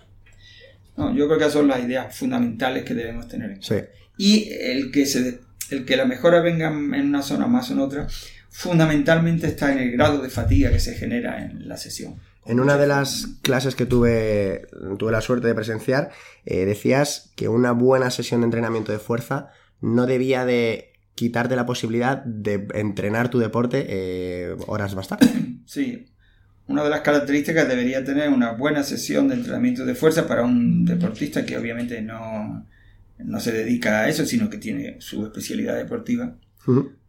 No, 0.96 1.14
yo 1.16 1.26
creo 1.26 1.38
que 1.38 1.44
esas 1.44 1.54
son 1.54 1.68
las 1.68 1.80
ideas 1.82 2.14
fundamentales 2.14 2.84
que 2.84 2.94
debemos 2.94 3.26
tener 3.28 3.50
en 3.52 3.60
cuenta 3.60 3.74
Sí. 3.86 4.00
y 4.18 4.48
el 4.52 4.90
que, 4.90 5.06
se, 5.06 5.40
el 5.70 5.84
que 5.84 5.96
la 5.96 6.04
mejora 6.04 6.40
venga 6.40 6.68
en 6.68 7.06
una 7.08 7.22
zona 7.22 7.46
más 7.46 7.70
o 7.70 7.72
en 7.74 7.78
otra, 7.80 8.06
fundamentalmente 8.50 9.46
está 9.46 9.72
en 9.72 9.78
el 9.78 9.92
grado 9.92 10.20
de 10.20 10.28
fatiga 10.28 10.70
que 10.70 10.80
se 10.80 10.94
genera 10.94 11.44
en 11.44 11.68
la 11.68 11.76
sesión. 11.76 12.16
En 12.46 12.58
una 12.58 12.76
de 12.76 12.86
las 12.86 13.28
clases 13.42 13.74
que 13.74 13.86
tuve, 13.86 14.66
tuve 14.98 15.12
la 15.12 15.20
suerte 15.20 15.46
de 15.46 15.54
presenciar, 15.54 16.10
eh, 16.46 16.64
decías 16.64 17.32
que 17.36 17.48
una 17.48 17.72
buena 17.72 18.10
sesión 18.10 18.40
de 18.40 18.46
entrenamiento 18.46 18.92
de 18.92 18.98
fuerza 18.98 19.50
no 19.80 20.06
debía 20.06 20.44
de 20.44 20.92
quitarte 21.14 21.54
la 21.54 21.66
posibilidad 21.66 22.24
de 22.24 22.66
entrenar 22.74 23.28
tu 23.28 23.38
deporte 23.38 23.86
eh, 23.88 24.56
horas 24.66 24.94
más 24.94 25.08
tarde. 25.08 25.26
Sí, 25.70 26.08
una 26.66 26.82
de 26.82 26.90
las 26.90 27.02
características 27.02 27.68
debería 27.68 28.04
tener 28.04 28.28
una 28.28 28.50
buena 28.52 28.82
sesión 28.82 29.28
de 29.28 29.36
entrenamiento 29.36 29.84
de 29.84 29.94
fuerza 29.94 30.26
para 30.26 30.42
un 30.42 30.84
deportista 30.84 31.46
que 31.46 31.56
obviamente 31.56 32.02
no, 32.02 32.66
no 33.18 33.40
se 33.40 33.52
dedica 33.52 34.00
a 34.00 34.08
eso, 34.08 34.26
sino 34.26 34.50
que 34.50 34.58
tiene 34.58 34.96
su 35.00 35.24
especialidad 35.24 35.76
deportiva. 35.76 36.34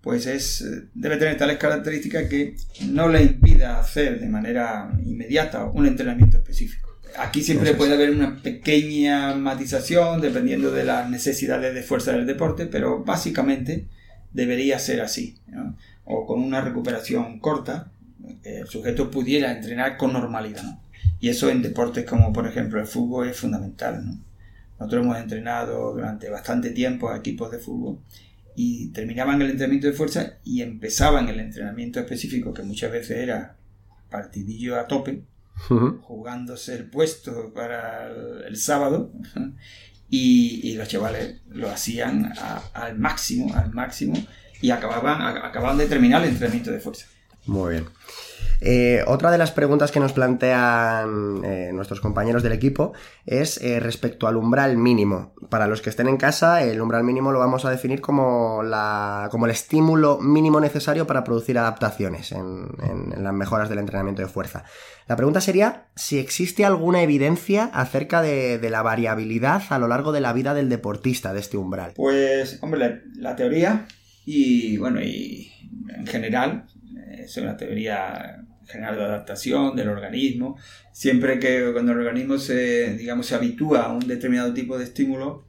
Pues 0.01 0.25
es, 0.25 0.65
debe 0.93 1.17
tener 1.17 1.37
tales 1.37 1.57
características 1.57 2.27
que 2.27 2.55
no 2.89 3.07
le 3.07 3.21
impida 3.21 3.79
hacer 3.79 4.19
de 4.19 4.27
manera 4.27 4.91
inmediata 5.05 5.65
un 5.65 5.85
entrenamiento 5.85 6.37
específico. 6.37 6.89
Aquí 7.17 7.43
siempre 7.43 7.73
puede 7.73 7.93
haber 7.93 8.11
una 8.11 8.41
pequeña 8.41 9.35
matización 9.35 10.21
dependiendo 10.21 10.71
de 10.71 10.85
las 10.85 11.09
necesidades 11.09 11.75
de 11.75 11.83
fuerza 11.83 12.13
del 12.13 12.25
deporte, 12.25 12.65
pero 12.65 13.03
básicamente 13.03 13.87
debería 14.31 14.79
ser 14.79 15.01
así. 15.01 15.37
O 16.05 16.25
con 16.25 16.41
una 16.41 16.61
recuperación 16.61 17.39
corta, 17.39 17.91
el 18.43 18.67
sujeto 18.67 19.11
pudiera 19.11 19.51
entrenar 19.51 19.97
con 19.97 20.13
normalidad. 20.13 20.79
Y 21.19 21.29
eso 21.29 21.49
en 21.49 21.61
deportes 21.61 22.05
como 22.05 22.33
por 22.33 22.47
ejemplo 22.47 22.79
el 22.79 22.87
fútbol 22.87 23.27
es 23.27 23.37
fundamental. 23.37 24.03
Nosotros 24.79 25.03
hemos 25.03 25.17
entrenado 25.17 25.93
durante 25.93 26.29
bastante 26.29 26.71
tiempo 26.71 27.09
a 27.09 27.17
equipos 27.17 27.51
de 27.51 27.59
fútbol 27.59 27.99
y 28.63 28.89
terminaban 28.89 29.41
el 29.41 29.49
entrenamiento 29.49 29.87
de 29.87 29.93
fuerza 29.93 30.33
y 30.43 30.61
empezaban 30.61 31.27
el 31.29 31.39
entrenamiento 31.39 31.99
específico 31.99 32.53
que 32.53 32.61
muchas 32.61 32.91
veces 32.91 33.17
era 33.17 33.57
partidillo 34.11 34.79
a 34.79 34.85
tope, 34.85 35.23
jugándose 36.01 36.75
el 36.75 36.87
puesto 36.87 37.51
para 37.55 38.07
el, 38.47 38.55
sábado 38.57 39.11
y, 40.09 40.75
los 40.75 40.87
chavales 40.87 41.41
lo 41.49 41.71
hacían 41.71 42.33
al 42.73 42.99
máximo, 42.99 43.51
al 43.55 43.73
máximo 43.73 44.13
y 44.61 44.69
acababan, 44.69 45.23
acababan 45.43 45.79
de 45.79 45.87
terminar 45.87 46.21
el 46.21 46.29
entrenamiento 46.29 46.69
de 46.69 46.79
fuerza. 46.79 47.07
Muy 47.47 47.71
bien. 47.71 47.85
Eh, 48.59 49.03
otra 49.07 49.31
de 49.31 49.39
las 49.39 49.51
preguntas 49.51 49.91
que 49.91 49.99
nos 49.99 50.13
plantean 50.13 51.41
eh, 51.43 51.71
nuestros 51.73 51.99
compañeros 51.99 52.43
del 52.43 52.51
equipo 52.51 52.93
es 53.25 53.59
eh, 53.59 53.79
respecto 53.79 54.27
al 54.27 54.37
umbral 54.37 54.77
mínimo. 54.77 55.33
Para 55.51 55.67
los 55.67 55.81
que 55.81 55.89
estén 55.89 56.07
en 56.07 56.15
casa, 56.15 56.63
el 56.63 56.79
umbral 56.79 57.03
mínimo 57.03 57.33
lo 57.33 57.39
vamos 57.39 57.65
a 57.65 57.69
definir 57.69 57.99
como, 57.99 58.63
la, 58.63 59.27
como 59.31 59.47
el 59.47 59.51
estímulo 59.51 60.17
mínimo 60.17 60.61
necesario 60.61 61.05
para 61.05 61.25
producir 61.25 61.57
adaptaciones 61.57 62.31
en, 62.31 62.69
las 63.17 63.33
mejoras 63.33 63.67
del 63.67 63.79
entrenamiento 63.79 64.21
de 64.21 64.29
fuerza. 64.29 64.63
La 65.09 65.17
pregunta 65.17 65.41
sería 65.41 65.87
si 65.93 66.19
existe 66.19 66.63
alguna 66.63 67.01
evidencia 67.01 67.65
acerca 67.73 68.21
de, 68.21 68.65
la 68.69 68.81
variabilidad 68.81 69.61
a 69.71 69.77
lo 69.77 69.89
largo 69.89 70.13
de 70.13 70.21
la 70.21 70.31
vida 70.31 70.53
del 70.53 70.69
deportista 70.69 71.33
de 71.33 71.41
este 71.41 71.57
umbral. 71.57 71.91
Pues, 71.97 72.57
hombre, 72.61 73.01
la 73.17 73.35
teoría 73.35 73.87
y, 74.25 74.77
bueno, 74.77 75.01
y 75.01 75.51
en 75.93 76.07
general 76.07 76.63
es 77.11 77.35
una 77.35 77.57
teoría 77.57 78.41
general 78.71 78.95
de 78.95 79.03
adaptación 79.03 79.75
del 79.75 79.89
organismo. 79.89 80.57
Siempre 80.91 81.39
que 81.39 81.71
cuando 81.73 81.91
el 81.91 81.99
organismo 81.99 82.37
se, 82.37 82.95
digamos, 82.95 83.25
se 83.27 83.35
habitúa 83.35 83.83
a 83.83 83.91
un 83.91 84.07
determinado 84.07 84.53
tipo 84.53 84.77
de 84.77 84.85
estímulo, 84.85 85.45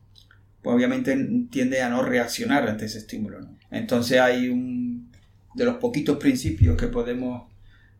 pues 0.62 0.76
obviamente 0.76 1.16
tiende 1.50 1.82
a 1.82 1.88
no 1.88 2.02
reaccionar 2.02 2.68
ante 2.68 2.86
ese 2.86 2.98
estímulo. 2.98 3.38
Entonces 3.70 4.20
hay 4.20 4.48
un 4.48 5.10
de 5.54 5.64
los 5.64 5.76
poquitos 5.76 6.18
principios 6.18 6.76
que 6.76 6.86
podemos 6.88 7.50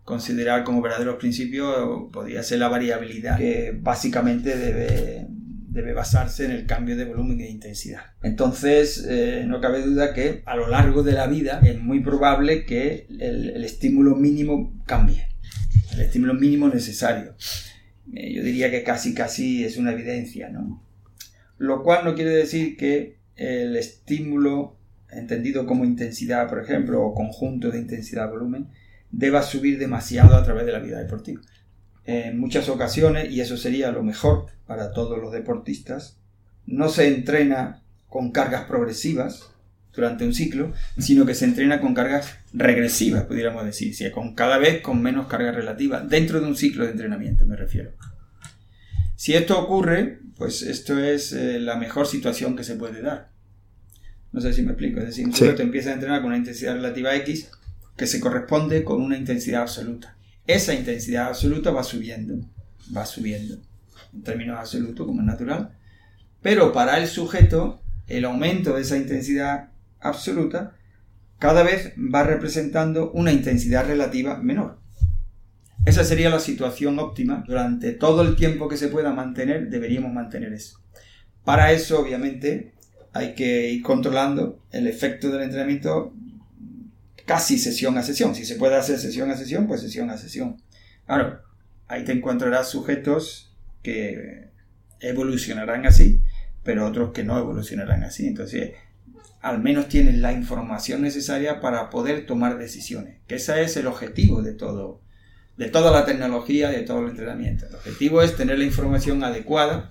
considerar 0.05 0.65
como 0.65 0.83
verdaderos 0.83 1.17
principios, 1.17 2.11
podría 2.13 2.43
ser 2.43 2.59
la 2.59 2.69
variabilidad, 2.69 3.39
que 3.39 3.77
básicamente 3.81 4.57
debe 4.57 5.29
debe 5.73 5.95
basarse 5.95 6.45
en 6.45 6.51
el 6.51 6.67
cambio 6.67 6.97
de 6.97 7.07
volumen 7.07 7.41
e 7.41 7.49
intensidad. 7.49 8.03
Entonces, 8.23 9.07
eh, 9.09 9.45
no 9.47 9.61
cabe 9.61 9.83
duda 9.83 10.13
que 10.13 10.43
a 10.45 10.55
lo 10.55 10.69
largo 10.69 11.03
de 11.03 11.13
la 11.13 11.27
vida 11.27 11.61
es 11.65 11.81
muy 11.81 12.01
probable 12.01 12.67
que 12.67 13.07
el, 13.19 13.65
estímulo 13.65 14.15
mínimo 14.15 14.79
cambie, 14.85 15.27
el 15.95 16.01
estímulo 16.01 16.35
mínimo 16.35 16.69
necesario. 16.69 17.35
Eh, 18.13 18.35
yo 18.35 18.43
diría 18.43 18.71
que 18.71 18.83
casi 18.83 19.15
casi 19.15 19.65
es 19.65 19.79
una 19.79 19.93
evidencia, 19.93 20.51
¿no? 20.51 20.83
Lo 21.57 21.83
cual 21.83 22.05
no 22.05 22.15
quiere 22.15 22.31
decir 22.31 22.77
que 22.77 23.17
el 23.37 23.77
estímulo, 23.77 24.77
entendido 25.11 25.65
como 25.65 25.85
intensidad, 25.85 26.49
por 26.49 26.63
ejemplo, 26.63 27.03
o 27.03 27.15
conjunto 27.15 27.71
de 27.71 27.79
intensidad-volumen, 27.79 28.69
deba 29.11 29.43
subir 29.43 29.79
demasiado 29.79 30.37
a 30.37 30.45
través 30.45 30.67
de 30.67 30.73
la 30.73 30.81
vida 30.81 30.99
deportiva 30.99 31.41
en 32.05 32.39
muchas 32.39 32.69
ocasiones, 32.69 33.31
y 33.31 33.41
eso 33.41 33.57
sería 33.57 33.93
lo 33.93 34.03
mejor 34.03 34.47
para 34.67 34.93
todos 34.93 35.19
los 35.19 35.33
deportistas, 35.33 36.17
no 36.67 36.89
se 36.89 37.09
entrena 37.09 37.83
con 38.09 38.31
cargas 38.31 38.65
progresivas 38.65 39.51
durante 39.95 40.25
un 40.25 40.35
ciclo, 40.35 40.73
sino 40.99 41.27
que 41.27 41.35
se 41.35 41.45
entrena 41.45 41.81
con 41.81 41.95
cargas 41.95 42.39
regresivas, 42.53 43.25
pudiéramos 43.25 43.65
decir, 43.65 43.95
con 44.13 44.35
cada 44.35 44.59
vez 44.59 44.81
con 44.81 45.03
menos 45.03 45.27
carga 45.27 45.53
relativa, 45.53 46.01
dentro 46.01 46.41
de 46.41 46.47
un 46.47 46.57
ciclo 46.57 46.85
de 46.85 46.93
entrenamiento 46.93 47.47
me 47.47 47.57
refiero. 47.57 47.93
Si 49.17 49.35
esto 49.35 49.59
ocurre, 49.59 50.19
pues 50.37 50.63
esto 50.63 50.99
es 50.99 51.33
eh, 51.33 51.61
la 51.61 51.77
mejor 51.77 52.07
situación 52.07 52.57
que 52.57 52.65
se 52.65 52.75
puede 52.75 53.03
dar. 53.03 53.31
No 54.33 54.41
sé 54.41 54.53
si 54.53 54.63
me 54.63 54.73
explico, 54.73 54.99
es 55.01 55.07
decir, 55.07 55.27
un 55.27 55.35
sujeto 55.35 55.63
empieza 55.63 55.91
a 55.91 55.95
entrenar 55.95 56.21
con 56.21 56.29
una 56.29 56.39
intensidad 56.39 56.75
relativa 56.75 57.15
X 57.17 57.51
que 57.97 58.07
se 58.07 58.19
corresponde 58.19 58.83
con 58.83 59.03
una 59.03 59.19
intensidad 59.19 59.63
absoluta 59.63 60.17
esa 60.47 60.75
intensidad 60.75 61.29
absoluta 61.29 61.71
va 61.71 61.83
subiendo, 61.83 62.47
va 62.95 63.07
subiendo, 63.07 63.57
en 64.13 64.23
términos 64.23 64.59
absolutos, 64.59 65.07
como 65.07 65.21
es 65.21 65.27
natural. 65.27 65.77
Pero 66.41 66.73
para 66.73 66.99
el 66.99 67.07
sujeto, 67.07 67.81
el 68.09 68.25
aumento 68.25 68.75
de 68.75 68.83
esa 68.83 68.97
intensidad 68.97 69.71
absoluta 70.01 70.75
cada 71.39 71.63
vez 71.63 71.93
va 71.97 72.23
representando 72.23 73.11
una 73.13 73.33
intensidad 73.33 73.87
relativa 73.87 74.37
menor. 74.37 74.79
Esa 75.85 76.05
sería 76.05 76.31
la 76.31 76.39
situación 76.39 76.99
óptima. 77.01 77.43
Durante 77.47 77.93
todo 77.93 78.23
el 78.23 78.37
tiempo 78.37 78.69
que 78.69 78.77
se 78.77 78.89
pueda 78.89 79.13
mantener, 79.13 79.69
deberíamos 79.69 80.13
mantener 80.13 80.53
eso. 80.53 80.79
Para 81.45 81.73
eso, 81.73 82.01
obviamente, 82.01 82.73
hay 83.13 83.35
que 83.35 83.71
ir 83.71 83.83
controlando 83.83 84.63
el 84.71 84.87
efecto 84.87 85.31
del 85.31 85.43
entrenamiento 85.43 86.15
casi 87.27 87.59
sesión 87.59 87.99
a 87.99 88.03
sesión. 88.03 88.35
Si 88.35 88.45
se 88.45 88.57
puede 88.57 88.77
hacer 88.77 88.99
sesión 88.99 89.31
a 89.31 89.37
sesión, 89.37 89.67
pues 89.67 89.81
sesión 89.81 90.11
a 90.11 90.17
sesión. 90.17 90.63
Claro, 91.07 91.41
ahí 91.89 92.05
te 92.05 92.13
encontrarás 92.13 92.71
sujetos 92.71 93.55
que 93.83 94.51
evolucionarán 95.01 95.87
así, 95.87 96.23
pero 96.63 96.87
otros 96.87 97.13
que 97.13 97.25
no 97.25 97.39
evolucionarán 97.39 98.05
así. 98.05 98.27
Entonces, 98.27 98.73
al 99.41 99.61
menos 99.61 99.89
tienes 99.89 100.19
la 100.19 100.33
información 100.33 101.03
necesaria 101.03 101.61
para 101.61 101.91
poder 101.91 102.27
tomar 102.27 102.59
decisiones. 102.59 103.19
Que 103.27 103.35
ese 103.35 103.63
es 103.63 103.77
el 103.77 103.89
objetivo 103.89 104.43
de 104.43 104.55
todo, 104.55 105.03
de 105.57 105.69
toda 105.69 105.91
la 105.91 106.05
tecnología, 106.05 106.71
de 106.71 106.83
todo 106.83 107.01
el 107.01 107.11
entrenamiento. 107.11 107.67
El 107.67 107.75
objetivo 107.75 108.23
es 108.23 108.37
tener 108.37 108.59
la 108.59 108.65
información 108.65 109.23
adecuada 109.25 109.91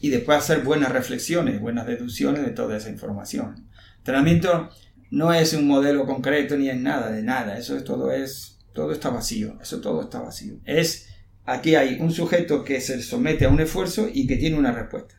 y 0.00 0.08
después 0.08 0.38
hacer 0.38 0.62
buenas 0.62 0.92
reflexiones, 0.92 1.60
buenas 1.60 1.86
deducciones 1.86 2.42
de 2.42 2.52
toda 2.52 2.78
esa 2.78 2.88
información. 2.88 3.68
Entrenamiento 3.98 4.70
no 5.10 5.32
es 5.32 5.52
un 5.52 5.66
modelo 5.66 6.06
concreto 6.06 6.56
ni 6.56 6.68
es 6.68 6.78
nada 6.78 7.10
de 7.10 7.22
nada, 7.22 7.58
eso 7.58 7.82
todo 7.82 8.12
es, 8.12 8.58
todo 8.72 8.92
está 8.92 9.10
vacío, 9.10 9.58
eso 9.60 9.80
todo 9.80 10.02
está 10.02 10.20
vacío. 10.20 10.54
Es, 10.64 11.08
aquí 11.44 11.74
hay 11.74 11.98
un 12.00 12.12
sujeto 12.12 12.64
que 12.64 12.80
se 12.80 13.02
somete 13.02 13.44
a 13.44 13.48
un 13.48 13.60
esfuerzo 13.60 14.08
y 14.12 14.26
que 14.26 14.36
tiene 14.36 14.58
una 14.58 14.72
respuesta. 14.72 15.16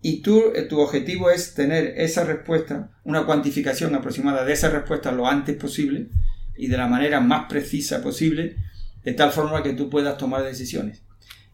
Y 0.00 0.22
tú, 0.22 0.52
eh, 0.54 0.62
tu 0.62 0.80
objetivo 0.80 1.30
es 1.30 1.54
tener 1.54 1.94
esa 1.98 2.24
respuesta, 2.24 2.90
una 3.04 3.26
cuantificación 3.26 3.94
aproximada 3.94 4.44
de 4.44 4.52
esa 4.52 4.70
respuesta 4.70 5.12
lo 5.12 5.26
antes 5.26 5.56
posible 5.56 6.08
y 6.56 6.68
de 6.68 6.76
la 6.76 6.86
manera 6.86 7.20
más 7.20 7.46
precisa 7.48 8.00
posible, 8.00 8.56
de 9.04 9.12
tal 9.12 9.32
forma 9.32 9.62
que 9.62 9.74
tú 9.74 9.90
puedas 9.90 10.16
tomar 10.16 10.42
decisiones. 10.42 11.02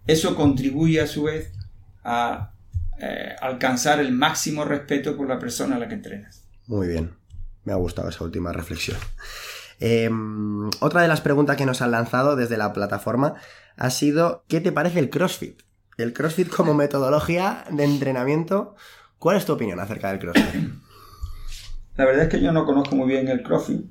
Eso 0.07 0.37
contribuye 0.37 1.01
a 1.01 1.07
su 1.07 1.25
vez 1.25 1.53
a 2.05 2.53
eh, 3.01 3.35
alcanzar 3.41 3.99
el 3.99 4.13
máximo 4.13 4.65
respeto 4.65 5.17
por 5.17 5.29
la 5.29 5.39
persona 5.39 5.77
a 5.77 5.79
la 5.79 5.89
que 5.89 5.95
entrenas. 5.95 6.45
Muy 6.67 6.89
bien. 6.89 7.24
Me 7.65 7.73
ha 7.73 7.77
gustado 7.77 8.09
esa 8.09 8.25
última 8.25 8.53
reflexión. 8.53 8.99
Em, 9.81 10.71
otra 10.81 11.03
de 11.03 11.09
las 11.09 11.21
preguntas 11.21 11.57
que 11.57 11.67
nos 11.67 11.83
han 11.83 11.91
lanzado 11.91 12.37
desde 12.37 12.57
la 12.57 12.73
plataforma 12.73 13.35
ha 13.77 13.91
sido, 13.91 14.45
¿qué 14.49 14.61
te 14.61 14.73
parece 14.73 15.01
el 15.01 15.11
CrossFit? 15.11 15.63
El 15.97 16.13
CrossFit 16.13 16.49
como 16.49 16.75
metodología 16.75 17.65
de 17.71 17.85
entrenamiento, 17.85 18.77
¿cuál 19.19 19.37
es 19.37 19.45
tu 19.45 19.53
opinión 19.53 19.81
acerca 19.81 20.11
del 20.11 20.21
CrossFit? 20.21 20.71
La 21.97 22.05
verdad 22.05 22.25
es 22.25 22.29
que 22.29 22.41
yo 22.41 22.53
no 22.53 22.65
conozco 22.65 22.97
muy 22.97 23.09
bien 23.09 23.29
el 23.29 23.43
CrossFit. 23.43 23.87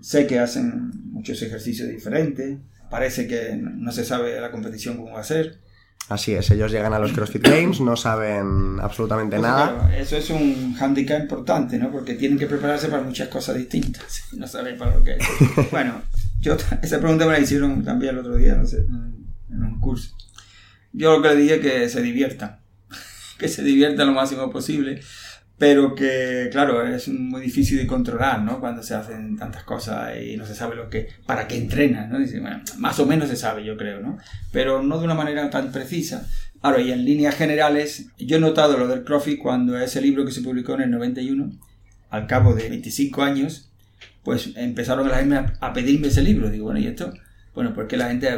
Sé 0.00 0.26
que 0.26 0.38
hacen 0.38 0.90
muchos 1.12 1.42
ejercicios 1.42 1.88
diferentes. 1.88 2.58
Parece 2.88 3.26
que 3.26 3.56
no 3.56 3.92
se 3.92 4.06
sabe 4.06 4.40
la 4.40 4.50
competición 4.50 4.96
cómo 4.96 5.12
va 5.12 5.20
a 5.20 5.24
ser. 5.24 5.60
Así 6.08 6.34
es, 6.34 6.50
ellos 6.50 6.72
llegan 6.72 6.92
a 6.92 6.98
los 6.98 7.12
CrossFit 7.12 7.46
Games, 7.46 7.80
no 7.80 7.96
saben 7.96 8.78
absolutamente 8.82 9.36
Pues 9.36 9.48
nada. 9.48 9.78
claro, 9.78 9.94
eso 9.94 10.16
es 10.16 10.28
un 10.30 10.76
handicap 10.80 11.20
importante, 11.20 11.78
¿no? 11.78 11.92
Porque 11.92 12.14
tienen 12.14 12.36
que 12.36 12.46
prepararse 12.46 12.88
para 12.88 13.02
muchas 13.04 13.28
cosas 13.28 13.56
distintas. 13.56 14.24
No 14.32 14.46
saben 14.48 14.76
para 14.76 14.96
lo 14.96 15.04
que 15.04 15.12
es. 15.16 15.26
bueno, 15.70 16.02
yo 16.40 16.56
esa 16.82 16.98
pregunta 16.98 17.26
me 17.26 17.32
la 17.32 17.38
hicieron 17.38 17.84
también 17.84 18.14
el 18.14 18.20
otro 18.20 18.36
día, 18.36 18.54
no 18.56 18.66
sé, 18.66 18.78
en 18.78 19.62
un 19.62 19.78
curso. 19.80 20.16
Yo 20.92 21.16
lo 21.16 21.22
que 21.22 21.28
le 21.28 21.36
dije 21.42 21.54
es 21.56 21.60
que 21.60 21.88
se 21.88 22.02
diviertan, 22.02 22.58
que 23.38 23.46
se 23.46 23.62
diviertan 23.62 24.08
lo 24.08 24.12
máximo 24.14 24.50
posible, 24.50 25.00
pero 25.60 25.94
que, 25.94 26.48
claro, 26.50 26.86
es 26.86 27.08
muy 27.08 27.42
difícil 27.42 27.76
de 27.76 27.86
controlar, 27.86 28.40
¿no? 28.40 28.60
Cuando 28.60 28.82
se 28.82 28.94
hacen 28.94 29.36
tantas 29.36 29.62
cosas 29.62 30.14
y 30.18 30.34
no 30.38 30.46
se 30.46 30.54
sabe 30.54 30.74
lo 30.74 30.88
que, 30.88 31.08
para 31.26 31.46
qué 31.46 31.58
entrenan, 31.58 32.08
¿no? 32.08 32.18
Dice, 32.18 32.40
bueno, 32.40 32.62
más 32.78 32.98
o 32.98 33.04
menos 33.04 33.28
se 33.28 33.36
sabe, 33.36 33.62
yo 33.62 33.76
creo, 33.76 34.00
¿no? 34.00 34.16
Pero 34.52 34.82
no 34.82 34.98
de 34.98 35.04
una 35.04 35.14
manera 35.14 35.50
tan 35.50 35.70
precisa. 35.70 36.26
Ahora, 36.62 36.80
y 36.80 36.92
en 36.92 37.04
líneas 37.04 37.34
generales, 37.34 38.06
yo 38.18 38.38
he 38.38 38.40
notado 38.40 38.78
lo 38.78 38.88
del 38.88 39.04
CrossFit 39.04 39.38
cuando 39.38 39.78
ese 39.78 40.00
libro 40.00 40.24
que 40.24 40.32
se 40.32 40.40
publicó 40.40 40.76
en 40.76 40.80
el 40.80 40.90
91, 40.92 41.52
al 42.08 42.26
cabo 42.26 42.54
de 42.54 42.70
25 42.70 43.22
años, 43.22 43.70
pues 44.24 44.52
empezaron 44.56 45.10
la 45.10 45.18
gente 45.18 45.52
a 45.60 45.72
pedirme 45.74 46.08
ese 46.08 46.22
libro. 46.22 46.48
Digo, 46.48 46.64
bueno, 46.64 46.80
¿y 46.80 46.86
esto? 46.86 47.12
Bueno, 47.54 47.74
porque 47.74 47.98
la 47.98 48.08
gente 48.08 48.30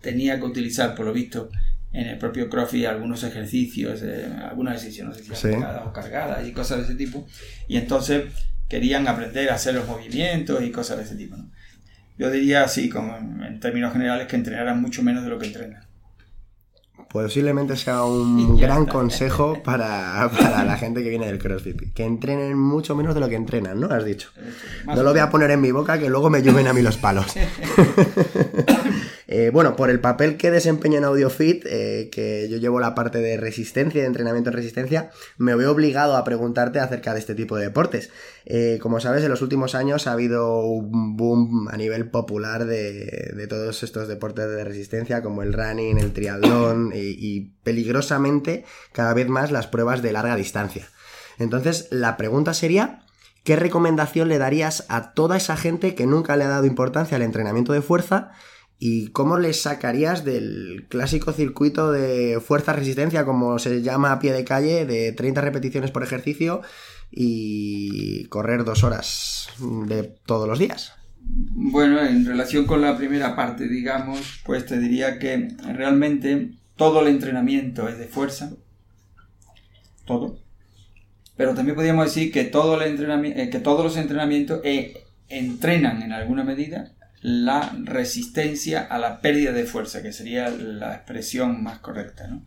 tenía 0.00 0.38
que 0.38 0.44
utilizar, 0.44 0.94
por 0.94 1.06
lo 1.06 1.12
visto, 1.12 1.50
en 1.92 2.06
el 2.06 2.18
propio 2.18 2.48
CrossFit 2.48 2.86
algunos 2.86 3.22
ejercicios, 3.24 4.00
eh, 4.02 4.28
sé 4.74 4.90
si 4.90 5.34
Sí. 5.34 5.50
cargadas 5.50 5.86
o 5.86 5.92
cargadas 5.92 6.46
y 6.46 6.52
cosas 6.52 6.78
de 6.78 6.84
ese 6.84 6.94
tipo. 6.94 7.26
Y 7.68 7.76
entonces 7.76 8.24
querían 8.68 9.06
aprender 9.08 9.50
a 9.50 9.54
hacer 9.54 9.74
los 9.74 9.86
movimientos 9.86 10.62
y 10.62 10.70
cosas 10.70 10.98
de 10.98 11.04
ese 11.04 11.16
tipo. 11.16 11.36
¿no? 11.36 11.50
Yo 12.18 12.30
diría 12.30 12.64
así, 12.64 12.88
como 12.88 13.16
en, 13.16 13.42
en 13.42 13.60
términos 13.60 13.92
generales, 13.92 14.26
que 14.26 14.36
entrenaran 14.36 14.80
mucho 14.80 15.02
menos 15.02 15.24
de 15.24 15.30
lo 15.30 15.38
que 15.38 15.46
entrenan. 15.46 15.82
Posiblemente 17.10 17.76
sea 17.76 18.04
un 18.04 18.56
gran 18.58 18.82
está. 18.82 18.92
consejo 18.92 19.62
para, 19.64 20.30
para 20.30 20.64
la 20.64 20.78
gente 20.78 21.02
que 21.02 21.10
viene 21.10 21.26
del 21.26 21.38
CrossFit. 21.38 21.92
Que 21.92 22.04
entrenen 22.04 22.56
mucho 22.56 22.96
menos 22.96 23.14
de 23.14 23.20
lo 23.20 23.28
que 23.28 23.34
entrenan, 23.36 23.78
¿no? 23.80 23.88
Has 23.92 24.04
dicho. 24.06 24.30
Más 24.86 24.96
No 24.96 25.02
lo 25.02 25.10
voy 25.10 25.20
a 25.20 25.28
poner 25.28 25.50
en 25.50 25.60
mi 25.60 25.72
boca 25.72 25.98
que 25.98 26.08
luego 26.08 26.30
me 26.30 26.40
llueven 26.40 26.68
a 26.68 26.72
mí 26.72 26.80
los 26.80 26.96
palos. 26.96 27.26
Eh, 29.34 29.48
bueno, 29.48 29.76
por 29.76 29.88
el 29.88 29.98
papel 29.98 30.36
que 30.36 30.50
desempeño 30.50 30.98
en 30.98 31.04
AudioFit, 31.04 31.64
eh, 31.64 32.10
que 32.12 32.50
yo 32.50 32.58
llevo 32.58 32.80
la 32.80 32.94
parte 32.94 33.16
de 33.16 33.38
resistencia, 33.38 34.02
de 34.02 34.06
entrenamiento 34.06 34.50
en 34.50 34.56
resistencia, 34.56 35.10
me 35.38 35.54
veo 35.54 35.72
obligado 35.72 36.18
a 36.18 36.24
preguntarte 36.24 36.80
acerca 36.80 37.14
de 37.14 37.20
este 37.20 37.34
tipo 37.34 37.56
de 37.56 37.64
deportes. 37.64 38.10
Eh, 38.44 38.78
como 38.82 39.00
sabes, 39.00 39.24
en 39.24 39.30
los 39.30 39.40
últimos 39.40 39.74
años 39.74 40.06
ha 40.06 40.12
habido 40.12 40.60
un 40.66 41.16
boom 41.16 41.70
a 41.70 41.78
nivel 41.78 42.10
popular 42.10 42.66
de, 42.66 43.46
todos 43.48 43.82
estos 43.82 44.06
deportes 44.06 44.50
de 44.50 44.64
resistencia, 44.64 45.22
como 45.22 45.42
el 45.42 45.54
running, 45.54 45.96
el 45.96 46.12
triatlón 46.12 46.92
y 46.94 47.52
peligrosamente 47.64 48.66
cada 48.92 49.14
vez 49.14 49.28
más 49.28 49.50
las 49.50 49.66
pruebas 49.66 50.02
de 50.02 50.12
larga 50.12 50.36
distancia. 50.36 50.86
Entonces, 51.38 51.88
la 51.90 52.18
pregunta 52.18 52.52
sería... 52.52 52.98
¿Qué 53.44 53.56
recomendación 53.56 54.28
le 54.28 54.38
darías 54.38 54.84
a 54.88 55.14
toda 55.14 55.36
esa 55.36 55.56
gente 55.56 55.96
que 55.96 56.06
nunca 56.06 56.36
le 56.36 56.44
ha 56.44 56.48
dado 56.48 56.64
importancia 56.64 57.16
al 57.16 57.22
entrenamiento 57.22 57.72
de 57.72 57.82
fuerza 57.82 58.30
¿Y 58.84 59.12
cómo 59.12 59.38
les 59.38 59.62
sacarías 59.62 60.24
del 60.24 60.86
clásico 60.88 61.32
circuito 61.32 61.92
de 61.92 62.40
fuerza-resistencia, 62.44 63.24
como 63.24 63.60
se 63.60 63.80
llama 63.80 64.10
a 64.10 64.18
pie 64.18 64.32
de 64.32 64.42
calle, 64.42 64.84
de 64.86 65.12
30 65.12 65.40
repeticiones 65.40 65.92
por 65.92 66.02
ejercicio 66.02 66.62
y 67.08 68.24
correr 68.24 68.64
dos 68.64 68.82
horas 68.82 69.46
de 69.86 70.02
todos 70.26 70.48
los 70.48 70.58
días? 70.58 70.94
Bueno, 71.20 72.00
en 72.02 72.26
relación 72.26 72.66
con 72.66 72.80
la 72.80 72.96
primera 72.96 73.36
parte, 73.36 73.68
digamos, 73.68 74.40
pues 74.44 74.66
te 74.66 74.80
diría 74.80 75.20
que 75.20 75.46
realmente 75.76 76.50
todo 76.74 77.02
el 77.02 77.06
entrenamiento 77.06 77.86
es 77.88 77.98
de 77.98 78.08
fuerza, 78.08 78.50
todo, 80.04 80.40
pero 81.36 81.54
también 81.54 81.76
podríamos 81.76 82.06
decir 82.06 82.32
que, 82.32 82.42
todo 82.42 82.82
el 82.82 82.98
entrenami- 82.98 83.32
eh, 83.36 83.48
que 83.48 83.60
todos 83.60 83.84
los 83.84 83.96
entrenamientos 83.96 84.60
eh, 84.64 85.04
entrenan 85.28 86.02
en 86.02 86.10
alguna 86.10 86.42
medida 86.42 86.90
la 87.22 87.72
resistencia 87.84 88.80
a 88.80 88.98
la 88.98 89.20
pérdida 89.20 89.52
de 89.52 89.64
fuerza, 89.64 90.02
que 90.02 90.12
sería 90.12 90.50
la 90.50 90.94
expresión 90.94 91.62
más 91.62 91.78
correcta, 91.78 92.26
¿no? 92.26 92.44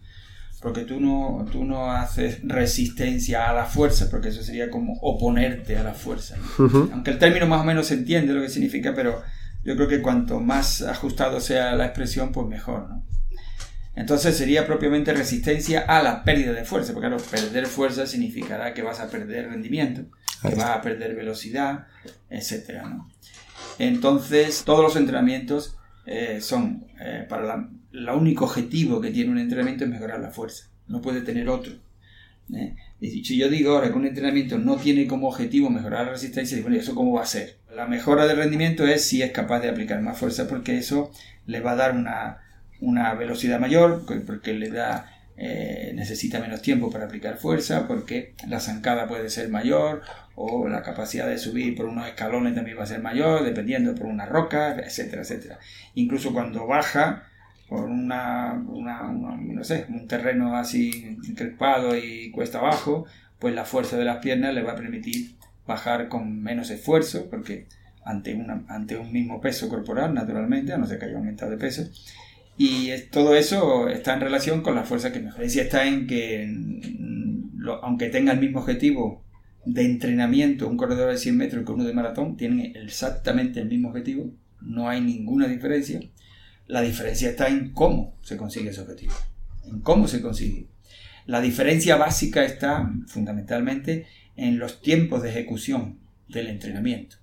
Porque 0.62 0.82
tú 0.82 1.00
no, 1.00 1.46
tú 1.52 1.64
no 1.64 1.92
haces 1.92 2.40
resistencia 2.44 3.50
a 3.50 3.54
la 3.54 3.66
fuerza, 3.66 4.10
porque 4.10 4.30
eso 4.30 4.44
sería 4.44 4.70
como 4.70 4.94
oponerte 5.02 5.78
a 5.78 5.84
la 5.84 5.94
fuerza. 5.94 6.36
Aunque 6.58 7.12
el 7.12 7.20
término 7.20 7.46
más 7.46 7.62
o 7.62 7.64
menos 7.64 7.88
se 7.88 7.94
entiende 7.94 8.34
lo 8.34 8.42
que 8.42 8.50
significa, 8.50 8.94
pero 8.94 9.22
yo 9.64 9.76
creo 9.76 9.88
que 9.88 10.02
cuanto 10.02 10.40
más 10.40 10.82
ajustado 10.82 11.40
sea 11.40 11.76
la 11.76 11.86
expresión, 11.86 12.32
pues 12.32 12.48
mejor, 12.48 12.90
¿no? 12.90 13.06
Entonces 13.96 14.36
sería 14.36 14.68
propiamente 14.68 15.14
resistencia 15.14 15.82
a 15.82 16.04
la 16.04 16.24
pérdida 16.24 16.52
de 16.52 16.66
fuerza, 16.66 16.94
porque 16.94 17.08
claro, 17.08 17.24
perder 17.24 17.66
fuerza 17.66 18.06
significará 18.06 18.74
que 18.74 18.82
vas 18.82 19.00
a 19.00 19.10
perder 19.10 19.48
rendimiento, 19.50 20.04
que 20.42 20.56
vas 20.56 20.72
a 20.72 20.82
perder 20.82 21.16
velocidad, 21.16 21.88
etcétera, 22.30 22.84
¿no? 22.84 23.10
Entonces, 23.80 24.64
todos 24.66 24.82
los 24.82 24.96
entrenamientos 24.96 25.78
eh, 26.06 26.40
son, 26.40 26.86
eh, 27.00 27.26
para 27.28 27.68
la, 27.92 28.14
único 28.14 28.46
objetivo 28.46 29.02
que 29.02 29.12
tiene 29.12 29.32
un 29.32 29.40
entrenamiento 29.40 29.84
es 29.84 29.90
mejorar 29.90 30.20
la 30.20 30.30
fuerza, 30.30 30.70
no 30.88 31.02
puede 31.02 31.22
tener 31.22 31.50
otro. 31.50 31.74
¿eh? 32.54 32.76
Y 33.02 33.24
si 33.24 33.38
yo 33.38 33.50
digo 33.50 33.74
ahora 33.74 33.90
que 33.90 33.98
un 33.98 34.06
entrenamiento 34.06 34.58
no 34.58 34.78
tiene 34.78 35.08
como 35.08 35.28
objetivo 35.28 35.70
mejorar 35.70 36.06
la 36.06 36.12
resistencia, 36.14 36.56
digo, 36.56 36.68
bueno, 36.68 36.78
¿y 36.78 36.84
¿eso 36.84 36.96
cómo 36.96 37.14
va 37.14 37.24
a 37.24 37.28
ser? 37.28 37.58
La 37.76 37.88
mejora 37.88 38.28
del 38.28 38.38
rendimiento 38.38 38.86
es 38.86 39.04
si 39.04 39.22
es 39.22 39.32
capaz 39.32 39.60
de 39.60 39.70
aplicar 39.70 40.02
más 40.02 40.18
fuerza, 40.18 40.48
porque 40.48 40.78
eso 40.78 41.12
le 41.46 41.60
va 41.60 41.72
a 41.72 41.76
dar 41.76 41.96
una, 41.96 42.38
una 42.80 43.14
velocidad 43.16 43.60
mayor, 43.60 44.06
porque 44.26 44.54
le 44.54 44.70
da 44.70 45.12
necesita 45.94 46.40
menos 46.40 46.62
tiempo 46.62 46.90
para 46.90 47.06
aplicar 47.06 47.38
fuerza, 47.38 47.90
porque 47.90 48.36
la 48.48 48.62
zancada 48.62 49.06
puede 49.06 49.30
ser 49.30 49.50
mayor, 49.50 50.02
o 50.36 50.68
la 50.68 50.84
capacidad 50.84 51.28
de 51.28 51.38
subir 51.38 51.76
por 51.76 51.86
unos 51.86 52.08
escalones 52.08 52.56
también 52.56 52.78
va 52.78 52.84
a 52.84 52.88
ser 52.88 53.02
mayor, 53.02 53.44
dependiendo 53.44 53.96
por 53.96 54.08
una 54.08 54.26
roca, 54.26 54.76
etcétera, 54.76 55.22
etcétera. 55.22 55.60
Incluso 55.96 56.34
cuando 56.34 56.68
baja 56.68 57.24
por 57.70 57.86
una, 57.86 58.54
un 58.54 60.08
terreno 60.08 60.56
así 60.56 61.18
encrespado 61.28 61.98
y 61.98 62.32
cuesta 62.32 62.60
abajo, 62.60 63.06
pues 63.40 63.56
la 63.56 63.66
fuerza 63.66 63.98
de 63.98 64.06
las 64.06 64.18
piernas 64.18 64.54
le 64.54 64.62
va 64.62 64.74
a 64.74 64.76
permitir 64.76 65.36
bajar 65.66 66.10
con 66.10 66.42
menos 66.44 66.70
esfuerzo, 66.70 67.28
porque 67.30 67.66
ante, 68.04 68.36
una, 68.36 68.64
ante 68.68 68.98
un 68.98 69.12
mismo 69.12 69.42
peso 69.42 69.68
corporal, 69.68 70.14
naturalmente, 70.14 70.74
a 70.74 70.78
no 70.78 70.86
ser 70.86 71.00
que 71.00 71.06
haya 71.06 71.18
aumentado 71.18 71.52
de 71.52 71.58
peso, 71.58 71.90
y 72.58 72.92
todo 73.12 73.36
eso 73.36 73.90
está 73.90 74.14
en 74.14 74.22
relación 74.22 74.62
con 74.62 74.76
la 74.76 74.84
fuerza 74.84 75.12
que 75.12 75.20
mejora. 75.20 75.40
La 75.40 75.44
diferencia 75.44 75.64
está 75.64 75.86
en 75.86 76.08
que, 76.08 76.56
aunque 77.82 78.10
tenga 78.10 78.32
el 78.32 78.40
mismo 78.40 78.60
objetivo 78.60 79.25
de 79.66 79.84
entrenamiento, 79.84 80.68
un 80.68 80.78
corredor 80.78 81.12
de 81.12 81.18
100 81.18 81.38
metros 81.38 81.66
que 81.66 81.72
uno 81.72 81.84
de 81.84 81.94
maratón, 81.94 82.38
tienen 82.38 82.76
exactamente 82.76 83.60
el 83.60 83.68
mismo 83.68 83.90
objetivo, 83.90 84.32
no 84.62 84.90
hay 84.90 85.02
ninguna 85.02 85.48
diferencia. 85.48 86.00
La 86.68 86.82
diferencia 86.82 87.30
está 87.30 87.48
en 87.48 87.72
cómo 87.72 88.18
se 88.22 88.38
consigue 88.38 88.70
ese 88.70 88.82
objetivo, 88.82 89.14
en 89.66 89.82
cómo 89.82 90.08
se 90.08 90.22
consigue. 90.22 90.68
La 91.26 91.42
diferencia 91.42 91.96
básica 91.96 92.44
está 92.44 92.92
fundamentalmente 93.08 94.08
en 94.36 94.60
los 94.60 94.82
tiempos 94.82 95.24
de 95.24 95.30
ejecución 95.30 96.00
del 96.28 96.48
entrenamiento, 96.48 97.18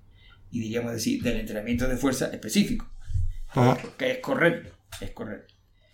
y 0.51 0.61
diríamos 0.61 0.93
decir, 0.93 1.22
del 1.22 1.40
entrenamiento 1.40 1.88
de 1.88 1.97
fuerza 1.97 2.26
específico, 2.26 2.90
Ajá. 3.49 3.78
que 3.97 4.12
es 4.12 4.18
correr, 4.18 4.72
es. 5.01 5.12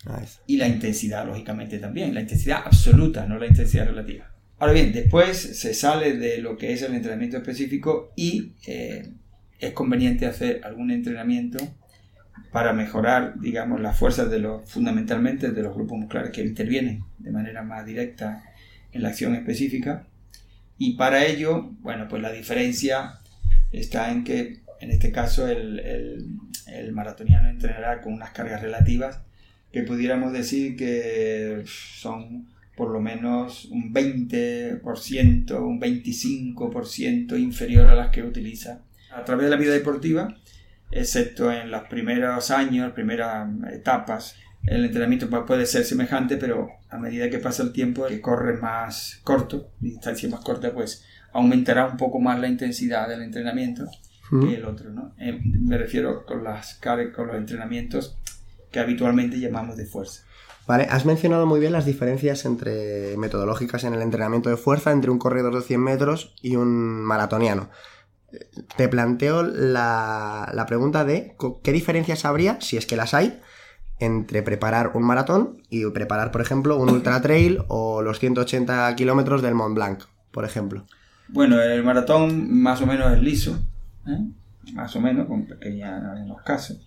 Ahí 0.05 0.23
está. 0.23 0.43
Y 0.47 0.57
la 0.57 0.67
intensidad, 0.67 1.25
lógicamente, 1.25 1.77
también. 1.77 2.13
La 2.13 2.21
intensidad 2.21 2.63
absoluta, 2.65 3.25
no 3.25 3.37
la 3.37 3.47
intensidad 3.47 3.85
relativa. 3.85 4.31
Ahora 4.59 4.73
bien, 4.73 4.91
después 4.91 5.37
se 5.37 5.73
sale 5.73 6.13
de 6.17 6.39
lo 6.39 6.57
que 6.57 6.73
es 6.73 6.81
el 6.81 6.93
entrenamiento 6.93 7.37
específico 7.37 8.11
y 8.15 8.53
eh, 8.67 9.09
es 9.59 9.71
conveniente 9.71 10.25
hacer 10.25 10.61
algún 10.65 10.91
entrenamiento 10.91 11.57
para 12.51 12.73
mejorar, 12.73 13.39
digamos, 13.39 13.79
las 13.79 13.97
fuerzas 13.97 14.29
de 14.29 14.39
los, 14.39 14.69
fundamentalmente 14.69 15.51
de 15.51 15.61
los 15.63 15.73
grupos 15.75 15.97
musculares 15.97 16.31
que 16.31 16.41
intervienen 16.41 17.03
de 17.19 17.31
manera 17.31 17.63
más 17.63 17.85
directa 17.85 18.43
en 18.91 19.01
la 19.03 19.09
acción 19.09 19.35
específica. 19.35 20.07
Y 20.77 20.95
para 20.95 21.25
ello, 21.25 21.71
bueno, 21.79 22.07
pues 22.09 22.21
la 22.21 22.31
diferencia 22.31 23.19
está 23.71 24.11
en 24.11 24.23
que, 24.23 24.61
en 24.81 24.91
este 24.91 25.11
caso, 25.11 25.47
el, 25.47 25.79
el- 25.79 26.25
el 26.67 26.91
maratoniano 26.91 27.49
entrenará 27.49 27.99
con 28.01 28.13
unas 28.13 28.29
cargas 28.31 28.61
relativas 28.61 29.21
que 29.71 29.83
pudiéramos 29.83 30.33
decir 30.33 30.75
que 30.75 31.63
son 31.65 32.47
por 32.79 32.89
lo 32.91 32.99
menos 33.01 33.65
un 33.65 33.93
20%, 33.93 35.59
un 35.59 35.79
25% 35.81 37.37
inferior 37.39 37.87
a 37.87 37.95
las 37.95 38.09
que 38.09 38.23
utiliza 38.23 38.81
a 39.11 39.23
través 39.25 39.45
de 39.45 39.49
la 39.51 39.57
vida 39.57 39.73
deportiva, 39.73 40.35
excepto 40.91 41.51
en 41.51 41.71
los 41.71 41.83
primeros 41.89 42.51
años, 42.51 42.93
primeras 42.93 43.47
etapas. 43.73 44.35
El 44.63 44.85
entrenamiento 44.85 45.29
pu- 45.29 45.45
puede 45.45 45.65
ser 45.65 45.83
semejante, 45.83 46.37
pero 46.37 46.69
a 46.89 46.97
medida 46.97 47.29
que 47.29 47.39
pasa 47.39 47.63
el 47.63 47.71
tiempo, 47.73 48.05
que 48.07 48.21
corre 48.21 48.57
más 48.57 49.19
corto, 49.23 49.71
distancia 49.79 50.29
más 50.29 50.39
corta, 50.41 50.73
pues 50.73 51.05
aumentará 51.33 51.85
un 51.87 51.97
poco 51.97 52.19
más 52.19 52.39
la 52.39 52.47
intensidad 52.47 53.07
del 53.09 53.21
entrenamiento 53.23 53.85
que 54.47 54.55
el 54.55 54.65
otro, 54.65 54.91
¿no? 54.91 55.13
Eh, 55.19 55.39
me 55.43 55.77
refiero 55.77 56.25
con 56.25 56.43
las 56.43 56.79
con 57.15 57.27
los 57.27 57.35
entrenamientos 57.35 58.17
que 58.71 58.79
habitualmente 58.79 59.39
llamamos 59.39 59.75
de 59.75 59.85
fuerza. 59.85 60.23
Vale, 60.69 60.85
has 60.87 61.03
mencionado 61.03 61.47
muy 61.47 61.59
bien 61.59 61.71
las 61.71 61.87
diferencias 61.87 62.45
entre 62.45 63.17
metodológicas 63.17 63.83
en 63.85 63.95
el 63.95 64.03
entrenamiento 64.03 64.51
de 64.51 64.55
fuerza 64.55 64.91
entre 64.91 65.09
un 65.09 65.17
corredor 65.17 65.55
de 65.55 65.63
100 65.63 65.81
metros 65.81 66.35
y 66.43 66.57
un 66.57 67.01
maratoniano. 67.01 67.71
Te 68.77 68.87
planteo 68.87 69.41
la, 69.41 70.47
la 70.53 70.67
pregunta 70.67 71.05
de 71.05 71.35
qué 71.63 71.71
diferencias 71.71 72.23
habría, 72.23 72.61
si 72.61 72.77
es 72.77 72.85
que 72.85 72.95
las 72.95 73.15
hay, 73.15 73.41
entre 73.97 74.43
preparar 74.43 74.91
un 74.93 75.01
maratón 75.01 75.63
y 75.71 75.89
preparar, 75.89 76.29
por 76.29 76.41
ejemplo, 76.41 76.77
un 76.77 76.91
ultra 76.91 77.19
trail 77.19 77.63
o 77.67 78.03
los 78.03 78.19
180 78.19 78.95
kilómetros 78.95 79.41
del 79.41 79.55
Mont 79.55 79.73
Blanc, 79.73 80.03
por 80.29 80.45
ejemplo. 80.45 80.85
Bueno, 81.29 81.59
el 81.59 81.83
maratón 81.83 82.61
más 82.61 82.79
o 82.83 82.85
menos 82.85 83.11
es 83.13 83.23
liso, 83.23 83.57
¿eh? 84.05 84.19
más 84.75 84.95
o 84.95 85.01
menos, 85.01 85.25
con 85.25 85.47
pequeñas 85.47 86.15
en 86.15 86.27
los 86.27 86.43
casos. 86.43 86.77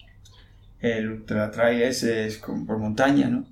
El 0.83 1.11
ultra 1.11 1.51
trail 1.51 1.83
ese 1.83 2.27
es 2.27 2.39
por 2.39 2.79
montaña, 2.79 3.29
¿no? 3.29 3.47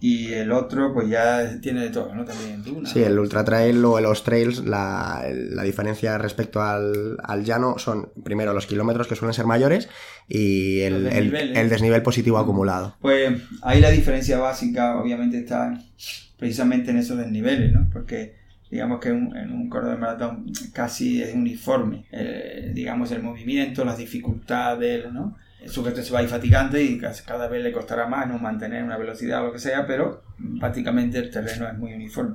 Y 0.00 0.34
el 0.34 0.52
otro, 0.52 0.92
pues 0.92 1.08
ya 1.08 1.60
tiene 1.62 1.80
de 1.80 1.88
todo, 1.88 2.14
¿no? 2.14 2.26
También 2.26 2.62
duna. 2.62 2.86
Sí, 2.86 3.02
el 3.02 3.18
ultra 3.18 3.42
trail 3.42 3.82
o 3.84 3.98
los 4.00 4.22
trails, 4.22 4.62
la, 4.62 5.24
la 5.32 5.62
diferencia 5.62 6.18
respecto 6.18 6.60
al, 6.60 7.16
al, 7.22 7.42
llano 7.44 7.78
son 7.78 8.10
primero 8.22 8.52
los 8.52 8.66
kilómetros 8.66 9.06
que 9.06 9.14
suelen 9.14 9.32
ser 9.32 9.46
mayores 9.46 9.88
y 10.28 10.80
el, 10.80 11.06
el, 11.06 11.70
desnivel 11.70 12.02
positivo 12.02 12.36
acumulado. 12.36 12.96
Pues 13.00 13.40
ahí 13.62 13.80
la 13.80 13.90
diferencia 13.90 14.38
básica, 14.38 15.00
obviamente, 15.00 15.38
está 15.38 15.80
precisamente 16.38 16.90
en 16.90 16.98
esos 16.98 17.16
desniveles, 17.16 17.72
¿no? 17.72 17.88
Porque 17.90 18.43
digamos 18.74 18.98
que 18.98 19.12
un, 19.12 19.36
en 19.36 19.52
un 19.52 19.68
corredor 19.68 19.94
de 19.94 20.00
maratón 20.00 20.46
casi 20.72 21.22
es 21.22 21.32
uniforme, 21.32 22.06
eh, 22.10 22.72
digamos, 22.74 23.12
el 23.12 23.22
movimiento, 23.22 23.84
las 23.84 23.98
dificultades, 23.98 25.12
¿no? 25.12 25.36
el 25.62 25.70
sujeto 25.70 26.02
se 26.02 26.12
va 26.12 26.18
a 26.18 26.22
ir 26.24 26.28
fatigante 26.28 26.82
y 26.82 27.00
cada 27.24 27.46
vez 27.46 27.62
le 27.62 27.70
costará 27.70 28.08
más 28.08 28.26
no 28.26 28.36
mantener 28.40 28.82
una 28.82 28.96
velocidad 28.96 29.42
o 29.42 29.46
lo 29.46 29.52
que 29.52 29.60
sea, 29.60 29.86
pero 29.86 30.24
prácticamente 30.58 31.18
el 31.18 31.30
terreno 31.30 31.68
es 31.68 31.78
muy 31.78 31.92
uniforme. 31.92 32.34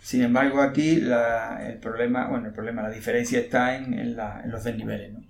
Sin 0.00 0.22
embargo, 0.22 0.62
aquí 0.62 0.92
el 0.94 1.78
problema, 1.78 2.26
bueno, 2.28 2.46
el 2.46 2.54
problema, 2.54 2.80
la 2.80 2.90
diferencia 2.90 3.38
está 3.38 3.76
en, 3.76 4.16
los 4.46 4.64
desniveles. 4.64 5.12
¿no? 5.12 5.24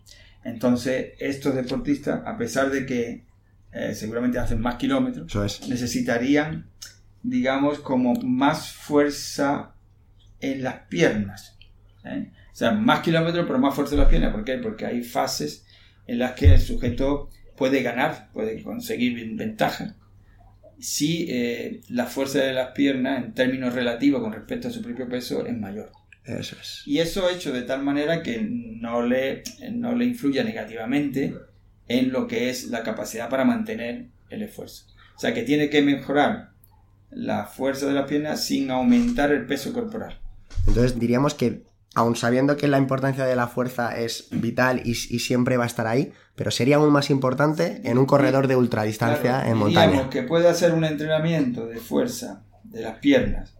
Entonces, 0.44 1.14
estos 1.18 1.56
deportistas, 1.56 2.22
a 2.24 2.38
pesar 2.38 2.70
de 2.70 2.86
que 2.86 3.24
eh, 3.72 3.94
seguramente 3.96 4.38
hacen 4.38 4.60
más 4.60 4.76
kilómetros, 4.76 5.68
necesitarían, 5.68 6.66
digamos, 7.24 7.80
como 7.80 8.14
más 8.22 8.70
fuerza 8.70 9.72
en 10.40 10.62
las 10.62 10.80
piernas. 10.88 11.58
¿eh? 12.04 12.30
O 12.52 12.56
sea, 12.56 12.72
más 12.72 13.00
kilómetros, 13.00 13.46
pero 13.46 13.58
más 13.58 13.74
fuerza 13.74 13.94
en 13.94 14.00
las 14.00 14.08
piernas. 14.08 14.32
¿Por 14.32 14.44
qué? 14.44 14.58
Porque 14.58 14.86
hay 14.86 15.02
fases 15.02 15.66
en 16.06 16.18
las 16.18 16.32
que 16.32 16.54
el 16.54 16.60
sujeto 16.60 17.30
puede 17.56 17.82
ganar, 17.82 18.30
puede 18.32 18.62
conseguir 18.62 19.36
ventaja, 19.36 19.96
si 20.78 21.26
eh, 21.30 21.80
la 21.88 22.06
fuerza 22.06 22.40
de 22.40 22.52
las 22.52 22.72
piernas 22.72 23.24
en 23.24 23.32
términos 23.32 23.74
relativos 23.74 24.20
con 24.20 24.32
respecto 24.32 24.68
a 24.68 24.70
su 24.70 24.82
propio 24.82 25.08
peso 25.08 25.46
es 25.46 25.56
mayor. 25.56 25.90
Eso 26.24 26.56
es. 26.60 26.82
Y 26.86 26.98
eso 26.98 27.30
hecho 27.30 27.52
de 27.52 27.62
tal 27.62 27.82
manera 27.82 28.22
que 28.22 28.40
no 28.42 29.02
le, 29.02 29.42
no 29.72 29.94
le 29.94 30.04
influya 30.04 30.42
negativamente 30.42 31.34
en 31.88 32.12
lo 32.12 32.26
que 32.26 32.50
es 32.50 32.66
la 32.68 32.82
capacidad 32.82 33.30
para 33.30 33.44
mantener 33.44 34.08
el 34.28 34.42
esfuerzo. 34.42 34.86
O 35.16 35.18
sea 35.18 35.32
que 35.32 35.44
tiene 35.44 35.70
que 35.70 35.82
mejorar 35.82 36.50
la 37.10 37.46
fuerza 37.46 37.86
de 37.86 37.92
las 37.92 38.08
piernas 38.08 38.44
sin 38.44 38.70
aumentar 38.70 39.30
el 39.30 39.46
peso 39.46 39.72
corporal. 39.72 40.20
Entonces 40.66 40.98
diríamos 40.98 41.34
que 41.34 41.64
aun 41.96 42.14
sabiendo 42.14 42.58
que 42.58 42.68
la 42.68 42.76
importancia 42.76 43.24
de 43.24 43.34
la 43.36 43.48
fuerza 43.48 43.98
es 43.98 44.28
vital 44.30 44.82
y, 44.84 44.94
siempre 44.94 45.56
va 45.56 45.64
a 45.64 45.66
estar 45.66 45.86
ahí, 45.86 46.12
pero 46.34 46.50
sería 46.50 46.76
aún 46.76 46.92
más 46.92 47.08
importante 47.08 47.80
en 47.84 47.96
un 47.96 48.04
corredor 48.04 48.48
de 48.48 48.56
ultradistancia 48.56 49.48
en 49.48 49.56
montaña. 49.56 49.90
Digamos 49.92 50.10
que 50.10 50.22
puede 50.22 50.46
hacer 50.46 50.74
un 50.74 50.84
entrenamiento 50.84 51.66
de 51.66 51.78
fuerza 51.78 52.44
de 52.64 52.82
las 52.82 52.98
piernas 52.98 53.56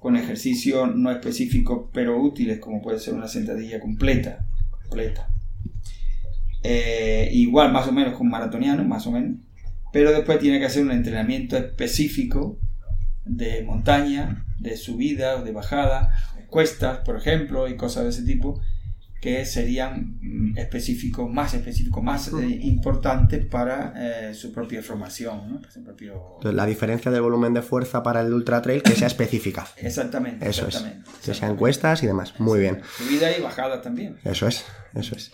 con 0.00 0.16
ejercicios 0.16 0.96
no 0.96 1.12
específicos 1.12 1.88
pero 1.92 2.20
útiles, 2.20 2.58
como 2.58 2.82
puede 2.82 2.98
ser 2.98 3.14
una 3.14 3.28
sentadilla 3.28 3.78
completa, 3.78 4.44
completa. 4.80 5.28
Eh, 6.64 7.28
igual 7.32 7.72
más 7.72 7.86
o 7.86 7.92
menos 7.92 8.14
con 8.18 8.28
maratoniano, 8.28 8.82
más 8.82 9.06
o 9.06 9.12
menos, 9.12 9.38
pero 9.92 10.10
después 10.10 10.40
tiene 10.40 10.58
que 10.58 10.66
hacer 10.66 10.82
un 10.82 10.90
entrenamiento 10.90 11.56
específico 11.56 12.58
de 13.30 13.62
montaña, 13.62 14.44
de 14.58 14.76
subida 14.76 15.36
o 15.36 15.44
de 15.44 15.52
bajada, 15.52 16.14
cuestas, 16.48 16.98
por 16.98 17.16
ejemplo, 17.16 17.68
y 17.68 17.76
cosas 17.76 18.04
de 18.04 18.10
ese 18.10 18.22
tipo, 18.22 18.60
que 19.20 19.44
serían 19.44 20.18
mm, 20.20 20.58
específicos, 20.58 21.30
más 21.30 21.52
específicos, 21.52 22.02
más 22.02 22.28
eh, 22.28 22.58
importantes 22.62 23.44
para 23.44 23.92
eh, 24.30 24.34
su 24.34 24.50
propia 24.50 24.82
formación. 24.82 25.60
¿no? 26.42 26.52
la 26.52 26.66
diferencia 26.66 27.10
del 27.10 27.20
volumen 27.20 27.52
de 27.52 27.62
fuerza 27.62 28.02
para 28.02 28.22
el 28.22 28.32
ultra 28.32 28.62
trail 28.62 28.82
que 28.82 28.94
sea 28.94 29.06
específica. 29.06 29.66
exactamente. 29.76 30.48
Eso 30.48 30.66
exactamente, 30.66 31.10
es. 31.20 31.26
Que 31.26 31.34
sean 31.34 31.56
cuestas 31.56 32.02
y 32.02 32.06
demás. 32.06 32.40
Muy 32.40 32.60
bien. 32.60 32.80
Subida 32.96 33.36
y 33.36 33.42
bajada 33.42 33.82
también. 33.82 34.16
Eso 34.24 34.48
es, 34.48 34.64
eso 34.94 35.14
es. 35.14 35.32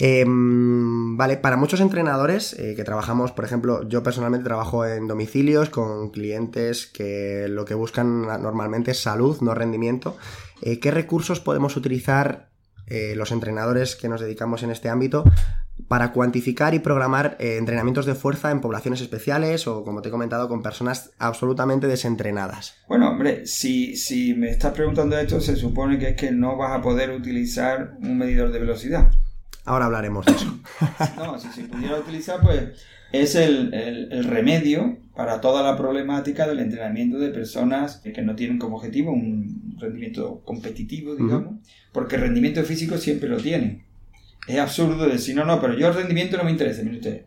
Em, 0.00 1.16
vale, 1.16 1.38
para 1.38 1.56
muchos 1.56 1.80
entrenadores 1.80 2.52
eh, 2.52 2.74
que 2.76 2.84
trabajamos, 2.84 3.32
por 3.32 3.44
ejemplo, 3.44 3.82
yo 3.88 4.04
personalmente 4.04 4.44
trabajo 4.44 4.86
en 4.86 5.08
domicilios 5.08 5.70
con 5.70 6.10
clientes 6.10 6.86
que 6.86 7.46
lo 7.48 7.64
que 7.64 7.74
buscan 7.74 8.22
normalmente 8.22 8.92
es 8.92 9.00
salud, 9.02 9.38
no 9.40 9.54
rendimiento. 9.54 10.16
Eh, 10.62 10.78
¿Qué 10.78 10.92
recursos 10.92 11.40
podemos 11.40 11.76
utilizar 11.76 12.50
eh, 12.86 13.14
los 13.16 13.32
entrenadores 13.32 13.96
que 13.96 14.08
nos 14.08 14.20
dedicamos 14.20 14.62
en 14.62 14.70
este 14.70 14.88
ámbito 14.88 15.24
para 15.88 16.12
cuantificar 16.12 16.74
y 16.74 16.78
programar 16.78 17.36
entrenamientos 17.40 18.06
de 18.06 18.14
fuerza 18.14 18.52
en 18.52 18.60
poblaciones 18.60 19.00
especiales 19.00 19.66
o, 19.66 19.82
como 19.84 20.00
te 20.00 20.10
he 20.10 20.12
comentado, 20.12 20.48
con 20.48 20.62
personas 20.62 21.10
absolutamente 21.18 21.88
desentrenadas? 21.88 22.76
Bueno, 22.86 23.10
hombre, 23.10 23.46
si, 23.46 23.96
si 23.96 24.34
me 24.34 24.50
estás 24.50 24.72
preguntando 24.74 25.18
esto, 25.18 25.40
se 25.40 25.56
supone 25.56 25.98
que 25.98 26.10
es 26.10 26.16
que 26.16 26.30
no 26.30 26.56
vas 26.56 26.78
a 26.78 26.82
poder 26.82 27.10
utilizar 27.10 27.96
un 28.00 28.18
medidor 28.18 28.52
de 28.52 28.60
velocidad. 28.60 29.10
Ahora 29.68 29.84
hablaremos 29.84 30.24
de 30.24 30.32
eso. 30.32 30.58
no, 31.16 31.38
si 31.38 31.48
se 31.48 31.64
pudiera 31.64 31.98
utilizar, 31.98 32.40
pues 32.40 32.70
es 33.12 33.34
el, 33.34 33.74
el, 33.74 34.24
remedio 34.24 34.96
para 35.14 35.42
toda 35.42 35.62
la 35.62 35.76
problemática 35.76 36.46
del 36.46 36.60
entrenamiento 36.60 37.18
de 37.18 37.28
personas 37.28 37.98
que 37.98 38.22
no 38.22 38.34
tienen 38.34 38.58
como 38.58 38.76
objetivo 38.76 39.12
un 39.12 39.76
rendimiento 39.78 40.40
competitivo, 40.46 41.14
digamos, 41.16 41.60
porque 41.92 42.16
el 42.16 42.22
rendimiento 42.22 42.64
físico 42.64 42.96
siempre 42.96 43.28
lo 43.28 43.36
tienen. 43.36 43.84
Es 44.46 44.58
absurdo 44.58 45.06
decir, 45.06 45.36
no, 45.36 45.44
no, 45.44 45.60
pero 45.60 45.74
yo 45.74 45.88
el 45.88 45.94
rendimiento 45.94 46.38
no 46.38 46.44
me 46.44 46.50
interesa, 46.50 46.82
mire 46.82 46.96
usted. 46.96 47.22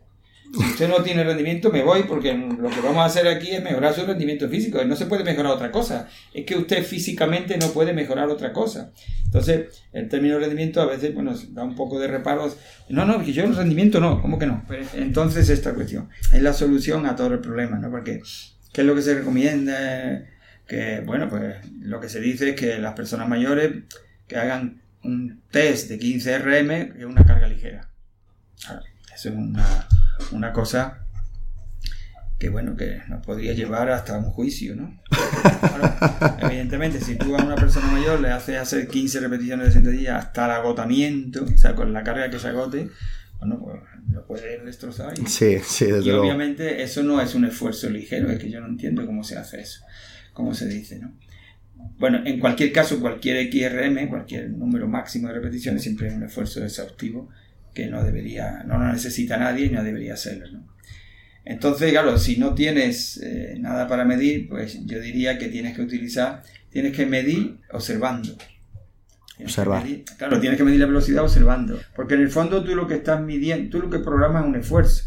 Si 0.52 0.58
usted 0.58 0.88
no 0.88 1.02
tiene 1.02 1.24
rendimiento, 1.24 1.70
me 1.70 1.82
voy 1.82 2.02
porque 2.02 2.34
lo 2.34 2.68
que 2.68 2.80
vamos 2.80 2.98
a 2.98 3.06
hacer 3.06 3.26
aquí 3.26 3.52
es 3.52 3.62
mejorar 3.62 3.94
su 3.94 4.04
rendimiento 4.04 4.48
físico. 4.50 4.84
No 4.84 4.96
se 4.96 5.06
puede 5.06 5.24
mejorar 5.24 5.52
otra 5.52 5.70
cosa. 5.70 6.08
Es 6.34 6.44
que 6.44 6.56
usted 6.56 6.84
físicamente 6.84 7.56
no 7.56 7.68
puede 7.68 7.94
mejorar 7.94 8.28
otra 8.28 8.52
cosa. 8.52 8.92
Entonces, 9.24 9.82
el 9.94 10.08
término 10.10 10.38
rendimiento 10.38 10.82
a 10.82 10.86
veces 10.86 11.14
bueno, 11.14 11.34
da 11.52 11.64
un 11.64 11.74
poco 11.74 11.98
de 11.98 12.08
reparos. 12.08 12.58
No, 12.90 13.06
no, 13.06 13.24
que 13.24 13.32
yo 13.32 13.44
el 13.44 13.56
rendimiento 13.56 13.98
no. 13.98 14.20
¿Cómo 14.20 14.38
que 14.38 14.46
no? 14.46 14.62
Entonces, 14.92 15.48
esta 15.48 15.72
cuestión 15.72 16.10
es 16.32 16.42
la 16.42 16.52
solución 16.52 17.06
a 17.06 17.16
todo 17.16 17.28
el 17.28 17.40
problema, 17.40 17.78
¿no? 17.78 17.90
Porque, 17.90 18.20
¿qué 18.74 18.82
es 18.82 18.86
lo 18.86 18.94
que 18.94 19.02
se 19.02 19.14
recomienda? 19.14 20.26
Que, 20.66 21.00
bueno, 21.00 21.30
pues 21.30 21.56
lo 21.80 21.98
que 21.98 22.10
se 22.10 22.20
dice 22.20 22.50
es 22.50 22.56
que 22.56 22.78
las 22.78 22.92
personas 22.92 23.26
mayores 23.26 23.84
que 24.28 24.36
hagan 24.36 24.82
un 25.02 25.40
test 25.50 25.88
de 25.88 25.98
15 25.98 26.38
RM, 26.38 26.92
que 26.92 26.98
es 26.98 27.04
una 27.06 27.24
carga 27.24 27.48
ligera. 27.48 27.88
Es 29.14 29.26
una 29.26 29.86
una 30.30 30.52
cosa 30.52 30.98
que 32.38 32.48
bueno, 32.48 32.76
que 32.76 33.00
nos 33.08 33.24
podría 33.24 33.52
llevar 33.52 33.88
hasta 33.90 34.18
un 34.18 34.24
juicio, 34.24 34.74
¿no? 34.74 35.00
evidentemente, 36.40 37.00
si 37.00 37.14
tú 37.14 37.36
a 37.36 37.44
una 37.44 37.54
persona 37.54 37.86
mayor 37.86 38.20
le 38.20 38.30
haces 38.30 38.58
hacer 38.58 38.88
15 38.88 39.20
repeticiones 39.20 39.66
de 39.66 39.72
sentadilla 39.72 40.18
hasta 40.18 40.46
el 40.46 40.50
agotamiento, 40.50 41.44
o 41.44 41.56
sea, 41.56 41.76
con 41.76 41.92
la 41.92 42.02
carga 42.02 42.30
que 42.30 42.40
se 42.40 42.48
agote, 42.48 42.88
bueno, 43.38 43.60
pues 43.60 43.80
lo 44.10 44.26
puedes 44.26 44.64
destrozar. 44.64 45.14
Y, 45.20 45.26
sí, 45.28 45.58
sí, 45.64 45.86
desde 45.86 46.08
Y 46.08 46.10
obviamente 46.10 46.82
eso 46.82 47.04
no 47.04 47.20
es 47.20 47.36
un 47.36 47.44
esfuerzo 47.44 47.88
ligero, 47.88 48.28
es 48.28 48.40
que 48.40 48.50
yo 48.50 48.60
no 48.60 48.66
entiendo 48.66 49.06
cómo 49.06 49.22
se 49.22 49.38
hace 49.38 49.60
eso, 49.60 49.84
cómo 50.32 50.52
se 50.52 50.66
dice, 50.66 50.98
¿no? 50.98 51.16
Bueno, 51.98 52.22
en 52.24 52.40
cualquier 52.40 52.72
caso, 52.72 52.98
cualquier 52.98 53.52
XRM, 53.52 54.08
cualquier 54.08 54.50
número 54.50 54.88
máximo 54.88 55.28
de 55.28 55.34
repeticiones, 55.34 55.82
siempre 55.82 56.08
es 56.08 56.14
un 56.14 56.24
esfuerzo 56.24 56.64
exhaustivo 56.64 57.30
que 57.74 57.86
no 57.86 58.04
debería, 58.04 58.62
no 58.64 58.78
lo 58.78 58.92
necesita 58.92 59.36
nadie 59.36 59.66
y 59.66 59.70
no 59.70 59.82
debería 59.82 60.14
hacerlo. 60.14 60.46
¿no? 60.50 60.72
Entonces, 61.44 61.90
claro, 61.90 62.18
si 62.18 62.36
no 62.36 62.54
tienes 62.54 63.18
eh, 63.22 63.56
nada 63.58 63.88
para 63.88 64.04
medir, 64.04 64.48
pues 64.48 64.84
yo 64.86 65.00
diría 65.00 65.38
que 65.38 65.48
tienes 65.48 65.74
que 65.74 65.82
utilizar, 65.82 66.42
tienes 66.70 66.94
que 66.94 67.06
medir 67.06 67.58
observando. 67.72 68.36
Observar. 69.40 69.84
claro, 70.18 70.38
tienes 70.38 70.56
que 70.56 70.64
medir 70.64 70.78
la 70.78 70.86
velocidad 70.86 71.24
observando. 71.24 71.80
Porque 71.96 72.14
en 72.14 72.20
el 72.20 72.30
fondo 72.30 72.62
tú 72.62 72.76
lo 72.76 72.86
que 72.86 72.94
estás 72.94 73.20
midiendo, 73.20 73.70
tú 73.70 73.80
lo 73.80 73.90
que 73.90 73.98
programas 73.98 74.42
es 74.42 74.48
un 74.48 74.56
esfuerzo. 74.56 75.04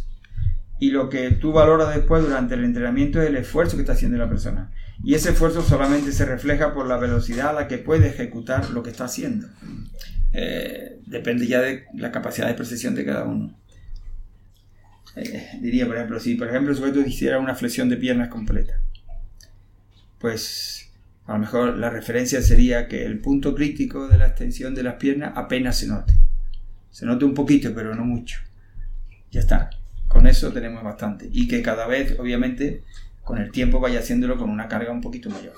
Y 0.78 0.92
lo 0.92 1.10
que 1.10 1.32
tú 1.32 1.54
valoras 1.54 1.96
después 1.96 2.22
durante 2.22 2.56
el 2.56 2.66
entrenamiento 2.66 3.22
es 3.22 3.30
el 3.30 3.38
esfuerzo 3.38 3.78
que 3.78 3.84
está 3.84 3.94
haciendo 3.94 4.18
la 4.18 4.28
persona. 4.28 4.72
Y 5.06 5.14
ese 5.14 5.30
esfuerzo 5.30 5.62
solamente 5.62 6.12
se 6.12 6.26
refleja 6.26 6.74
por 6.74 6.86
la 6.86 6.98
velocidad 6.98 7.50
a 7.50 7.54
la 7.54 7.68
que 7.70 7.78
puede 7.78 8.10
ejecutar 8.10 8.70
lo 8.72 8.84
que 8.84 8.90
está 8.90 9.06
haciendo. 9.06 9.48
Eh, 10.38 11.00
depende 11.06 11.48
ya 11.48 11.62
de 11.62 11.86
la 11.94 12.12
capacidad 12.12 12.48
de 12.48 12.56
precisión 12.56 12.94
de 12.94 13.06
cada 13.06 13.24
uno. 13.24 13.58
eh, 15.16 15.50
diría, 15.62 15.86
por 15.86 15.96
ejemplo, 15.96 16.20
si 16.20 16.36
por 16.36 16.50
ejemplo 16.50 16.72
el 16.72 16.78
sujeto 16.78 17.00
hiciera 17.00 17.40
una 17.40 17.56
flexión 17.56 17.88
de 17.88 17.96
piernas 17.96 18.28
completa, 18.28 18.82
pues 20.20 20.92
a 21.26 21.34
lo 21.34 21.40
mejor 21.40 21.78
la 21.78 21.90
referencia 21.90 22.42
sería 22.42 22.90
que 22.90 23.06
el 23.06 23.20
punto 23.20 23.56
crítico 23.56 24.10
de 24.10 24.18
la 24.18 24.28
extensión 24.28 24.76
de 24.76 24.84
las 24.84 24.96
piernas 24.96 25.32
apenas 25.36 25.78
se 25.78 25.88
note. 25.88 26.14
Se 26.92 27.06
note 27.06 27.24
un 27.24 27.34
poquito, 27.34 27.74
pero 27.74 27.96
no 27.96 28.04
mucho. 28.04 28.40
Ya 29.32 29.40
está. 29.40 29.70
Con 30.08 30.28
eso 30.28 30.52
tenemos 30.52 30.84
bastante. 30.84 31.30
Y 31.32 31.48
que 31.48 31.62
cada 31.62 31.88
vez, 31.88 32.18
obviamente, 32.20 32.84
con 33.24 33.38
el 33.38 33.52
tiempo 33.52 33.80
vaya 33.80 34.00
haciéndolo 34.00 34.38
con 34.38 34.50
una 34.50 34.68
carga 34.68 34.92
un 34.92 35.02
poquito 35.02 35.30
mayor. 35.30 35.54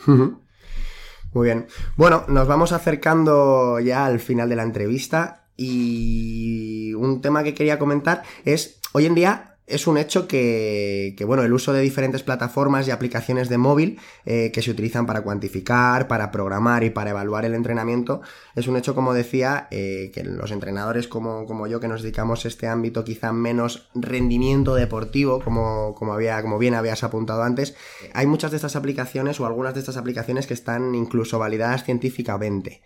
Muy 1.38 1.46
bien. 1.46 1.68
Bueno, 1.98 2.24
nos 2.30 2.48
vamos 2.48 2.72
acercando 2.72 3.80
ya 3.80 4.08
al 4.08 4.20
final 4.20 4.50
de 4.50 4.56
la 4.56 4.64
entrevista 4.64 5.44
y 5.56 6.96
un 6.96 7.22
tema 7.22 7.44
que 7.44 7.54
quería 7.54 7.78
comentar 7.78 8.24
es, 8.44 8.80
hoy 8.92 9.06
en 9.06 9.14
día 9.14 9.57
es 9.68 9.86
un 9.86 9.98
hecho 9.98 10.30
que, 10.30 11.14
bueno, 11.28 11.44
el 11.44 11.52
uso 11.52 11.74
de 11.74 11.82
diferentes 11.82 12.24
plataformas 12.24 12.88
y 12.88 12.92
aplicaciones 12.92 13.50
de 13.50 13.58
móvil 13.58 14.00
eh, 14.26 14.50
que 14.54 14.62
se 14.62 14.72
utilizan 14.72 15.06
para 15.06 15.22
cuantificar, 15.22 16.08
para 16.08 16.32
programar 16.32 16.86
y 16.86 16.90
para 16.90 17.10
evaluar 17.10 17.44
el 17.44 17.54
entrenamiento, 17.54 18.22
es 18.56 18.68
un 18.68 18.78
hecho, 18.78 18.96
como 18.96 19.14
decía, 19.14 19.68
eh, 19.70 20.10
que 20.14 20.24
los 20.24 20.52
entrenadores 20.52 21.10
como, 21.10 21.68
yo 21.68 21.82
que 21.82 21.90
nos 21.90 22.02
dedicamos 22.02 22.46
a 22.46 22.48
este 22.48 22.68
ámbito 22.68 23.04
quizá 23.04 23.34
menos 23.34 23.90
rendimiento 23.94 24.74
deportivo, 24.74 25.42
como, 25.44 26.14
había, 26.14 26.42
como 26.42 26.58
bien 26.58 26.74
habías 26.74 27.04
apuntado 27.04 27.44
antes, 27.44 27.76
hay 28.14 28.26
muchas 28.26 28.52
de 28.52 28.58
estas 28.58 28.78
aplicaciones 28.78 29.42
o 29.42 29.46
algunas 29.46 29.74
de 29.74 29.82
estas 29.82 29.98
aplicaciones 29.98 30.48
que 30.48 30.54
están 30.54 30.96
incluso 30.96 31.40
validadas 31.40 31.84
científicamente. 31.84 32.82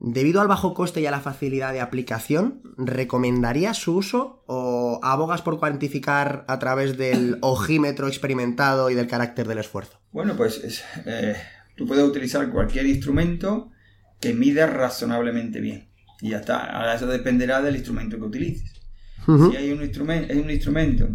Debido 0.00 0.40
al 0.40 0.46
bajo 0.46 0.74
coste 0.74 1.00
y 1.00 1.06
a 1.06 1.10
la 1.10 1.20
facilidad 1.20 1.72
de 1.72 1.80
aplicación, 1.80 2.62
¿recomendarías 2.76 3.76
su 3.76 3.96
uso 3.96 4.44
o 4.46 5.00
abogas 5.02 5.42
por 5.42 5.58
cuantificar 5.58 6.44
a 6.46 6.58
través 6.60 6.96
del 6.96 7.38
ojímetro 7.42 8.06
experimentado 8.06 8.90
y 8.90 8.94
del 8.94 9.08
carácter 9.08 9.48
del 9.48 9.58
esfuerzo? 9.58 9.98
Bueno, 10.12 10.36
pues 10.36 10.84
eh, 11.04 11.36
tú 11.76 11.86
puedes 11.86 12.04
utilizar 12.04 12.48
cualquier 12.50 12.86
instrumento 12.86 13.72
que 14.20 14.34
mida 14.34 14.66
razonablemente 14.66 15.60
bien. 15.60 15.88
Y 16.20 16.30
ya 16.30 16.38
está. 16.38 16.64
Ahora 16.64 16.94
eso 16.94 17.06
dependerá 17.06 17.60
del 17.60 17.76
instrumento 17.76 18.16
que 18.18 18.24
utilices. 18.24 18.72
Si 19.26 19.56
hay 19.56 19.72
un, 19.72 19.82
instrumento, 19.82 20.32
un 20.32 20.50
instrumento. 20.50 21.08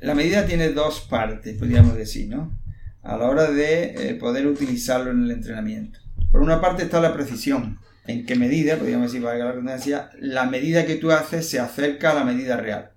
La 0.00 0.14
medida 0.14 0.46
tiene 0.46 0.70
dos 0.70 1.02
partes, 1.02 1.58
podríamos 1.58 1.94
decir, 1.94 2.28
¿no? 2.28 2.58
A 3.02 3.18
la 3.18 3.28
hora 3.28 3.50
de 3.50 4.10
eh, 4.10 4.14
poder 4.14 4.46
utilizarlo 4.46 5.10
en 5.10 5.24
el 5.24 5.30
entrenamiento. 5.32 6.01
Por 6.32 6.40
una 6.40 6.60
parte 6.60 6.82
está 6.82 7.00
la 7.00 7.12
precisión. 7.12 7.78
En 8.06 8.26
qué 8.26 8.34
medida, 8.34 8.76
podríamos 8.76 9.12
decir, 9.12 9.24
valga 9.24 9.44
la 9.44 9.52
redundancia, 9.52 10.10
la 10.18 10.46
medida 10.46 10.86
que 10.86 10.96
tú 10.96 11.12
haces 11.12 11.48
se 11.48 11.60
acerca 11.60 12.10
a 12.10 12.14
la 12.14 12.24
medida 12.24 12.56
real. 12.56 12.90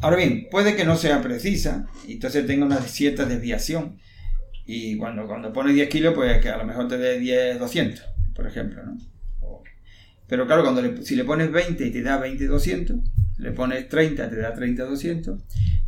Ahora 0.00 0.16
bien, 0.16 0.48
puede 0.50 0.76
que 0.76 0.84
no 0.84 0.96
sea 0.96 1.20
precisa 1.20 1.86
y 2.06 2.14
entonces 2.14 2.46
tenga 2.46 2.64
una 2.64 2.80
cierta 2.80 3.26
desviación. 3.26 3.98
Y 4.64 4.96
cuando, 4.96 5.26
cuando 5.26 5.52
pones 5.52 5.74
10 5.74 5.88
kilos, 5.90 6.14
pues 6.14 6.40
que 6.40 6.48
a 6.48 6.56
lo 6.56 6.64
mejor 6.64 6.88
te 6.88 6.96
dé 6.96 7.18
10, 7.18 7.58
200, 7.58 8.02
por 8.34 8.46
ejemplo. 8.46 8.82
¿no? 8.82 8.96
Pero 10.26 10.46
claro, 10.46 10.62
cuando 10.62 11.02
si 11.02 11.16
le 11.16 11.24
pones 11.24 11.52
20 11.52 11.86
y 11.86 11.90
te 11.90 12.02
da 12.02 12.16
20, 12.16 12.46
200, 12.46 12.96
le 13.38 13.52
pones 13.52 13.88
30 13.88 14.30
te 14.30 14.36
da 14.36 14.54
30, 14.54 14.84
200, 14.84 15.40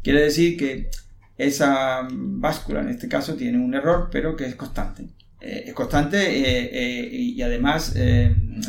quiere 0.02 0.22
decir 0.22 0.56
que 0.56 0.90
esa 1.38 2.06
báscula 2.10 2.80
en 2.80 2.88
este 2.88 3.08
caso 3.08 3.34
tiene 3.34 3.58
un 3.58 3.74
error, 3.74 4.08
pero 4.10 4.36
que 4.36 4.46
es 4.46 4.54
constante. 4.54 5.08
Eh, 5.40 5.64
es 5.66 5.74
constante 5.74 6.18
eh, 6.18 6.70
eh, 6.72 7.08
y 7.12 7.42
además 7.42 7.94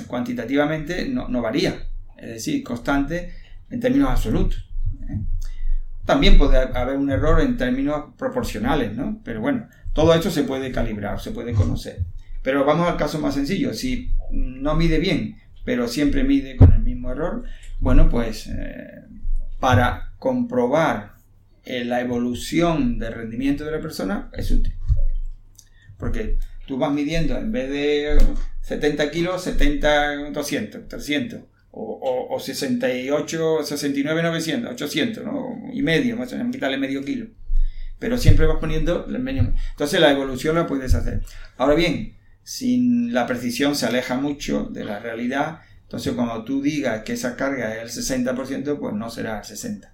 cuantitativamente 0.07 1.07
no, 1.07 1.41
varía, 1.41 1.88
es 2.18 2.30
decir, 2.30 2.63
constante 2.63 3.34
en 3.70 3.80
términos 3.80 4.09
absolutos. 4.09 4.68
También 6.05 6.38
puede 6.38 6.57
haber 6.57 6.97
un 6.97 7.09
error 7.09 7.41
en 7.41 7.57
términos 7.57 8.13
proporcionales, 8.18 8.95
¿no? 8.95 9.22
Pero 9.24 9.41
bueno, 9.41 9.68
todo 9.93 10.13
esto 10.13 10.30
se 10.30 10.43
puede 10.43 10.72
calibrar, 10.72 11.20
se 11.20 11.32
puede 11.32 11.53
conocer. 11.53 12.05
Pero 12.43 12.63
vamos 12.65 12.88
al 12.89 12.97
caso 12.97 13.20
más 13.20 13.34
sencillo. 13.34 13.74
Si 13.74 14.13
no 14.32 14.76
mide 14.76 14.99
bien, 14.99 15.38
pero 15.65 15.88
siempre 15.88 16.24
mide 16.24 16.55
con 16.55 16.72
el 16.72 16.82
mismo 16.82 17.11
error, 17.11 17.43
bueno, 17.80 18.09
pues 18.09 18.49
para 19.59 20.13
comprobar 20.18 21.15
la 21.65 21.99
evolución 21.99 22.99
del 22.99 23.13
rendimiento 23.13 23.65
de 23.65 23.72
la 23.72 23.82
persona 23.82 24.30
es 24.34 24.49
útil. 24.51 24.74
Porque 25.97 26.38
tú 26.68 26.78
vas 26.78 26.91
midiendo 26.91 27.36
en 27.38 27.51
vez 27.51 27.70
de 27.70 28.18
70 28.61 29.09
kilos, 29.09 29.43
70, 29.43 30.32
200, 30.32 30.88
300. 30.88 31.39
O, 31.80 32.28
o, 32.32 32.39
68, 32.39 33.59
69, 33.63 34.24
900, 34.24 34.72
800, 34.72 35.24
¿no? 35.24 35.59
Y 35.72 35.84
medio, 35.84 36.18
más 36.18 36.34
o 36.34 36.38
menos, 36.38 36.51
quitarle 36.51 36.78
medio 36.78 37.03
kilo. 37.03 37.28
Pero 37.99 38.18
siempre 38.18 38.47
vas 38.47 38.57
poniendo 38.57 39.05
el 39.05 39.20
medio. 39.20 39.53
Entonces 39.72 39.99
la 39.99 40.11
evolución 40.11 40.55
la 40.55 40.65
puedes 40.65 40.95
hacer. 40.95 41.22
Ahora 41.57 41.76
bien, 41.76 42.18
si 42.43 43.09
la 43.09 43.28
precisión 43.28 43.76
se 43.76 43.86
aleja 43.86 44.15
mucho 44.15 44.63
de 44.72 44.86
la 44.86 44.99
realidad, 44.99 45.59
entonces 45.84 46.13
cuando 46.13 46.43
tú 46.43 46.63
digas 46.63 47.03
que 47.03 47.13
esa 47.13 47.36
carga 47.36 47.84
es 47.84 47.95
el 47.95 48.03
60%, 48.26 48.80
pues 48.80 48.93
no 48.95 49.09
será 49.11 49.39
el 49.39 49.45
60. 49.45 49.93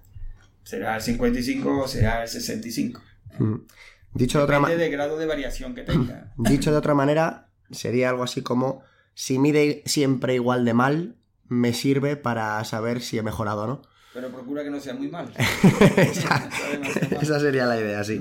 Será 0.62 0.96
el 0.96 1.02
55 1.02 1.82
o 1.82 1.86
será 1.86 2.22
el 2.22 2.28
65. 2.28 3.02
Dicho 4.14 4.38
de 4.38 4.44
otra 4.44 4.60
manera. 4.60 4.80
de 4.80 4.90
grado 4.90 5.18
de 5.18 5.26
variación 5.26 5.74
que 5.74 5.82
tenga. 5.82 6.32
Dicho 6.38 6.70
de 6.70 6.76
otra 6.76 6.94
manera, 6.94 7.48
sería 7.70 8.10
algo 8.10 8.22
así 8.22 8.42
como: 8.42 8.82
si 9.14 9.38
mide 9.38 9.82
siempre 9.86 10.34
igual 10.34 10.64
de 10.64 10.74
mal, 10.74 11.16
me 11.48 11.72
sirve 11.72 12.16
para 12.16 12.62
saber 12.64 13.00
si 13.00 13.18
he 13.18 13.22
mejorado 13.22 13.64
o 13.64 13.66
no. 13.66 13.82
Pero 14.14 14.28
procura 14.28 14.62
que 14.62 14.70
no 14.70 14.78
sea 14.78 14.94
muy 14.94 15.08
mal. 15.08 15.32
esa, 17.20 17.40
sería 17.40 17.66
la 17.66 17.80
idea, 17.80 18.04
sí. 18.04 18.20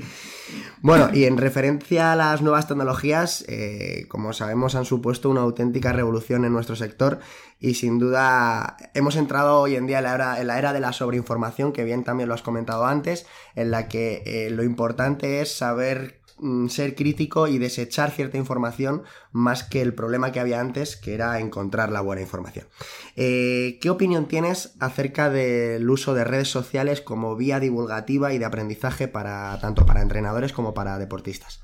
Bueno, 0.81 1.11
y 1.13 1.25
en 1.25 1.37
referencia 1.37 2.11
a 2.11 2.15
las 2.15 2.41
nuevas 2.41 2.67
tecnologías, 2.67 3.45
eh, 3.47 4.07
como 4.07 4.33
sabemos, 4.33 4.73
han 4.73 4.85
supuesto 4.85 5.29
una 5.29 5.41
auténtica 5.41 5.93
revolución 5.93 6.45
en 6.45 6.53
nuestro 6.53 6.75
sector 6.75 7.19
y 7.59 7.75
sin 7.75 7.99
duda 7.99 8.75
hemos 8.95 9.15
entrado 9.15 9.59
hoy 9.59 9.75
en 9.75 9.85
día 9.85 9.99
en 9.99 10.47
la 10.47 10.57
era, 10.57 10.73
de 10.73 10.79
la 10.79 10.93
sobreinformación, 10.93 11.71
que 11.71 11.83
bien 11.83 12.03
también 12.03 12.27
lo 12.27 12.33
has 12.33 12.41
comentado 12.41 12.87
antes, 12.87 13.27
en 13.53 13.69
la 13.69 13.87
que 13.87 14.23
eh, 14.25 14.49
lo 14.49 14.63
importante 14.63 15.41
es 15.41 15.55
saber 15.55 16.22
ser 16.69 16.95
crítico 16.95 17.47
y 17.47 17.57
desechar 17.57 18.11
cierta 18.11 18.37
información 18.37 19.03
más 19.31 19.63
que 19.63 19.81
el 19.81 19.93
problema 19.93 20.31
que 20.31 20.39
había 20.39 20.59
antes, 20.59 20.95
que 20.95 21.13
era 21.13 21.39
encontrar 21.39 21.91
la 21.91 22.01
buena 22.01 22.21
información. 22.21 22.67
Eh, 23.15 23.77
¿Qué 23.81 23.89
opinión 23.89 24.27
tienes 24.27 24.75
acerca 24.79 25.29
del 25.29 25.89
uso 25.89 26.13
de 26.13 26.23
redes 26.23 26.49
sociales 26.49 27.01
como 27.01 27.35
vía 27.35 27.59
divulgativa 27.59 28.33
y 28.33 28.39
de 28.39 28.45
aprendizaje 28.45 29.07
para 29.07 29.59
tanto 29.59 29.85
para 29.85 30.01
entrenadores 30.01 30.53
como 30.53 30.73
para 30.73 30.97
deportistas? 30.97 31.61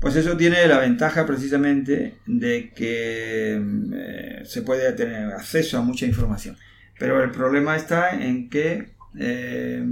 Pues 0.00 0.14
eso 0.16 0.36
tiene 0.36 0.66
la 0.66 0.78
ventaja 0.78 1.26
precisamente 1.26 2.18
de 2.26 2.72
que 2.72 3.60
eh, 3.94 4.42
se 4.44 4.62
puede 4.62 4.92
tener 4.92 5.32
acceso 5.32 5.78
a 5.78 5.82
mucha 5.82 6.06
información. 6.06 6.56
Pero 6.98 7.22
el 7.22 7.30
problema 7.30 7.76
está 7.76 8.10
en 8.10 8.48
que 8.48 8.94
eh, 9.18 9.84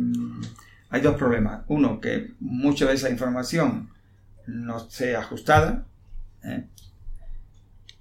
hay 0.91 1.01
dos 1.01 1.17
problemas. 1.17 1.65
Uno, 1.69 2.01
que 2.01 2.33
mucha 2.39 2.87
de 2.87 2.95
esa 2.95 3.11
información 3.11 3.91
no 4.47 4.91
sea 4.91 5.21
ajustada. 5.21 5.87
¿eh? 6.43 6.65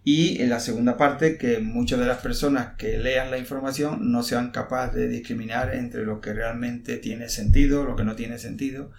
Y 0.03 0.41
en 0.41 0.49
la 0.49 0.59
segunda 0.59 0.97
parte, 0.97 1.37
que 1.37 1.59
muchas 1.59 1.99
de 1.99 2.05
las 2.05 2.17
personas 2.17 2.75
que 2.77 2.97
lean 2.97 3.31
la 3.31 3.37
información 3.37 4.11
no 4.11 4.21
sean 4.21 4.51
capaces 4.51 4.95
de 4.95 5.07
discriminar 5.07 5.73
entre 5.73 6.03
lo 6.03 6.19
que 6.19 6.33
realmente 6.33 6.97
tiene 6.97 7.29
sentido, 7.29 7.85
lo 7.85 7.95
que 7.95 8.03
no 8.03 8.15
tiene 8.15 8.37
sentido. 8.37 8.91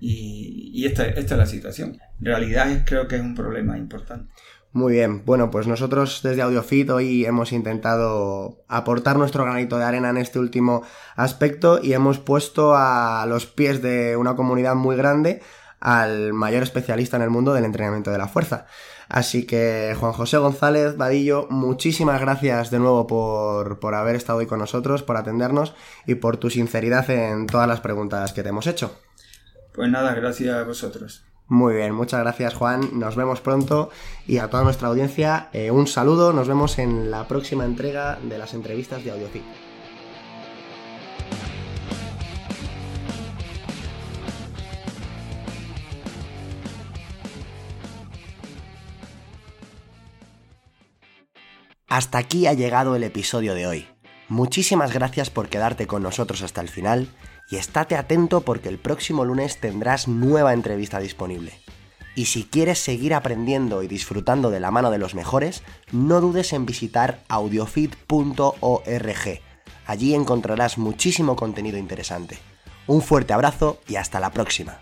Y, 0.00 0.84
esta, 0.86 1.06
esta, 1.06 1.34
es 1.34 1.38
la 1.38 1.46
situación. 1.46 1.98
Realidad 2.20 2.84
creo 2.86 3.06
que 3.06 3.16
es 3.16 3.22
un 3.22 3.34
problema 3.34 3.76
importante. 3.78 4.32
Muy 4.72 4.94
bien, 4.94 5.24
bueno, 5.24 5.50
pues 5.50 5.66
nosotros 5.66 6.20
desde 6.22 6.42
AudioFit 6.42 6.90
hoy 6.90 7.24
hemos 7.24 7.52
intentado 7.52 8.64
aportar 8.68 9.18
nuestro 9.18 9.44
granito 9.44 9.78
de 9.78 9.84
arena 9.84 10.10
en 10.10 10.16
este 10.16 10.38
último 10.38 10.84
aspecto 11.16 11.80
y 11.82 11.92
hemos 11.92 12.18
puesto 12.18 12.74
a 12.76 13.26
los 13.28 13.46
pies 13.46 13.82
de 13.82 14.16
una 14.16 14.36
comunidad 14.36 14.76
muy 14.76 14.96
grande 14.96 15.42
al 15.80 16.32
mayor 16.32 16.62
especialista 16.62 17.16
en 17.16 17.22
el 17.22 17.30
mundo 17.30 17.52
del 17.52 17.64
entrenamiento 17.64 18.10
de 18.10 18.18
la 18.18 18.28
fuerza. 18.28 18.66
Así 19.08 19.44
que 19.44 19.96
Juan 19.98 20.12
José 20.12 20.38
González 20.38 20.96
Vadillo, 20.96 21.48
muchísimas 21.50 22.20
gracias 22.20 22.70
de 22.70 22.78
nuevo 22.78 23.06
por, 23.06 23.80
por 23.80 23.94
haber 23.94 24.14
estado 24.14 24.38
hoy 24.38 24.46
con 24.46 24.60
nosotros, 24.60 25.02
por 25.02 25.16
atendernos 25.16 25.74
y 26.06 26.14
por 26.14 26.36
tu 26.36 26.48
sinceridad 26.48 27.10
en 27.10 27.46
todas 27.46 27.66
las 27.66 27.80
preguntas 27.80 28.32
que 28.32 28.42
te 28.42 28.50
hemos 28.50 28.66
hecho. 28.66 28.96
Pues 29.74 29.90
nada, 29.90 30.14
gracias 30.14 30.54
a 30.54 30.64
vosotros. 30.64 31.24
Muy 31.48 31.74
bien, 31.74 31.92
muchas 31.92 32.20
gracias 32.20 32.54
Juan, 32.54 33.00
nos 33.00 33.16
vemos 33.16 33.40
pronto 33.40 33.90
y 34.24 34.38
a 34.38 34.48
toda 34.48 34.62
nuestra 34.62 34.86
audiencia 34.86 35.48
eh, 35.52 35.72
un 35.72 35.88
saludo, 35.88 36.32
nos 36.32 36.46
vemos 36.46 36.78
en 36.78 37.10
la 37.10 37.26
próxima 37.26 37.64
entrega 37.64 38.20
de 38.22 38.38
las 38.38 38.54
entrevistas 38.54 39.02
de 39.02 39.10
AudioFit. 39.10 39.42
Hasta 51.90 52.18
aquí 52.18 52.46
ha 52.46 52.52
llegado 52.52 52.94
el 52.94 53.02
episodio 53.02 53.52
de 53.52 53.66
hoy. 53.66 53.88
Muchísimas 54.28 54.94
gracias 54.94 55.28
por 55.28 55.48
quedarte 55.48 55.88
con 55.88 56.04
nosotros 56.04 56.40
hasta 56.42 56.60
el 56.60 56.68
final 56.68 57.08
y 57.50 57.56
estate 57.56 57.96
atento 57.96 58.42
porque 58.42 58.68
el 58.68 58.78
próximo 58.78 59.24
lunes 59.24 59.58
tendrás 59.58 60.06
nueva 60.06 60.52
entrevista 60.52 61.00
disponible. 61.00 61.52
Y 62.14 62.26
si 62.26 62.44
quieres 62.44 62.78
seguir 62.78 63.12
aprendiendo 63.12 63.82
y 63.82 63.88
disfrutando 63.88 64.50
de 64.50 64.60
la 64.60 64.70
mano 64.70 64.92
de 64.92 64.98
los 64.98 65.16
mejores, 65.16 65.64
no 65.90 66.20
dudes 66.20 66.52
en 66.52 66.64
visitar 66.64 67.24
audiofit.org. 67.28 69.40
Allí 69.84 70.14
encontrarás 70.14 70.78
muchísimo 70.78 71.34
contenido 71.34 71.76
interesante. 71.76 72.38
Un 72.86 73.02
fuerte 73.02 73.32
abrazo 73.32 73.80
y 73.88 73.96
hasta 73.96 74.20
la 74.20 74.30
próxima. 74.30 74.78